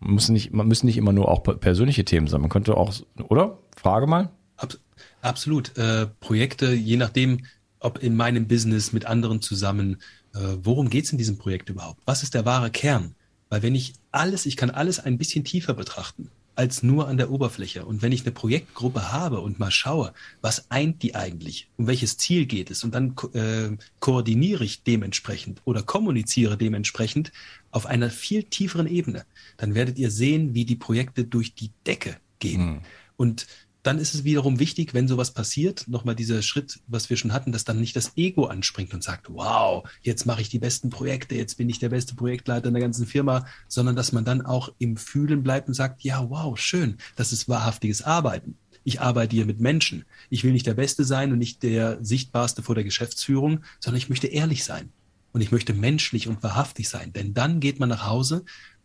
Man 0.00 0.14
muss 0.14 0.28
nicht, 0.30 0.52
man 0.52 0.66
müssen 0.66 0.86
nicht 0.86 0.96
immer 0.96 1.12
nur 1.12 1.28
auch 1.28 1.42
persönliche 1.42 2.04
Themen 2.04 2.26
sein. 2.26 2.40
Man 2.40 2.50
könnte 2.50 2.76
auch, 2.76 2.92
oder? 3.28 3.58
Frage 3.76 4.06
mal. 4.06 4.30
Absolut. 5.22 5.76
Äh, 5.76 6.06
Projekte, 6.20 6.72
je 6.72 6.96
nachdem, 6.96 7.44
ob 7.78 8.02
in 8.02 8.16
meinem 8.16 8.46
Business 8.46 8.92
mit 8.92 9.06
anderen 9.06 9.42
zusammen, 9.42 9.98
äh, 10.34 10.38
worum 10.62 10.90
geht 10.90 11.04
es 11.04 11.12
in 11.12 11.18
diesem 11.18 11.38
Projekt 11.38 11.68
überhaupt? 11.68 12.00
Was 12.06 12.22
ist 12.22 12.34
der 12.34 12.44
wahre 12.44 12.70
Kern? 12.70 13.14
Weil 13.48 13.62
wenn 13.62 13.74
ich 13.74 13.94
alles, 14.12 14.46
ich 14.46 14.56
kann 14.56 14.70
alles 14.70 15.00
ein 15.00 15.18
bisschen 15.18 15.44
tiefer 15.44 15.74
betrachten 15.74 16.30
als 16.60 16.82
nur 16.82 17.08
an 17.08 17.16
der 17.16 17.30
Oberfläche. 17.30 17.86
Und 17.86 18.02
wenn 18.02 18.12
ich 18.12 18.22
eine 18.22 18.32
Projektgruppe 18.32 19.12
habe 19.12 19.40
und 19.40 19.58
mal 19.58 19.70
schaue, 19.70 20.12
was 20.42 20.70
eint 20.70 21.02
die 21.02 21.14
eigentlich, 21.14 21.68
um 21.78 21.86
welches 21.86 22.18
Ziel 22.18 22.44
geht 22.44 22.70
es, 22.70 22.84
und 22.84 22.94
dann 22.94 23.14
äh, 23.32 23.76
koordiniere 23.98 24.64
ich 24.64 24.82
dementsprechend 24.82 25.62
oder 25.64 25.82
kommuniziere 25.82 26.58
dementsprechend 26.58 27.32
auf 27.70 27.86
einer 27.86 28.10
viel 28.10 28.44
tieferen 28.44 28.86
Ebene, 28.86 29.24
dann 29.56 29.74
werdet 29.74 29.98
ihr 29.98 30.10
sehen, 30.10 30.54
wie 30.54 30.64
die 30.64 30.76
Projekte 30.76 31.24
durch 31.24 31.54
die 31.54 31.70
Decke 31.86 32.16
gehen. 32.38 32.64
Mhm. 32.64 32.80
Und 33.16 33.46
dann 33.82 33.98
ist 33.98 34.14
es 34.14 34.24
wiederum 34.24 34.58
wichtig, 34.58 34.92
wenn 34.92 35.08
sowas 35.08 35.30
passiert, 35.30 35.88
nochmal 35.88 36.14
dieser 36.14 36.42
Schritt, 36.42 36.80
was 36.86 37.08
wir 37.08 37.16
schon 37.16 37.32
hatten, 37.32 37.52
dass 37.52 37.64
dann 37.64 37.80
nicht 37.80 37.96
das 37.96 38.16
Ego 38.16 38.46
anspringt 38.46 38.92
und 38.92 39.02
sagt, 39.02 39.26
wow, 39.30 39.88
jetzt 40.02 40.26
mache 40.26 40.42
ich 40.42 40.50
die 40.50 40.58
besten 40.58 40.90
Projekte, 40.90 41.34
jetzt 41.34 41.56
bin 41.56 41.68
ich 41.68 41.78
der 41.78 41.88
beste 41.88 42.14
Projektleiter 42.14 42.68
in 42.68 42.74
der 42.74 42.82
ganzen 42.82 43.06
Firma, 43.06 43.46
sondern 43.68 43.96
dass 43.96 44.12
man 44.12 44.24
dann 44.24 44.42
auch 44.44 44.70
im 44.78 44.96
Fühlen 44.96 45.42
bleibt 45.42 45.68
und 45.68 45.74
sagt, 45.74 46.02
ja, 46.02 46.28
wow, 46.28 46.58
schön, 46.58 46.98
das 47.16 47.32
ist 47.32 47.48
wahrhaftiges 47.48 48.02
Arbeiten. 48.02 48.56
Ich 48.84 49.00
arbeite 49.00 49.36
hier 49.36 49.46
mit 49.46 49.60
Menschen. 49.60 50.04
Ich 50.30 50.44
will 50.44 50.52
nicht 50.52 50.66
der 50.66 50.74
Beste 50.74 51.04
sein 51.04 51.32
und 51.32 51.38
nicht 51.38 51.62
der 51.62 52.02
Sichtbarste 52.02 52.62
vor 52.62 52.74
der 52.74 52.84
Geschäftsführung, 52.84 53.60
sondern 53.78 53.98
ich 53.98 54.08
möchte 54.08 54.26
ehrlich 54.26 54.64
sein. 54.64 54.90
Und 55.32 55.40
ich 55.40 55.52
möchte 55.52 55.74
menschlich 55.74 56.28
und 56.28 56.42
wahrhaftig 56.42 56.88
sein. 56.88 57.12
Denn 57.12 57.34
dann 57.34 57.60
geht 57.60 57.78
man 57.78 57.88
nach 57.88 58.06
Hause 58.06 58.44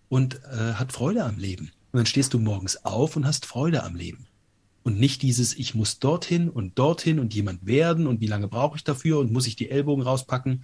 und 0.10 0.42
äh, 0.44 0.74
hat 0.74 0.92
Freude 0.92 1.24
am 1.24 1.38
Leben. 1.38 1.72
Und 1.92 1.98
dann 1.98 2.06
stehst 2.06 2.34
du 2.34 2.40
morgens 2.40 2.86
auf 2.86 3.16
und 3.16 3.26
hast 3.26 3.46
Freude 3.46 3.84
am 3.84 3.96
Leben 3.96 4.28
und 4.86 5.00
nicht 5.00 5.24
dieses, 5.24 5.56
ich 5.58 5.74
muss 5.74 5.98
dorthin 5.98 6.48
und 6.48 6.78
dorthin 6.78 7.20
und 7.20 7.34
jemand 7.34 7.66
werden 7.66 8.06
und 8.06 8.22
wie 8.22 8.28
lange 8.28 8.48
brauche 8.48 8.78
ich 8.78 8.84
dafür 8.84 9.18
und 9.18 9.34
muss 9.34 9.48
ich 9.48 9.56
die 9.56 9.72
Ellbogen 9.72 10.04
rauspacken, 10.04 10.64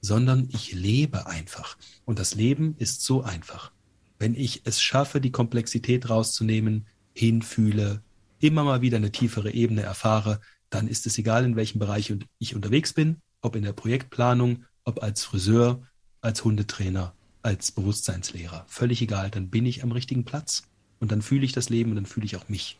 sondern 0.00 0.48
ich 0.52 0.72
lebe 0.72 1.28
einfach. 1.28 1.78
Und 2.04 2.18
das 2.18 2.34
Leben 2.34 2.74
ist 2.78 3.02
so 3.02 3.22
einfach. 3.22 3.70
Wenn 4.18 4.34
ich 4.34 4.62
es 4.64 4.82
schaffe, 4.82 5.20
die 5.20 5.30
Komplexität 5.30 6.10
rauszunehmen, 6.10 6.86
hinfühle, 7.14 8.02
immer 8.40 8.64
mal 8.64 8.80
wieder 8.80 8.96
eine 8.96 9.12
tiefere 9.12 9.52
Ebene 9.52 9.82
erfahre, 9.82 10.40
dann 10.68 10.88
ist 10.88 11.06
es 11.06 11.16
egal, 11.16 11.44
in 11.44 11.54
welchem 11.54 11.78
Bereich 11.78 12.12
ich 12.40 12.56
unterwegs 12.56 12.92
bin, 12.92 13.18
ob 13.40 13.54
in 13.54 13.62
der 13.62 13.72
Projektplanung, 13.72 14.64
ob 14.84 15.02
als 15.02 15.24
Friseur, 15.24 15.82
als 16.20 16.44
Hundetrainer, 16.44 17.12
als 17.42 17.72
Bewusstseinslehrer. 17.72 18.64
Völlig 18.66 19.02
egal, 19.02 19.30
dann 19.30 19.48
bin 19.48 19.66
ich 19.66 19.82
am 19.82 19.92
richtigen 19.92 20.24
Platz. 20.24 20.64
Und 21.00 21.12
dann 21.12 21.22
fühle 21.22 21.44
ich 21.44 21.52
das 21.52 21.70
Leben 21.70 21.90
und 21.90 21.96
dann 21.96 22.06
fühle 22.06 22.26
ich 22.26 22.36
auch 22.36 22.48
mich. 22.48 22.76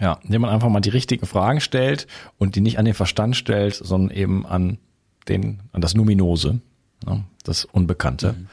Ja, 0.00 0.18
indem 0.24 0.42
man 0.42 0.50
einfach 0.50 0.68
mal 0.68 0.80
die 0.80 0.90
richtigen 0.90 1.26
Fragen 1.26 1.60
stellt 1.60 2.06
und 2.38 2.56
die 2.56 2.60
nicht 2.60 2.78
an 2.78 2.84
den 2.84 2.94
Verstand 2.94 3.36
stellt, 3.36 3.74
sondern 3.74 4.10
eben 4.16 4.46
an 4.46 4.78
den, 5.28 5.60
an 5.72 5.80
das 5.80 5.94
Numinose, 5.94 6.60
ne, 7.06 7.24
das 7.44 7.64
Unbekannte, 7.64 8.32
mhm. 8.32 8.46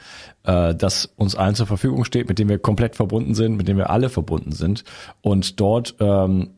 äh, 0.44 0.74
das 0.74 1.06
uns 1.16 1.34
allen 1.34 1.54
zur 1.54 1.66
Verfügung 1.66 2.04
steht, 2.04 2.28
mit 2.28 2.38
dem 2.38 2.48
wir 2.48 2.58
komplett 2.58 2.94
verbunden 2.94 3.34
sind, 3.34 3.56
mit 3.56 3.66
dem 3.68 3.76
wir 3.76 3.90
alle 3.90 4.10
verbunden 4.10 4.52
sind 4.52 4.84
und 5.22 5.58
dort 5.58 5.96
ähm, 5.98 6.50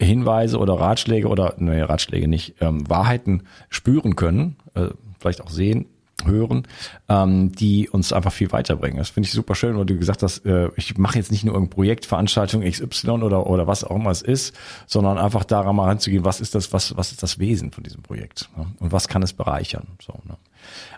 Hinweise 0.00 0.58
oder 0.58 0.74
Ratschläge 0.74 1.28
oder, 1.28 1.54
naja, 1.58 1.86
Ratschläge 1.86 2.28
nicht, 2.28 2.56
ähm, 2.60 2.88
Wahrheiten 2.88 3.42
spüren 3.68 4.16
können, 4.16 4.56
äh, 4.74 4.88
vielleicht 5.18 5.40
auch 5.42 5.50
sehen, 5.50 5.86
hören, 6.24 6.66
ähm, 7.08 7.52
die 7.52 7.88
uns 7.88 8.12
einfach 8.12 8.32
viel 8.32 8.50
weiterbringen. 8.50 8.98
Das 8.98 9.10
finde 9.10 9.26
ich 9.26 9.32
super 9.32 9.54
schön, 9.54 9.76
weil 9.78 9.86
du 9.86 9.96
gesagt 9.96 10.22
hast, 10.22 10.44
äh, 10.44 10.68
ich 10.76 10.98
mache 10.98 11.16
jetzt 11.16 11.30
nicht 11.30 11.44
nur 11.44 11.54
irgendein 11.54 11.74
Projekt, 11.74 12.06
Veranstaltung 12.06 12.62
XY 12.62 13.10
oder 13.10 13.46
oder 13.46 13.66
was 13.66 13.84
auch 13.84 13.96
immer 13.96 14.10
es 14.10 14.22
ist, 14.22 14.54
sondern 14.86 15.16
einfach 15.16 15.44
daran 15.44 15.76
mal 15.76 15.86
ranzugehen, 15.86 16.24
was 16.24 16.40
ist 16.40 16.54
das, 16.54 16.72
was 16.72 16.96
was 16.96 17.12
ist 17.12 17.22
das 17.22 17.38
Wesen 17.38 17.70
von 17.70 17.84
diesem 17.84 18.02
Projekt 18.02 18.48
ne? 18.56 18.66
und 18.80 18.90
was 18.90 19.06
kann 19.06 19.22
es 19.22 19.32
bereichern. 19.32 19.86
So, 20.04 20.14
ne? 20.26 20.36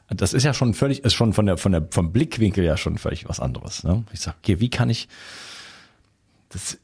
Das 0.08 0.32
ist 0.32 0.44
ja 0.44 0.54
schon 0.54 0.72
völlig, 0.74 1.04
ist 1.04 1.14
schon 1.14 1.32
von 1.32 1.46
der 1.46 1.58
von 1.58 1.72
der 1.72 1.86
vom 1.90 2.12
Blickwinkel 2.12 2.64
ja 2.64 2.76
schon 2.76 2.96
völlig 2.96 3.28
was 3.28 3.40
anderes. 3.40 3.84
Ne? 3.84 4.04
Ich 4.12 4.20
sage, 4.20 4.38
okay, 4.42 4.58
wie 4.60 4.70
kann 4.70 4.88
ich 4.88 5.08
das 6.48 6.78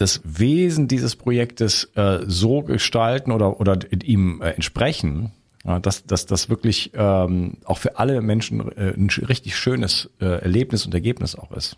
das 0.00 0.20
Wesen 0.24 0.88
dieses 0.88 1.16
Projektes 1.16 1.84
äh, 1.94 2.20
so 2.26 2.62
gestalten 2.62 3.32
oder 3.32 3.60
oder 3.60 3.78
ihm 4.02 4.40
äh, 4.40 4.50
entsprechen, 4.50 5.32
dass, 5.82 6.06
dass 6.06 6.24
das 6.24 6.48
wirklich 6.48 6.92
ähm, 6.94 7.58
auch 7.64 7.76
für 7.76 7.98
alle 7.98 8.22
Menschen 8.22 8.60
äh, 8.72 8.94
ein 8.96 9.10
richtig 9.10 9.56
schönes 9.56 10.08
äh, 10.18 10.24
Erlebnis 10.24 10.86
und 10.86 10.94
Ergebnis 10.94 11.34
auch 11.34 11.52
ist. 11.52 11.76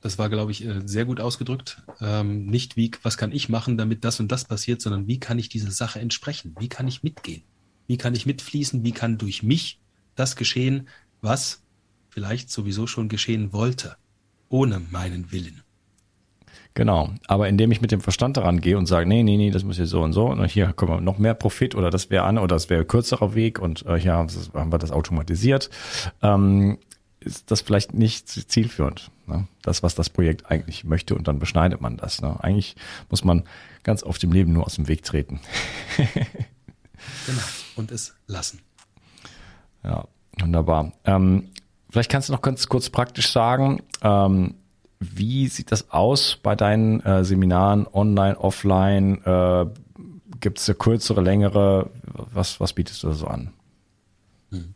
Das 0.00 0.18
war, 0.18 0.30
glaube 0.30 0.52
ich, 0.52 0.64
äh, 0.64 0.80
sehr 0.84 1.04
gut 1.04 1.20
ausgedrückt. 1.20 1.82
Ähm, 2.00 2.46
nicht 2.46 2.76
wie, 2.76 2.90
was 3.02 3.18
kann 3.18 3.32
ich 3.32 3.48
machen, 3.48 3.76
damit 3.76 4.04
das 4.04 4.20
und 4.20 4.32
das 4.32 4.44
passiert, 4.44 4.80
sondern 4.80 5.06
wie 5.08 5.20
kann 5.20 5.38
ich 5.38 5.48
diese 5.48 5.70
Sache 5.70 6.00
entsprechen? 6.00 6.54
Wie 6.58 6.68
kann 6.68 6.88
ich 6.88 7.02
mitgehen? 7.02 7.42
Wie 7.86 7.98
kann 7.98 8.14
ich 8.14 8.26
mitfließen? 8.26 8.84
Wie 8.84 8.92
kann 8.92 9.18
durch 9.18 9.42
mich 9.42 9.80
das 10.14 10.36
geschehen, 10.36 10.88
was 11.20 11.62
vielleicht 12.08 12.50
sowieso 12.50 12.86
schon 12.86 13.08
geschehen 13.08 13.52
wollte, 13.52 13.96
ohne 14.48 14.80
meinen 14.80 15.32
Willen? 15.32 15.62
Genau. 16.74 17.10
Aber 17.26 17.48
indem 17.48 17.72
ich 17.72 17.80
mit 17.80 17.90
dem 17.90 18.00
Verstand 18.00 18.36
daran 18.36 18.60
gehe 18.60 18.78
und 18.78 18.86
sage, 18.86 19.08
nee, 19.08 19.22
nee, 19.22 19.36
nee, 19.36 19.50
das 19.50 19.64
muss 19.64 19.78
jetzt 19.78 19.90
so 19.90 20.02
und 20.02 20.12
so 20.12 20.26
und 20.26 20.44
hier 20.46 20.72
kommen 20.72 20.92
wir 20.92 21.00
noch 21.00 21.18
mehr 21.18 21.34
Profit 21.34 21.74
oder 21.74 21.90
das 21.90 22.10
wäre 22.10 22.24
an 22.24 22.38
oder 22.38 22.54
das 22.54 22.70
wäre 22.70 22.84
kürzerer 22.84 23.34
Weg 23.34 23.58
und 23.58 23.84
äh, 23.86 23.96
hier 23.96 24.14
haben 24.14 24.72
wir 24.72 24.78
das 24.78 24.92
automatisiert, 24.92 25.68
ähm, 26.22 26.78
ist 27.18 27.50
das 27.50 27.60
vielleicht 27.60 27.92
nicht 27.92 28.28
zielführend. 28.28 29.10
Ne? 29.26 29.46
Das, 29.62 29.82
was 29.82 29.94
das 29.94 30.10
Projekt 30.10 30.50
eigentlich 30.50 30.84
möchte 30.84 31.14
und 31.14 31.28
dann 31.28 31.38
beschneidet 31.38 31.80
man 31.80 31.96
das. 31.96 32.22
Ne? 32.22 32.42
Eigentlich 32.42 32.76
muss 33.10 33.24
man 33.24 33.44
ganz 33.82 34.02
oft 34.02 34.22
im 34.24 34.32
Leben 34.32 34.52
nur 34.52 34.64
aus 34.64 34.76
dem 34.76 34.88
Weg 34.88 35.02
treten. 35.02 35.40
genau. 37.26 37.42
Und 37.76 37.90
es 37.90 38.14
lassen. 38.26 38.60
Ja, 39.84 40.06
wunderbar. 40.38 40.92
Ähm, 41.04 41.50
vielleicht 41.90 42.10
kannst 42.10 42.28
du 42.28 42.32
noch 42.32 42.42
ganz 42.42 42.68
kurz 42.68 42.90
praktisch 42.90 43.28
sagen, 43.30 43.82
ähm, 44.02 44.54
wie 45.00 45.48
sieht 45.48 45.72
das 45.72 45.90
aus 45.90 46.38
bei 46.42 46.54
deinen 46.54 47.00
äh, 47.00 47.24
Seminaren, 47.24 47.86
online, 47.90 48.38
offline? 48.38 49.24
Äh, 49.24 49.66
Gibt 50.40 50.58
es 50.58 50.78
kürzere, 50.78 51.22
längere? 51.22 51.90
Was, 52.04 52.60
was 52.60 52.74
bietest 52.74 53.02
du 53.02 53.08
da 53.08 53.14
so 53.14 53.26
an? 53.26 53.52
Hm. 54.50 54.74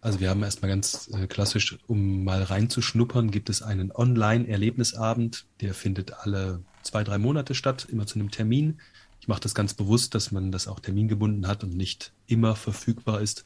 Also 0.00 0.20
wir 0.20 0.30
haben 0.30 0.42
erstmal 0.42 0.70
ganz 0.70 1.10
äh, 1.12 1.26
klassisch, 1.26 1.76
um 1.88 2.22
mal 2.24 2.42
reinzuschnuppern, 2.42 3.32
gibt 3.32 3.50
es 3.50 3.62
einen 3.62 3.90
Online-Erlebnisabend, 3.90 5.46
der 5.60 5.74
findet 5.74 6.12
alle 6.20 6.62
zwei, 6.82 7.02
drei 7.02 7.18
Monate 7.18 7.54
statt, 7.54 7.86
immer 7.90 8.06
zu 8.06 8.18
einem 8.18 8.30
Termin. 8.30 8.80
Ich 9.20 9.26
mache 9.26 9.40
das 9.40 9.54
ganz 9.54 9.74
bewusst, 9.74 10.14
dass 10.14 10.30
man 10.30 10.52
das 10.52 10.68
auch 10.68 10.78
termingebunden 10.78 11.48
hat 11.48 11.64
und 11.64 11.76
nicht 11.76 12.12
immer 12.26 12.54
verfügbar 12.54 13.20
ist. 13.20 13.44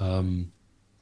Ähm, 0.00 0.52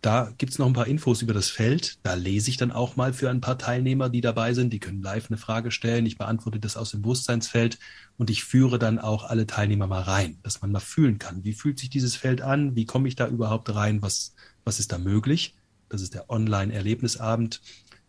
da 0.05 0.35
gibt 0.37 0.53
es 0.53 0.59
noch 0.59 0.67
ein 0.67 0.75
paar 0.75 0.87
Infos 0.87 1.23
über 1.23 1.33
das 1.33 1.49
Feld. 1.49 1.99
Da 2.03 2.13
lese 2.13 2.51
ich 2.51 2.59
dann 2.59 2.73
auch 2.73 2.95
mal 2.97 3.15
für 3.15 3.31
ein 3.31 3.41
paar 3.41 3.57
Teilnehmer, 3.57 4.11
die 4.11 4.21
dabei 4.21 4.53
sind. 4.53 4.71
Die 4.71 4.79
können 4.79 5.01
live 5.01 5.31
eine 5.31 5.39
Frage 5.39 5.71
stellen. 5.71 6.05
Ich 6.05 6.19
beantworte 6.19 6.61
das 6.61 6.77
aus 6.77 6.91
dem 6.91 7.01
Bewusstseinsfeld 7.01 7.79
und 8.19 8.29
ich 8.29 8.45
führe 8.45 8.79
dann 8.79 8.99
auch 8.99 9.25
alle 9.25 9.47
Teilnehmer 9.47 9.87
mal 9.87 10.03
rein, 10.03 10.37
dass 10.43 10.61
man 10.61 10.73
mal 10.73 10.81
fühlen 10.81 11.19
kann. 11.19 11.43
Wie 11.43 11.55
fühlt 11.55 11.79
sich 11.79 11.89
dieses 11.89 12.17
Feld 12.17 12.43
an? 12.43 12.77
Wie 12.77 12.85
komme 12.85 13.09
ich 13.09 13.17
da 13.17 13.27
überhaupt 13.27 13.75
rein? 13.75 14.03
Was, 14.03 14.35
was 14.65 14.79
ist 14.79 14.93
da 14.93 14.99
möglich? 14.99 15.55
Das 15.89 16.03
ist 16.03 16.13
der 16.13 16.29
Online-Erlebnisabend. 16.29 17.63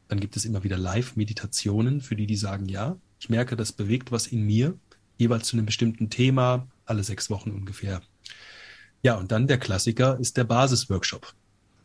Dann 0.10 0.20
gibt 0.20 0.36
es 0.36 0.44
immer 0.44 0.66
wieder 0.66 0.78
Live-Meditationen 0.78 2.02
für 2.02 2.18
die, 2.18 2.28
die 2.28 2.36
sagen, 2.36 2.68
ja, 2.68 2.98
ich 3.22 3.30
merke, 3.30 3.56
das 3.56 3.72
bewegt 3.72 4.12
was 4.12 4.28
in 4.28 4.42
mir, 4.42 4.78
jeweils 5.18 5.48
zu 5.48 5.56
einem 5.56 5.66
bestimmten 5.66 6.10
Thema, 6.10 6.68
alle 6.84 7.06
sechs 7.06 7.30
Wochen 7.30 7.52
ungefähr. 7.52 8.02
Ja, 9.02 9.16
und 9.16 9.32
dann 9.32 9.48
der 9.48 9.60
Klassiker 9.60 10.20
ist 10.20 10.36
der 10.36 10.44
Basisworkshop. 10.44 11.34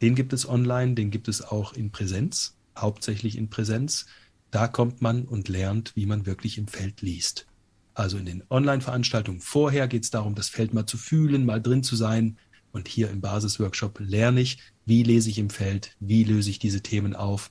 Den 0.00 0.14
gibt 0.14 0.32
es 0.32 0.48
online, 0.48 0.94
den 0.94 1.10
gibt 1.10 1.28
es 1.28 1.42
auch 1.42 1.72
in 1.72 1.90
Präsenz, 1.90 2.56
hauptsächlich 2.76 3.36
in 3.36 3.50
Präsenz. 3.50 4.06
Da 4.50 4.66
kommt 4.66 5.02
man 5.02 5.24
und 5.24 5.48
lernt, 5.48 5.94
wie 5.94 6.06
man 6.06 6.26
wirklich 6.26 6.58
im 6.58 6.66
Feld 6.66 7.02
liest. 7.02 7.46
Also 7.94 8.16
in 8.16 8.24
den 8.24 8.42
Online-Veranstaltungen 8.48 9.40
vorher 9.40 9.88
geht 9.88 10.04
es 10.04 10.10
darum, 10.10 10.34
das 10.34 10.48
Feld 10.48 10.72
mal 10.72 10.86
zu 10.86 10.96
fühlen, 10.96 11.44
mal 11.44 11.60
drin 11.60 11.82
zu 11.82 11.96
sein. 11.96 12.38
Und 12.72 12.88
hier 12.88 13.10
im 13.10 13.20
Basisworkshop 13.20 13.98
lerne 14.00 14.40
ich, 14.40 14.58
wie 14.86 15.02
lese 15.02 15.28
ich 15.28 15.38
im 15.38 15.50
Feld, 15.50 15.96
wie 16.00 16.24
löse 16.24 16.50
ich 16.50 16.58
diese 16.58 16.82
Themen 16.82 17.14
auf. 17.14 17.50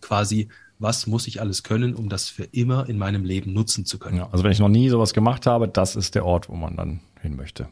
Quasi, 0.00 0.48
was 0.78 1.06
muss 1.06 1.26
ich 1.26 1.40
alles 1.40 1.62
können, 1.62 1.94
um 1.94 2.08
das 2.08 2.28
für 2.28 2.44
immer 2.44 2.88
in 2.88 2.96
meinem 2.96 3.24
Leben 3.24 3.52
nutzen 3.52 3.84
zu 3.84 3.98
können. 3.98 4.18
Ja, 4.18 4.30
also 4.30 4.44
wenn 4.44 4.52
ich 4.52 4.60
noch 4.60 4.68
nie 4.68 4.88
sowas 4.88 5.12
gemacht 5.12 5.46
habe, 5.46 5.68
das 5.68 5.96
ist 5.96 6.14
der 6.14 6.24
Ort, 6.24 6.48
wo 6.48 6.54
man 6.54 6.76
dann 6.76 7.00
hin 7.20 7.36
möchte. 7.36 7.68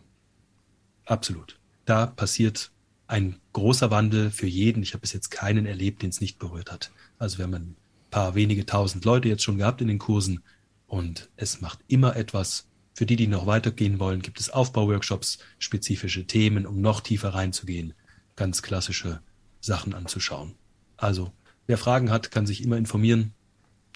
Absolut. 1.07 1.59
Da 1.85 2.07
passiert 2.07 2.73
ein 3.07 3.37
großer 3.53 3.91
Wandel 3.91 4.31
für 4.31 4.47
jeden. 4.47 4.83
Ich 4.83 4.93
habe 4.93 5.03
bis 5.03 5.13
jetzt 5.13 5.31
keinen 5.31 5.67
erlebt, 5.67 6.03
den 6.03 6.11
es 6.11 6.21
nicht 6.21 6.39
berührt 6.39 6.73
hat. 6.73 6.91
Also 7.19 7.39
wenn 7.39 7.51
man 7.51 7.77
paar 8.15 8.37
wenige 8.37 8.65
tausend 8.65 9.05
Leute 9.05 9.29
jetzt 9.29 9.43
schon 9.43 9.59
gehabt 9.59 9.81
in 9.81 9.89
den 9.89 9.99
Kursen 9.99 10.45
und 10.87 11.31
es 11.37 11.61
macht 11.61 11.81
immer 11.89 12.15
etwas. 12.15 12.69
Für 12.93 13.07
die, 13.07 13.17
die 13.17 13.27
noch 13.27 13.47
weitergehen 13.47 13.99
wollen, 13.99 14.23
gibt 14.23 14.39
es 14.39 14.51
Aufbauworkshops, 14.51 15.39
spezifische 15.59 16.25
Themen, 16.25 16.65
um 16.65 16.81
noch 16.81 17.01
tiefer 17.01 17.31
reinzugehen, 17.31 17.93
ganz 18.37 18.63
klassische 18.63 19.21
Sachen 19.61 19.95
anzuschauen. 19.95 20.55
Also, 20.97 21.33
wer 21.67 21.77
Fragen 21.77 22.13
hat, 22.13 22.31
kann 22.31 22.47
sich 22.47 22.63
immer 22.63 22.77
informieren. 22.77 23.35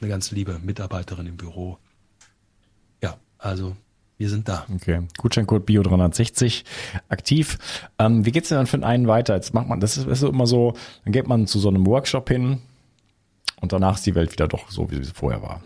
Eine 0.00 0.08
ganz 0.08 0.32
liebe 0.32 0.58
Mitarbeiterin 0.58 1.26
im 1.26 1.36
Büro. 1.36 1.78
Ja, 3.00 3.20
also 3.38 3.76
wir 4.18 4.28
sind 4.28 4.48
da. 4.48 4.66
Okay. 4.74 5.02
Gutscheincode 5.16 5.66
Bio360 5.68 6.64
aktiv. 7.08 7.58
Ähm, 7.98 8.26
wie 8.26 8.32
geht's 8.32 8.48
denn 8.48 8.58
dann 8.58 8.66
für 8.66 8.82
einen 8.84 9.06
weiter? 9.06 9.36
Jetzt 9.36 9.54
macht 9.54 9.68
man, 9.68 9.80
das 9.80 9.96
ist, 9.96 10.06
ist 10.06 10.22
immer 10.22 10.46
so, 10.46 10.74
dann 11.04 11.12
geht 11.12 11.28
man 11.28 11.46
zu 11.46 11.58
so 11.60 11.68
einem 11.68 11.86
Workshop 11.86 12.28
hin 12.28 12.60
und 13.60 13.72
danach 13.72 13.96
ist 13.96 14.06
die 14.06 14.14
Welt 14.14 14.32
wieder 14.32 14.48
doch 14.48 14.70
so, 14.70 14.90
wie 14.90 15.02
sie 15.02 15.12
vorher 15.12 15.40
war. 15.40 15.62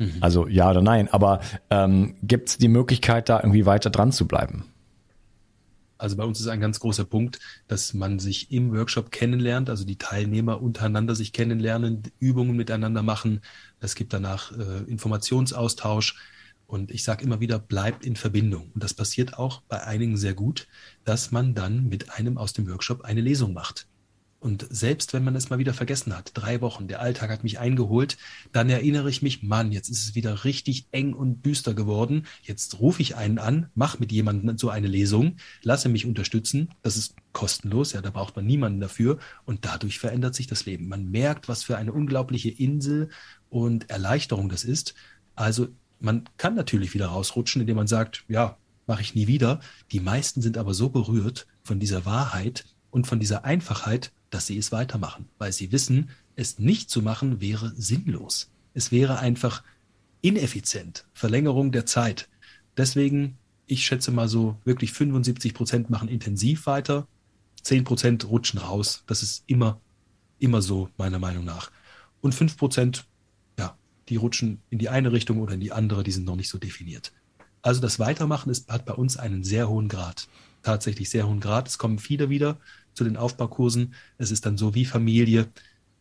Mhm. 0.00 0.16
Also 0.20 0.48
ja 0.48 0.70
oder 0.70 0.82
nein. 0.82 1.08
Aber 1.08 1.40
ähm, 1.70 2.16
gibt 2.22 2.48
es 2.48 2.58
die 2.58 2.68
Möglichkeit, 2.68 3.28
da 3.28 3.38
irgendwie 3.38 3.66
weiter 3.66 3.90
dran 3.90 4.10
zu 4.10 4.26
bleiben? 4.26 4.64
Also 5.96 6.16
bei 6.16 6.24
uns 6.24 6.40
ist 6.40 6.48
ein 6.48 6.60
ganz 6.60 6.80
großer 6.80 7.04
Punkt, 7.04 7.38
dass 7.68 7.94
man 7.94 8.18
sich 8.18 8.50
im 8.50 8.74
Workshop 8.74 9.12
kennenlernt, 9.12 9.70
also 9.70 9.84
die 9.84 9.96
Teilnehmer 9.96 10.60
untereinander 10.60 11.14
sich 11.14 11.32
kennenlernen, 11.32 12.02
Übungen 12.18 12.56
miteinander 12.56 13.02
machen. 13.02 13.40
Es 13.80 13.94
gibt 13.94 14.12
danach 14.12 14.50
äh, 14.52 14.82
Informationsaustausch. 14.90 16.16
Und 16.66 16.90
ich 16.90 17.04
sage 17.04 17.24
immer 17.24 17.40
wieder, 17.40 17.58
bleibt 17.58 18.04
in 18.04 18.16
Verbindung. 18.16 18.70
Und 18.72 18.82
das 18.82 18.94
passiert 18.94 19.38
auch 19.38 19.62
bei 19.68 19.84
einigen 19.84 20.16
sehr 20.16 20.34
gut, 20.34 20.66
dass 21.04 21.30
man 21.30 21.54
dann 21.54 21.88
mit 21.88 22.10
einem 22.10 22.38
aus 22.38 22.52
dem 22.52 22.68
Workshop 22.68 23.02
eine 23.02 23.20
Lesung 23.20 23.52
macht. 23.52 23.86
Und 24.44 24.66
selbst 24.68 25.14
wenn 25.14 25.24
man 25.24 25.34
es 25.36 25.48
mal 25.48 25.58
wieder 25.58 25.72
vergessen 25.72 26.14
hat, 26.14 26.32
drei 26.34 26.60
Wochen, 26.60 26.86
der 26.86 27.00
Alltag 27.00 27.30
hat 27.30 27.44
mich 27.44 27.58
eingeholt, 27.58 28.18
dann 28.52 28.68
erinnere 28.68 29.08
ich 29.08 29.22
mich, 29.22 29.42
Mann, 29.42 29.72
jetzt 29.72 29.88
ist 29.88 30.04
es 30.04 30.14
wieder 30.14 30.44
richtig 30.44 30.86
eng 30.90 31.14
und 31.14 31.46
düster 31.46 31.72
geworden. 31.72 32.26
Jetzt 32.42 32.78
rufe 32.78 33.00
ich 33.00 33.16
einen 33.16 33.38
an, 33.38 33.70
mache 33.74 33.98
mit 34.00 34.12
jemandem 34.12 34.58
so 34.58 34.68
eine 34.68 34.86
Lesung, 34.86 35.38
lasse 35.62 35.88
mich 35.88 36.04
unterstützen. 36.04 36.68
Das 36.82 36.98
ist 36.98 37.14
kostenlos, 37.32 37.94
ja, 37.94 38.02
da 38.02 38.10
braucht 38.10 38.36
man 38.36 38.44
niemanden 38.44 38.80
dafür. 38.80 39.18
Und 39.46 39.64
dadurch 39.64 39.98
verändert 39.98 40.34
sich 40.34 40.46
das 40.46 40.66
Leben. 40.66 40.88
Man 40.88 41.10
merkt, 41.10 41.48
was 41.48 41.62
für 41.62 41.78
eine 41.78 41.94
unglaubliche 41.94 42.50
Insel 42.50 43.08
und 43.48 43.88
Erleichterung 43.88 44.50
das 44.50 44.62
ist. 44.62 44.94
Also 45.36 45.68
man 46.04 46.28
kann 46.36 46.54
natürlich 46.54 46.94
wieder 46.94 47.06
rausrutschen, 47.06 47.62
indem 47.62 47.76
man 47.76 47.86
sagt, 47.86 48.24
ja, 48.28 48.58
mache 48.86 49.00
ich 49.00 49.14
nie 49.14 49.26
wieder. 49.26 49.60
Die 49.90 50.00
meisten 50.00 50.42
sind 50.42 50.58
aber 50.58 50.74
so 50.74 50.90
berührt 50.90 51.46
von 51.62 51.80
dieser 51.80 52.04
Wahrheit 52.04 52.66
und 52.90 53.06
von 53.06 53.18
dieser 53.18 53.44
Einfachheit, 53.44 54.12
dass 54.30 54.46
sie 54.46 54.58
es 54.58 54.70
weitermachen, 54.70 55.28
weil 55.38 55.52
sie 55.52 55.72
wissen, 55.72 56.10
es 56.36 56.58
nicht 56.58 56.90
zu 56.90 57.00
machen 57.00 57.40
wäre 57.40 57.72
sinnlos. 57.76 58.50
Es 58.74 58.92
wäre 58.92 59.18
einfach 59.18 59.62
ineffizient, 60.20 61.06
Verlängerung 61.12 61.72
der 61.72 61.86
Zeit. 61.86 62.28
Deswegen, 62.76 63.38
ich 63.66 63.86
schätze 63.86 64.10
mal 64.10 64.28
so, 64.28 64.58
wirklich 64.64 64.92
75 64.92 65.54
Prozent 65.54 65.90
machen 65.90 66.08
intensiv 66.08 66.66
weiter, 66.66 67.06
10 67.62 67.84
Prozent 67.84 68.28
rutschen 68.28 68.60
raus. 68.60 69.04
Das 69.06 69.22
ist 69.22 69.44
immer, 69.46 69.80
immer 70.38 70.60
so, 70.60 70.90
meiner 70.98 71.18
Meinung 71.18 71.44
nach. 71.44 71.70
Und 72.20 72.34
5 72.34 72.58
Prozent, 72.58 73.06
die 74.08 74.16
rutschen 74.16 74.60
in 74.70 74.78
die 74.78 74.88
eine 74.88 75.12
Richtung 75.12 75.40
oder 75.40 75.54
in 75.54 75.60
die 75.60 75.72
andere, 75.72 76.02
die 76.02 76.12
sind 76.12 76.26
noch 76.26 76.36
nicht 76.36 76.48
so 76.48 76.58
definiert. 76.58 77.12
Also 77.62 77.80
das 77.80 77.98
Weitermachen 77.98 78.50
ist, 78.50 78.68
hat 78.68 78.84
bei 78.84 78.92
uns 78.92 79.16
einen 79.16 79.42
sehr 79.42 79.68
hohen 79.68 79.88
Grad. 79.88 80.28
Tatsächlich 80.62 81.08
sehr 81.10 81.26
hohen 81.26 81.40
Grad. 81.40 81.68
Es 81.68 81.78
kommen 81.78 81.98
viele 81.98 82.28
wieder 82.28 82.58
zu 82.92 83.04
den 83.04 83.16
Aufbaukursen. 83.16 83.94
Es 84.18 84.30
ist 84.30 84.46
dann 84.46 84.58
so 84.58 84.74
wie 84.74 84.84
Familie. 84.84 85.48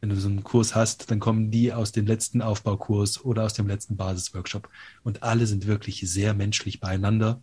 Wenn 0.01 0.09
du 0.09 0.17
so 0.17 0.27
einen 0.27 0.43
Kurs 0.43 0.75
hast, 0.75 1.09
dann 1.09 1.21
kommen 1.21 1.51
die 1.51 1.71
aus 1.71 1.93
dem 1.93 2.05
letzten 2.05 2.41
Aufbaukurs 2.41 3.23
oder 3.23 3.45
aus 3.45 3.53
dem 3.53 3.67
letzten 3.67 3.95
Basisworkshop. 3.95 4.67
Und 5.03 5.23
alle 5.23 5.47
sind 5.47 5.65
wirklich 5.65 6.01
sehr 6.01 6.33
menschlich 6.33 6.81
beieinander. 6.81 7.41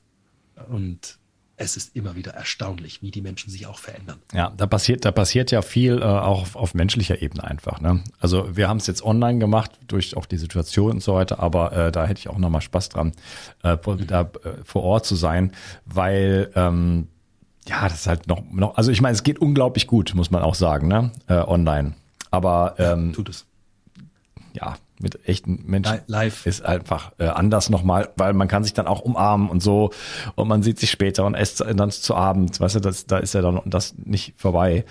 Und 0.69 1.19
es 1.61 1.77
ist 1.77 1.95
immer 1.95 2.17
wieder 2.17 2.33
erstaunlich, 2.33 3.03
wie 3.03 3.11
die 3.11 3.21
Menschen 3.21 3.51
sich 3.51 3.67
auch 3.67 3.79
verändern. 3.79 4.19
Ja, 4.33 4.51
da 4.57 4.67
passiert, 4.67 5.05
da 5.05 5.13
passiert 5.13 5.51
ja 5.51 5.61
viel 5.61 6.01
äh, 6.01 6.05
auch 6.05 6.41
auf, 6.41 6.57
auf, 6.57 6.75
menschlicher 6.75 7.21
Ebene 7.21 7.45
einfach. 7.45 7.81
Ne? 7.81 8.03
Also 8.19 8.57
wir 8.57 8.67
haben 8.67 8.79
es 8.79 8.87
jetzt 8.87 9.05
online 9.05 9.39
gemacht 9.39 9.71
durch 9.87 10.17
auch 10.17 10.25
die 10.25 10.39
Situation 10.39 10.93
und 10.93 11.03
so 11.03 11.15
weiter, 11.15 11.39
aber 11.39 11.73
äh, 11.73 11.93
da 11.93 12.07
hätte 12.07 12.19
ich 12.19 12.29
auch 12.29 12.39
nochmal 12.39 12.63
Spaß 12.63 12.89
dran, 12.89 13.13
äh, 13.63 13.77
da 14.07 14.23
äh, 14.23 14.27
vor 14.65 14.83
Ort 14.85 15.05
zu 15.05 15.17
sein, 15.17 15.53
weil 15.85 16.51
ähm, 16.55 17.09
ja, 17.69 17.83
das 17.83 18.01
ist 18.01 18.07
halt 18.07 18.27
noch, 18.27 18.43
noch 18.51 18.77
also 18.79 18.91
ich 18.91 19.03
meine, 19.03 19.13
es 19.13 19.23
geht 19.23 19.39
unglaublich 19.39 19.87
gut, 19.87 20.15
muss 20.15 20.31
man 20.31 20.43
auch 20.43 20.55
sagen, 20.55 20.89
ne? 20.89 21.13
Äh, 21.29 21.35
online. 21.35 21.95
Aber 22.31 22.77
ähm, 22.79 23.09
ja, 23.09 23.13
tut 23.13 23.29
es. 23.29 23.45
Ja, 24.55 24.77
mit 25.01 25.27
echten 25.29 25.65
Menschen 25.67 26.01
live 26.07 26.47
ist 26.47 26.65
einfach 26.65 27.13
äh, 27.19 27.27
anders 27.27 27.71
nochmal, 27.71 28.11
weil 28.17 28.33
man 28.35 28.49
kann 28.49 28.65
sich 28.65 28.75
dann 28.75 28.87
auch 28.87 29.01
umarmen 29.01 29.49
und 29.49 29.63
so 29.63 29.91
und 30.35 30.49
man 30.49 30.63
sieht 30.63 30.79
sich 30.79 30.91
später 30.91 31.25
und 31.25 31.35
esst 31.35 31.61
dann 31.61 31.91
zu 31.91 32.15
Abend, 32.15 32.61
weißt 32.61 32.77
du, 32.77 32.81
das, 32.81 33.07
da 33.07 33.19
ist 33.19 33.35
ja 33.35 33.41
dann 33.41 33.61
das 33.65 33.95
nicht 33.97 34.35
vorbei. 34.37 34.85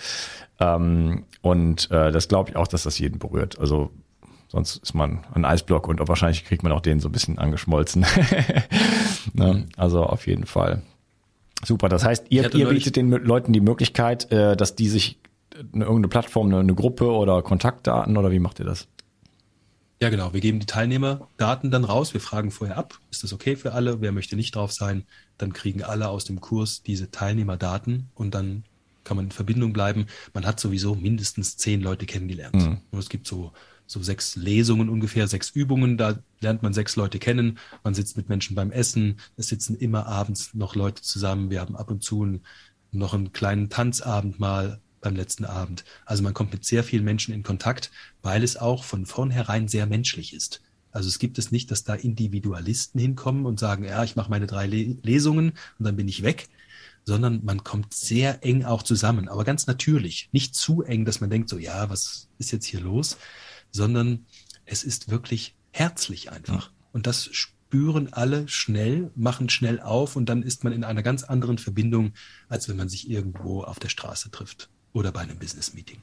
Ähm, 0.59 1.25
und 1.41 1.89
äh, 1.91 2.11
das 2.11 2.27
glaube 2.27 2.49
ich 2.49 2.55
auch, 2.55 2.67
dass 2.67 2.83
das 2.83 2.99
jeden 2.99 3.19
berührt. 3.19 3.59
Also 3.59 3.91
sonst 4.47 4.77
ist 4.77 4.93
man 4.93 5.25
ein 5.33 5.45
Eisblock 5.45 5.87
und 5.87 6.05
wahrscheinlich 6.07 6.43
kriegt 6.43 6.63
man 6.63 6.71
auch 6.71 6.81
den 6.81 6.99
so 6.99 7.09
ein 7.09 7.11
bisschen 7.11 7.37
angeschmolzen. 7.37 8.01
ne? 9.33 9.53
Mhm. 9.53 9.65
Also 9.77 10.03
auf 10.03 10.27
jeden 10.27 10.45
Fall. 10.45 10.81
Super, 11.63 11.89
das 11.89 12.05
heißt, 12.05 12.27
ihr, 12.29 12.53
ihr 12.55 12.69
bietet 12.69 12.95
den 12.95 13.09
Leuten 13.11 13.53
die 13.53 13.61
Möglichkeit, 13.61 14.31
äh, 14.31 14.55
dass 14.55 14.75
die 14.75 14.87
sich 14.87 15.19
eine, 15.73 15.83
irgendeine 15.83 16.07
Plattform, 16.07 16.47
eine, 16.47 16.59
eine 16.59 16.73
Gruppe 16.73 17.11
oder 17.11 17.41
Kontaktdaten 17.41 18.17
oder 18.17 18.31
wie 18.31 18.39
macht 18.39 18.59
ihr 18.59 18.65
das? 18.65 18.87
Ja, 20.01 20.09
genau. 20.09 20.33
Wir 20.33 20.39
geben 20.39 20.59
die 20.59 20.65
Teilnehmerdaten 20.65 21.71
dann 21.71 21.83
raus. 21.83 22.13
Wir 22.13 22.21
fragen 22.21 22.51
vorher 22.51 22.77
ab, 22.77 22.99
ist 23.11 23.23
das 23.23 23.33
okay 23.33 23.57
für 23.57 23.73
alle? 23.73 23.99
Wer 23.99 24.13
möchte 24.13 24.37
nicht 24.37 24.55
drauf 24.55 24.71
sein? 24.71 25.03
Dann 25.37 25.51
kriegen 25.51 25.83
alle 25.83 26.07
aus 26.07 26.23
dem 26.23 26.39
Kurs 26.39 26.83
diese 26.83 27.11
Teilnehmerdaten 27.11 28.09
und 28.15 28.33
dann 28.33 28.63
kann 29.03 29.17
man 29.17 29.25
in 29.25 29.31
Verbindung 29.31 29.73
bleiben. 29.73 30.05
Man 30.33 30.45
hat 30.45 30.59
sowieso 30.59 30.95
mindestens 30.95 31.57
zehn 31.57 31.81
Leute 31.81 32.05
kennengelernt. 32.05 32.55
Mhm. 32.55 32.99
es 32.99 33.09
gibt 33.09 33.27
so 33.27 33.51
so 33.87 34.03
sechs 34.03 34.35
Lesungen 34.35 34.87
ungefähr, 34.87 35.27
sechs 35.27 35.49
Übungen. 35.49 35.97
Da 35.97 36.19
lernt 36.41 36.61
man 36.61 36.73
sechs 36.73 36.95
Leute 36.95 37.17
kennen. 37.17 37.57
Man 37.83 37.95
sitzt 37.95 38.17
mit 38.17 38.29
Menschen 38.29 38.55
beim 38.55 38.71
Essen. 38.71 39.19
Es 39.35 39.47
sitzen 39.47 39.75
immer 39.75 40.05
abends 40.05 40.53
noch 40.53 40.75
Leute 40.75 41.01
zusammen. 41.01 41.49
Wir 41.49 41.59
haben 41.59 41.75
ab 41.75 41.89
und 41.89 42.03
zu 42.03 42.39
noch 42.91 43.15
einen 43.15 43.33
kleinen 43.33 43.69
Tanzabend 43.69 44.39
mal 44.39 44.79
beim 45.01 45.15
letzten 45.15 45.45
Abend. 45.45 45.83
Also 46.05 46.23
man 46.23 46.33
kommt 46.33 46.51
mit 46.51 46.65
sehr 46.65 46.83
vielen 46.83 47.03
Menschen 47.03 47.33
in 47.33 47.43
Kontakt, 47.43 47.91
weil 48.21 48.43
es 48.43 48.57
auch 48.57 48.83
von 48.83 49.05
vornherein 49.05 49.67
sehr 49.67 49.85
menschlich 49.85 50.33
ist. 50.33 50.61
Also 50.91 51.07
es 51.07 51.19
gibt 51.19 51.37
es 51.37 51.51
nicht, 51.51 51.69
dass 51.71 51.83
da 51.83 51.93
Individualisten 51.93 52.99
hinkommen 52.99 53.45
und 53.45 53.59
sagen, 53.59 53.83
ja, 53.83 54.03
ich 54.03 54.15
mache 54.15 54.29
meine 54.29 54.47
drei 54.47 54.65
Lesungen 54.67 55.51
und 55.77 55.85
dann 55.85 55.95
bin 55.95 56.07
ich 56.07 56.23
weg, 56.23 56.49
sondern 57.05 57.43
man 57.45 57.63
kommt 57.63 57.93
sehr 57.93 58.43
eng 58.43 58.65
auch 58.65 58.83
zusammen, 58.83 59.29
aber 59.29 59.43
ganz 59.43 59.67
natürlich, 59.67 60.29
nicht 60.31 60.55
zu 60.55 60.81
eng, 60.83 61.05
dass 61.05 61.21
man 61.21 61.29
denkt 61.29 61.49
so, 61.49 61.57
ja, 61.57 61.89
was 61.89 62.27
ist 62.39 62.51
jetzt 62.51 62.65
hier 62.65 62.81
los, 62.81 63.17
sondern 63.71 64.25
es 64.65 64.83
ist 64.83 65.09
wirklich 65.09 65.55
herzlich 65.71 66.31
einfach. 66.31 66.71
Und 66.91 67.05
das 67.05 67.29
spüren 67.31 68.11
alle 68.11 68.47
schnell, 68.47 69.11
machen 69.15 69.49
schnell 69.49 69.79
auf 69.79 70.15
und 70.15 70.27
dann 70.27 70.41
ist 70.41 70.63
man 70.63 70.73
in 70.73 70.83
einer 70.83 71.03
ganz 71.03 71.23
anderen 71.23 71.59
Verbindung, 71.59 72.13
als 72.47 72.67
wenn 72.67 72.77
man 72.77 72.89
sich 72.89 73.09
irgendwo 73.09 73.63
auf 73.63 73.77
der 73.77 73.89
Straße 73.89 74.31
trifft 74.31 74.69
oder 74.93 75.11
bei 75.11 75.21
einem 75.21 75.37
Business-Meeting. 75.37 75.97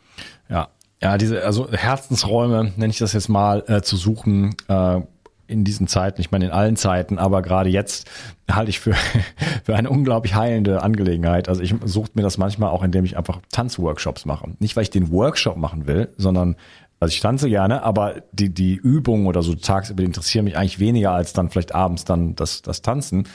Ja, 0.49 0.69
ja, 1.03 1.19
diese, 1.19 1.45
also 1.45 1.71
Herzensräume, 1.71 2.73
nenne 2.77 2.91
ich 2.91 2.99
das 2.99 3.13
jetzt 3.13 3.29
mal, 3.29 3.65
äh, 3.67 3.83
zu 3.83 3.97
suchen, 3.97 4.57
äh, 4.69 5.01
in 5.49 5.65
diesen 5.65 5.87
Zeiten, 5.87 6.21
ich 6.21 6.31
meine 6.31 6.47
in 6.47 6.51
allen 6.51 6.77
Zeiten, 6.77 7.19
aber 7.19 7.43
gerade 7.43 7.71
jetzt 7.71 8.11
halte 8.51 8.71
ich 8.71 8.81
für, 8.81 8.95
für 9.65 9.77
eine 9.77 9.91
unglaublich 9.91 10.35
heilende 10.35 10.83
Angelegenheit. 10.83 11.49
Also 11.49 11.63
ich 11.63 11.75
suche 11.85 12.11
mir 12.15 12.23
das 12.23 12.39
manchmal 12.39 12.71
auch, 12.71 12.83
indem 12.83 13.05
ich 13.05 13.17
einfach 13.17 13.41
Tanzworkshops 13.53 14.25
mache. 14.25 14.51
Nicht, 14.59 14.75
weil 14.77 14.83
ich 14.83 14.91
den 14.91 15.11
Workshop 15.11 15.57
machen 15.57 15.87
will, 15.87 16.09
sondern 16.17 16.57
also 16.99 17.13
ich 17.13 17.21
tanze 17.21 17.51
gerne, 17.51 17.83
aber 17.83 18.23
die, 18.33 18.49
die 18.49 18.75
Übungen 18.75 19.27
oder 19.27 19.43
so 19.43 19.55
tagsüber 19.55 20.03
interessieren 20.03 20.47
mich 20.47 20.57
eigentlich 20.57 20.79
weniger 20.79 21.11
als 21.11 21.35
dann 21.35 21.51
vielleicht 21.51 21.75
abends 21.75 22.07
dann 22.07 22.35
das, 22.37 22.63
das 22.63 22.81
Tanzen. 22.81 23.29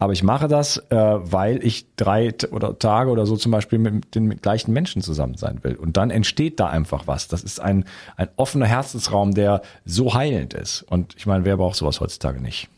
Aber 0.00 0.12
ich 0.12 0.24
mache 0.24 0.48
das, 0.48 0.78
äh, 0.90 0.96
weil 0.96 1.64
ich 1.64 1.86
drei 1.94 2.34
oder 2.50 2.76
Tage 2.76 3.10
oder 3.10 3.24
so 3.24 3.36
zum 3.36 3.52
Beispiel 3.52 3.78
mit 3.78 4.16
den 4.16 4.40
gleichen 4.40 4.72
Menschen 4.72 5.00
zusammen 5.00 5.36
sein 5.36 5.62
will. 5.62 5.76
Und 5.76 5.96
dann 5.96 6.10
entsteht 6.10 6.58
da 6.58 6.66
einfach 6.66 7.06
was. 7.06 7.28
Das 7.28 7.44
ist 7.44 7.60
ein, 7.60 7.84
ein 8.16 8.28
offener 8.34 8.66
Herzensraum, 8.66 9.32
der 9.32 9.62
so 9.84 10.14
heilend 10.14 10.52
ist. 10.52 10.82
Und 10.82 11.14
ich 11.16 11.26
meine, 11.26 11.44
wer 11.44 11.56
braucht 11.56 11.76
sowas 11.76 12.00
heutzutage 12.00 12.40
nicht? 12.40 12.68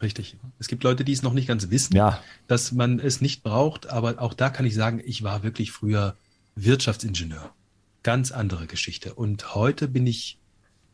Richtig. 0.00 0.36
Es 0.58 0.68
gibt 0.68 0.82
Leute, 0.82 1.04
die 1.04 1.12
es 1.12 1.22
noch 1.22 1.34
nicht 1.34 1.48
ganz 1.48 1.68
wissen, 1.68 1.94
ja. 1.94 2.20
dass 2.46 2.72
man 2.72 3.00
es 3.00 3.20
nicht 3.20 3.42
braucht. 3.42 3.90
Aber 3.90 4.22
auch 4.22 4.32
da 4.32 4.48
kann 4.48 4.64
ich 4.64 4.74
sagen, 4.74 5.02
ich 5.04 5.22
war 5.22 5.42
wirklich 5.42 5.72
früher 5.72 6.14
Wirtschaftsingenieur 6.56 7.50
ganz 8.08 8.32
andere 8.32 8.66
Geschichte. 8.66 9.12
Und 9.12 9.54
heute 9.54 9.86
bin 9.86 10.06
ich 10.06 10.38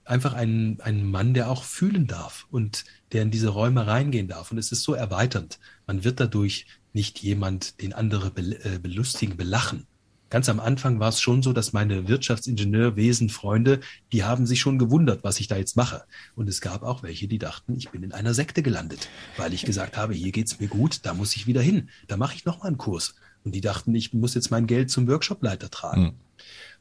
einfach 0.05 0.33
ein, 0.33 0.81
ein 0.81 1.09
Mann, 1.09 1.33
der 1.33 1.49
auch 1.49 1.63
fühlen 1.63 2.09
darf 2.09 2.49
und 2.51 2.85
der 3.13 3.23
in 3.23 3.31
diese 3.31 3.51
Räume 3.51 3.87
reingehen 3.87 4.27
darf. 4.27 4.51
Und 4.51 4.59
es 4.59 4.73
ist 4.73 4.83
so 4.83 4.95
erweiternd. 4.95 5.61
Man 5.87 6.03
wird 6.03 6.19
dadurch 6.19 6.67
nicht 6.93 7.21
jemand, 7.21 7.81
den 7.81 7.93
andere 7.93 8.33
äh, 8.37 8.81
belustigen, 8.81 9.37
belachen. 9.37 9.87
ganz 10.29 10.49
am 10.49 10.59
Anfang 10.59 10.99
war 10.99 11.11
es 11.11 11.21
schon 11.21 11.41
so, 11.41 11.53
dass 11.53 11.73
meine 11.73 12.09
Wirtschaftsingenieurwesen-Freunde, 12.09 13.79
die 14.11 14.25
haben 14.25 14.45
sich 14.45 14.59
schon 14.59 14.81
gewundert, 14.81 15.23
was 15.23 15.39
ich 15.39 15.47
da 15.47 15.57
jetzt 15.57 15.77
mache. 15.77 16.03
Und 16.35 16.49
es 16.49 16.61
gab 16.61 16.83
auch 16.83 17.05
welche, 17.05 17.29
die 17.29 17.39
dachten, 17.39 17.77
ich 17.77 17.91
bin 17.91 18.03
in 18.03 18.11
einer 18.11 18.35
Sekte 18.35 18.61
gelandet, 18.61 19.09
weil 19.37 19.55
ich 19.55 19.65
gesagt 19.65 19.97
habe, 19.97 20.15
hier 20.15 20.33
geht's 20.33 20.59
mir 20.59 20.67
gut, 20.67 21.07
da 21.07 21.15
muss 21.15 21.37
ich 21.37 21.47
wieder 21.47 21.63
hin. 21.63 21.91
Da 22.09 22.17
mache 22.17 22.35
ich 22.35 22.45
nochmal 22.45 22.67
einen 22.67 22.79
Kurs. 22.79 23.15
Und 23.45 23.55
die 23.55 23.61
dachten, 23.61 23.95
ich 23.95 24.13
muss 24.13 24.35
jetzt 24.35 24.51
mein 24.51 24.67
Geld 24.67 24.91
zum 24.91 25.07
Workshopleiter 25.07 25.71
tragen. 25.71 26.03
Mhm. 26.03 26.15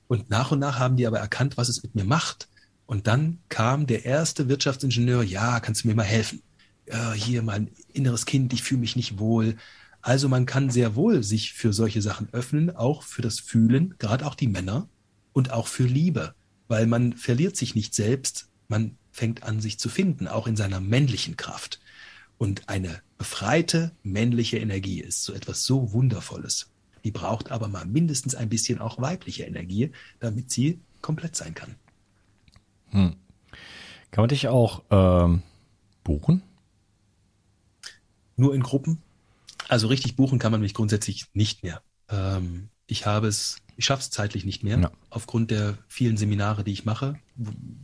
Und 0.08 0.30
nach 0.30 0.52
und 0.52 0.60
nach 0.60 0.80
haben 0.80 0.98
die 0.98 1.08
aber 1.08 1.20
erkannt, 1.20 1.58
was 1.58 1.70
es 1.70 1.84
mit 1.84 1.96
mir 1.96 2.04
macht. 2.04 2.48
Und 2.86 3.08
dann 3.08 3.40
kam 3.50 3.88
der 3.88 4.06
erste 4.06 4.50
Wirtschaftsingenieur, 4.50 5.24
ja, 5.24 5.60
kannst 5.60 5.84
du 5.84 5.88
mir 5.88 5.96
mal 5.96 6.04
helfen? 6.04 6.42
Ja, 6.88 7.14
hier 7.14 7.42
mein 7.42 7.72
inneres 7.94 8.26
Kind, 8.26 8.54
ich 8.54 8.64
fühle 8.64 8.82
mich 8.82 8.96
nicht 8.96 9.20
wohl. 9.20 9.56
Also 10.02 10.28
man 10.28 10.46
kann 10.46 10.70
sehr 10.70 10.96
wohl 10.96 11.24
sich 11.24 11.54
für 11.54 11.72
solche 11.72 12.02
Sachen 12.02 12.28
öffnen, 12.34 12.76
auch 12.76 13.04
für 13.04 13.22
das 13.22 13.40
Fühlen, 13.40 13.96
gerade 14.00 14.26
auch 14.26 14.36
die 14.36 14.48
Männer 14.48 14.90
und 15.32 15.52
auch 15.52 15.68
für 15.68 15.86
Liebe, 15.86 16.36
weil 16.68 16.88
man 16.88 17.14
verliert 17.14 17.56
sich 17.56 17.74
nicht 17.74 17.96
selbst, 17.96 18.50
man 18.68 18.98
fängt 19.14 19.44
an, 19.44 19.62
sich 19.62 19.80
zu 19.80 19.88
finden, 19.88 20.28
auch 20.28 20.46
in 20.46 20.58
seiner 20.58 20.82
männlichen 20.82 21.38
Kraft. 21.38 21.80
Und 22.38 22.68
eine 22.68 23.02
befreite 23.18 23.92
männliche 24.04 24.58
Energie 24.58 25.00
ist 25.00 25.24
so 25.24 25.32
etwas 25.32 25.64
so 25.64 25.94
Wundervolles. 25.94 26.73
Die 27.04 27.12
braucht 27.12 27.52
aber 27.52 27.68
mal 27.68 27.86
mindestens 27.86 28.36
ein 28.36 28.50
bisschen 28.50 28.80
auch 28.80 29.02
weibliche 29.02 29.44
Energie, 29.44 29.92
damit 30.20 30.52
sie 30.52 30.80
komplett 31.02 31.36
sein 31.36 31.54
kann. 31.54 31.76
Hm. 32.90 33.16
Kann 34.12 34.22
man 34.22 34.30
dich 34.30 34.48
auch 34.48 34.84
ähm, 34.92 35.42
buchen? 36.04 36.44
Nur 38.36 38.56
in 38.56 38.64
Gruppen. 38.64 39.02
Also 39.68 39.88
richtig 39.88 40.16
buchen 40.16 40.40
kann 40.40 40.52
man 40.52 40.62
mich 40.62 40.74
grundsätzlich 40.74 41.26
nicht 41.34 41.64
mehr. 41.64 41.82
Ähm, 42.10 42.70
ich 42.88 43.06
habe 43.06 43.28
es, 43.28 43.58
ich 43.76 43.86
schaffe 43.86 44.02
es 44.02 44.10
zeitlich 44.10 44.46
nicht 44.46 44.64
mehr. 44.64 44.80
Ja. 44.80 44.92
Aufgrund 45.10 45.52
der 45.52 45.78
vielen 45.88 46.18
Seminare, 46.18 46.64
die 46.64 46.74
ich 46.74 46.86
mache, 46.86 47.20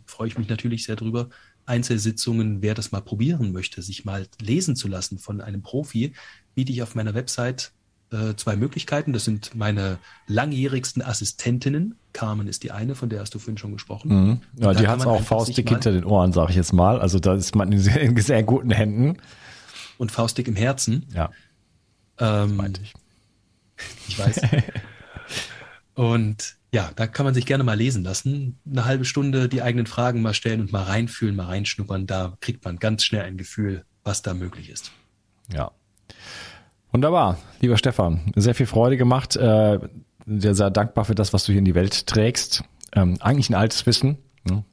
freue 0.05 0.27
ich 0.27 0.37
mich 0.37 0.49
natürlich 0.49 0.83
sehr 0.83 0.95
drüber. 0.95 1.29
Einzelsitzungen, 1.65 2.61
wer 2.61 2.73
das 2.73 2.91
mal 2.91 3.01
probieren 3.01 3.51
möchte, 3.51 3.81
sich 3.81 4.05
mal 4.05 4.27
lesen 4.41 4.75
zu 4.75 4.87
lassen 4.87 5.19
von 5.19 5.39
einem 5.39 5.61
Profi, 5.61 6.13
biete 6.55 6.71
ich 6.71 6.81
auf 6.81 6.95
meiner 6.95 7.13
Website 7.13 7.71
äh, 8.11 8.35
zwei 8.35 8.55
Möglichkeiten. 8.55 9.13
Das 9.13 9.25
sind 9.25 9.55
meine 9.55 9.99
langjährigsten 10.27 11.01
Assistentinnen. 11.01 11.95
Carmen 12.13 12.47
ist 12.47 12.63
die 12.63 12.71
eine, 12.71 12.95
von 12.95 13.09
der 13.09 13.21
hast 13.21 13.35
du 13.35 13.39
vorhin 13.39 13.57
schon 13.57 13.73
gesprochen. 13.73 14.09
Mhm. 14.09 14.41
Ja, 14.57 14.73
die 14.73 14.87
hat 14.87 14.99
es 14.99 15.05
auch 15.05 15.21
faustdick 15.21 15.69
hinter 15.69 15.91
den 15.91 16.05
Ohren, 16.05 16.33
sage 16.33 16.51
ich 16.51 16.55
jetzt 16.55 16.73
mal. 16.73 16.99
Also 16.99 17.19
da 17.19 17.35
ist 17.35 17.55
man 17.55 17.71
in 17.71 17.79
sehr, 17.79 18.01
in 18.01 18.17
sehr 18.17 18.43
guten 18.43 18.71
Händen. 18.71 19.17
Und 19.97 20.11
faustdick 20.11 20.47
im 20.47 20.55
Herzen. 20.55 21.05
Ja. 21.13 21.29
Ähm, 22.17 22.55
meinte 22.55 22.81
ich. 22.81 22.93
Ich 24.07 24.17
weiß. 24.17 24.41
und 25.93 26.57
ja, 26.71 26.91
da 26.95 27.07
kann 27.07 27.25
man 27.25 27.33
sich 27.33 27.45
gerne 27.45 27.63
mal 27.63 27.77
lesen 27.77 28.03
lassen. 28.03 28.59
Eine 28.69 28.85
halbe 28.85 29.05
Stunde 29.05 29.49
die 29.49 29.61
eigenen 29.61 29.87
Fragen 29.87 30.21
mal 30.21 30.33
stellen 30.33 30.61
und 30.61 30.71
mal 30.71 30.83
reinfühlen, 30.83 31.35
mal 31.35 31.45
reinschnuppern. 31.45 32.07
Da 32.07 32.37
kriegt 32.41 32.63
man 32.63 32.77
ganz 32.77 33.03
schnell 33.03 33.23
ein 33.23 33.37
Gefühl, 33.37 33.85
was 34.03 34.21
da 34.21 34.33
möglich 34.33 34.69
ist. 34.69 34.91
Ja. 35.51 35.71
Wunderbar, 36.91 37.37
lieber 37.61 37.77
Stefan, 37.77 38.21
sehr 38.35 38.55
viel 38.55 38.65
Freude 38.65 38.97
gemacht. 38.97 39.35
Äh, 39.35 39.79
sehr, 40.25 40.55
sehr 40.55 40.69
dankbar 40.69 41.05
für 41.05 41.15
das, 41.15 41.33
was 41.33 41.45
du 41.45 41.51
hier 41.51 41.59
in 41.59 41.65
die 41.65 41.75
Welt 41.75 42.07
trägst. 42.07 42.63
Ähm, 42.93 43.17
eigentlich 43.19 43.49
ein 43.49 43.55
altes 43.55 43.85
Wissen, 43.85 44.17
ne, 44.47 44.63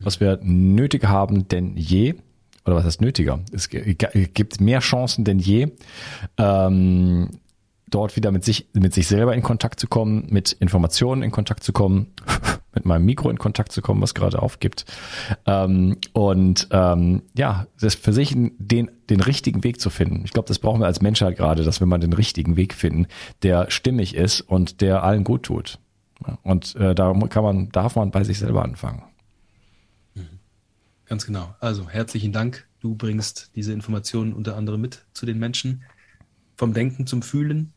was 0.00 0.20
wir 0.20 0.38
nötiger 0.42 1.08
haben 1.08 1.48
denn 1.48 1.76
je. 1.76 2.14
Oder 2.64 2.76
was 2.76 2.84
heißt 2.84 3.00
nötiger? 3.00 3.40
Es 3.52 3.68
gibt 3.68 4.60
mehr 4.60 4.80
Chancen 4.80 5.24
denn 5.24 5.38
je, 5.38 5.68
ähm, 6.36 7.30
dort 7.88 8.16
wieder 8.16 8.32
mit 8.32 8.44
sich, 8.44 8.66
mit 8.72 8.92
sich 8.92 9.06
selber 9.06 9.34
in 9.34 9.42
Kontakt 9.42 9.78
zu 9.78 9.86
kommen, 9.86 10.26
mit 10.30 10.50
Informationen 10.52 11.22
in 11.22 11.30
Kontakt 11.30 11.62
zu 11.62 11.72
kommen, 11.72 12.12
mit 12.76 12.84
meinem 12.84 13.04
Mikro 13.04 13.28
in 13.30 13.38
Kontakt 13.38 13.72
zu 13.72 13.82
kommen, 13.82 14.00
was 14.00 14.14
gerade 14.14 14.40
aufgibt. 14.40 14.84
Ähm, 15.46 15.96
und 16.12 16.68
ähm, 16.70 17.22
ja, 17.36 17.66
das 17.80 17.96
für 17.96 18.12
sich 18.12 18.34
den, 18.36 18.90
den 19.10 19.20
richtigen 19.20 19.64
Weg 19.64 19.80
zu 19.80 19.90
finden. 19.90 20.22
Ich 20.24 20.32
glaube, 20.32 20.46
das 20.46 20.60
brauchen 20.60 20.80
wir 20.80 20.86
als 20.86 21.02
Menschheit 21.02 21.36
gerade, 21.36 21.64
dass 21.64 21.80
wir 21.80 21.86
mal 21.86 21.98
den 21.98 22.12
richtigen 22.12 22.56
Weg 22.56 22.74
finden, 22.74 23.06
der 23.42 23.70
stimmig 23.70 24.14
ist 24.14 24.40
und 24.42 24.80
der 24.80 25.02
allen 25.02 25.24
gut 25.24 25.42
tut. 25.42 25.80
Und 26.42 26.76
äh, 26.76 26.94
da 26.94 27.12
kann 27.28 27.42
man, 27.42 27.68
darf 27.70 27.96
man 27.96 28.10
bei 28.10 28.22
sich 28.24 28.38
selber 28.38 28.62
anfangen. 28.62 29.02
Ganz 31.06 31.24
genau. 31.26 31.54
Also 31.60 31.88
herzlichen 31.88 32.32
Dank. 32.32 32.66
Du 32.80 32.94
bringst 32.94 33.50
diese 33.54 33.72
Informationen 33.72 34.32
unter 34.32 34.56
anderem 34.56 34.80
mit 34.80 35.04
zu 35.12 35.24
den 35.24 35.38
Menschen. 35.38 35.82
Vom 36.56 36.72
Denken 36.72 37.06
zum 37.06 37.22
Fühlen, 37.22 37.72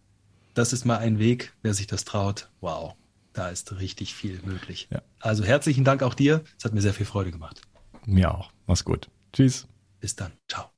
das 0.54 0.74
ist 0.74 0.86
mal 0.86 0.98
ein 0.98 1.20
Weg, 1.20 1.54
wer 1.62 1.74
sich 1.74 1.88
das 1.88 2.06
traut. 2.06 2.50
Wow, 2.60 2.96
da 3.34 3.50
ist 3.50 3.80
richtig 3.80 4.14
viel 4.14 4.42
möglich. 4.44 4.88
Ja. 4.92 5.02
Also 5.20 5.44
herzlichen 5.44 5.84
Dank 5.84 6.04
auch 6.04 6.14
dir. 6.14 6.44
Es 6.58 6.66
hat 6.66 6.74
mir 6.74 6.82
sehr 6.82 6.94
viel 6.94 7.06
Freude 7.06 7.32
gemacht. 7.32 7.62
Mir 8.06 8.34
auch. 8.34 8.52
Mach's 8.68 8.84
gut. 8.84 9.10
Tschüss. 9.34 9.68
Bis 10.00 10.16
dann. 10.16 10.32
Ciao. 10.48 10.70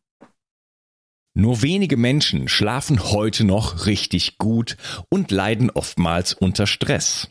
Nur 1.33 1.61
wenige 1.61 1.95
Menschen 1.95 2.49
schlafen 2.49 3.03
heute 3.11 3.45
noch 3.45 3.85
richtig 3.85 4.37
gut 4.37 4.75
und 5.09 5.31
leiden 5.31 5.69
oftmals 5.69 6.33
unter 6.33 6.67
Stress. 6.67 7.29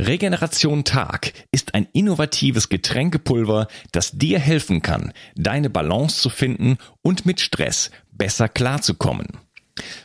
Regeneration 0.00 0.84
Tag 0.84 1.32
ist 1.50 1.74
ein 1.74 1.86
innovatives 1.92 2.70
Getränkepulver, 2.70 3.68
das 3.92 4.12
dir 4.12 4.38
helfen 4.38 4.80
kann, 4.80 5.12
deine 5.36 5.68
Balance 5.68 6.20
zu 6.20 6.30
finden 6.30 6.78
und 7.02 7.26
mit 7.26 7.40
Stress 7.40 7.90
besser 8.10 8.48
klarzukommen. 8.48 9.26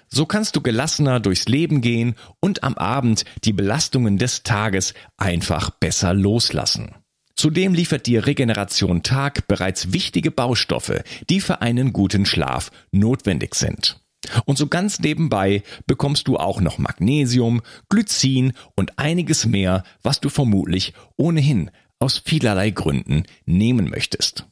So 0.09 0.25
kannst 0.25 0.55
du 0.55 0.61
gelassener 0.61 1.19
durchs 1.19 1.47
Leben 1.47 1.81
gehen 1.81 2.15
und 2.39 2.63
am 2.63 2.75
Abend 2.75 3.25
die 3.43 3.53
Belastungen 3.53 4.17
des 4.17 4.43
Tages 4.43 4.93
einfach 5.17 5.69
besser 5.69 6.13
loslassen. 6.13 6.95
Zudem 7.35 7.73
liefert 7.73 8.07
dir 8.07 8.25
Regeneration 8.25 9.03
Tag 9.03 9.47
bereits 9.47 9.93
wichtige 9.93 10.31
Baustoffe, 10.31 11.03
die 11.29 11.39
für 11.39 11.61
einen 11.61 11.93
guten 11.93 12.25
Schlaf 12.25 12.71
notwendig 12.91 13.53
sind. 13.53 14.01
Und 14.45 14.57
so 14.57 14.67
ganz 14.67 14.99
nebenbei 14.99 15.61
bekommst 15.85 16.27
du 16.27 16.37
auch 16.37 16.61
noch 16.61 16.79
Magnesium, 16.79 17.61
Glycin 17.89 18.53
und 18.75 18.97
einiges 18.97 19.45
mehr, 19.45 19.83
was 20.01 20.19
du 20.19 20.29
vermutlich 20.29 20.93
ohnehin 21.15 21.69
aus 21.99 22.21
vielerlei 22.23 22.71
Gründen 22.71 23.23
nehmen 23.45 23.89
möchtest. 23.89 24.47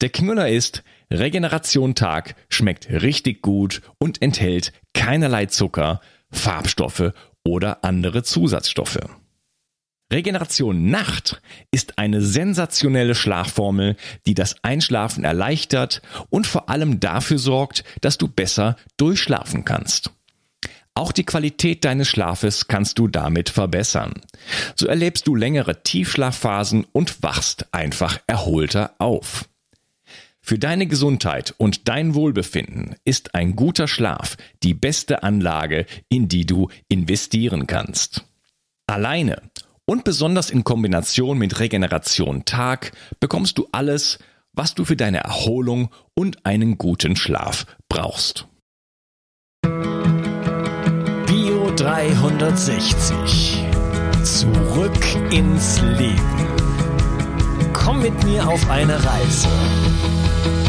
Der 0.00 0.10
Knüller 0.10 0.48
ist, 0.48 0.82
Regeneration 1.10 1.94
Tag 1.94 2.34
schmeckt 2.48 2.88
richtig 2.90 3.42
gut 3.42 3.82
und 3.98 4.20
enthält 4.22 4.72
keinerlei 4.92 5.46
Zucker, 5.46 6.00
Farbstoffe 6.30 7.12
oder 7.44 7.84
andere 7.84 8.22
Zusatzstoffe. 8.22 9.00
Regeneration 10.10 10.90
Nacht 10.90 11.42
ist 11.70 11.98
eine 11.98 12.22
sensationelle 12.22 13.14
Schlafformel, 13.14 13.96
die 14.26 14.34
das 14.34 14.56
Einschlafen 14.62 15.24
erleichtert 15.24 16.00
und 16.30 16.46
vor 16.46 16.70
allem 16.70 16.98
dafür 16.98 17.38
sorgt, 17.38 17.84
dass 18.00 18.16
du 18.16 18.26
besser 18.26 18.76
durchschlafen 18.96 19.66
kannst. 19.66 20.10
Auch 20.94 21.12
die 21.12 21.24
Qualität 21.24 21.84
deines 21.84 22.08
Schlafes 22.08 22.68
kannst 22.68 22.98
du 22.98 23.06
damit 23.06 23.50
verbessern. 23.50 24.14
So 24.74 24.86
erlebst 24.86 25.28
du 25.28 25.36
längere 25.36 25.82
Tiefschlafphasen 25.82 26.86
und 26.90 27.22
wachst 27.22 27.72
einfach 27.72 28.18
erholter 28.26 28.94
auf. 28.98 29.48
Für 30.48 30.58
deine 30.58 30.86
Gesundheit 30.86 31.54
und 31.58 31.90
dein 31.90 32.14
Wohlbefinden 32.14 32.94
ist 33.04 33.34
ein 33.34 33.54
guter 33.54 33.86
Schlaf 33.86 34.38
die 34.62 34.72
beste 34.72 35.22
Anlage, 35.22 35.84
in 36.08 36.28
die 36.28 36.46
du 36.46 36.70
investieren 36.88 37.66
kannst. 37.66 38.24
Alleine 38.86 39.42
und 39.84 40.04
besonders 40.04 40.48
in 40.48 40.64
Kombination 40.64 41.36
mit 41.36 41.60
Regeneration 41.60 42.46
Tag 42.46 42.92
bekommst 43.20 43.58
du 43.58 43.68
alles, 43.72 44.20
was 44.54 44.74
du 44.74 44.86
für 44.86 44.96
deine 44.96 45.18
Erholung 45.18 45.90
und 46.14 46.46
einen 46.46 46.78
guten 46.78 47.14
Schlaf 47.14 47.66
brauchst. 47.90 48.48
Bio 51.26 51.70
360. 51.76 53.64
Zurück 54.22 55.04
ins 55.30 55.82
Leben. 55.82 56.46
Komm 57.74 58.00
mit 58.00 58.24
mir 58.24 58.48
auf 58.48 58.70
eine 58.70 58.94
Reise. 58.94 59.48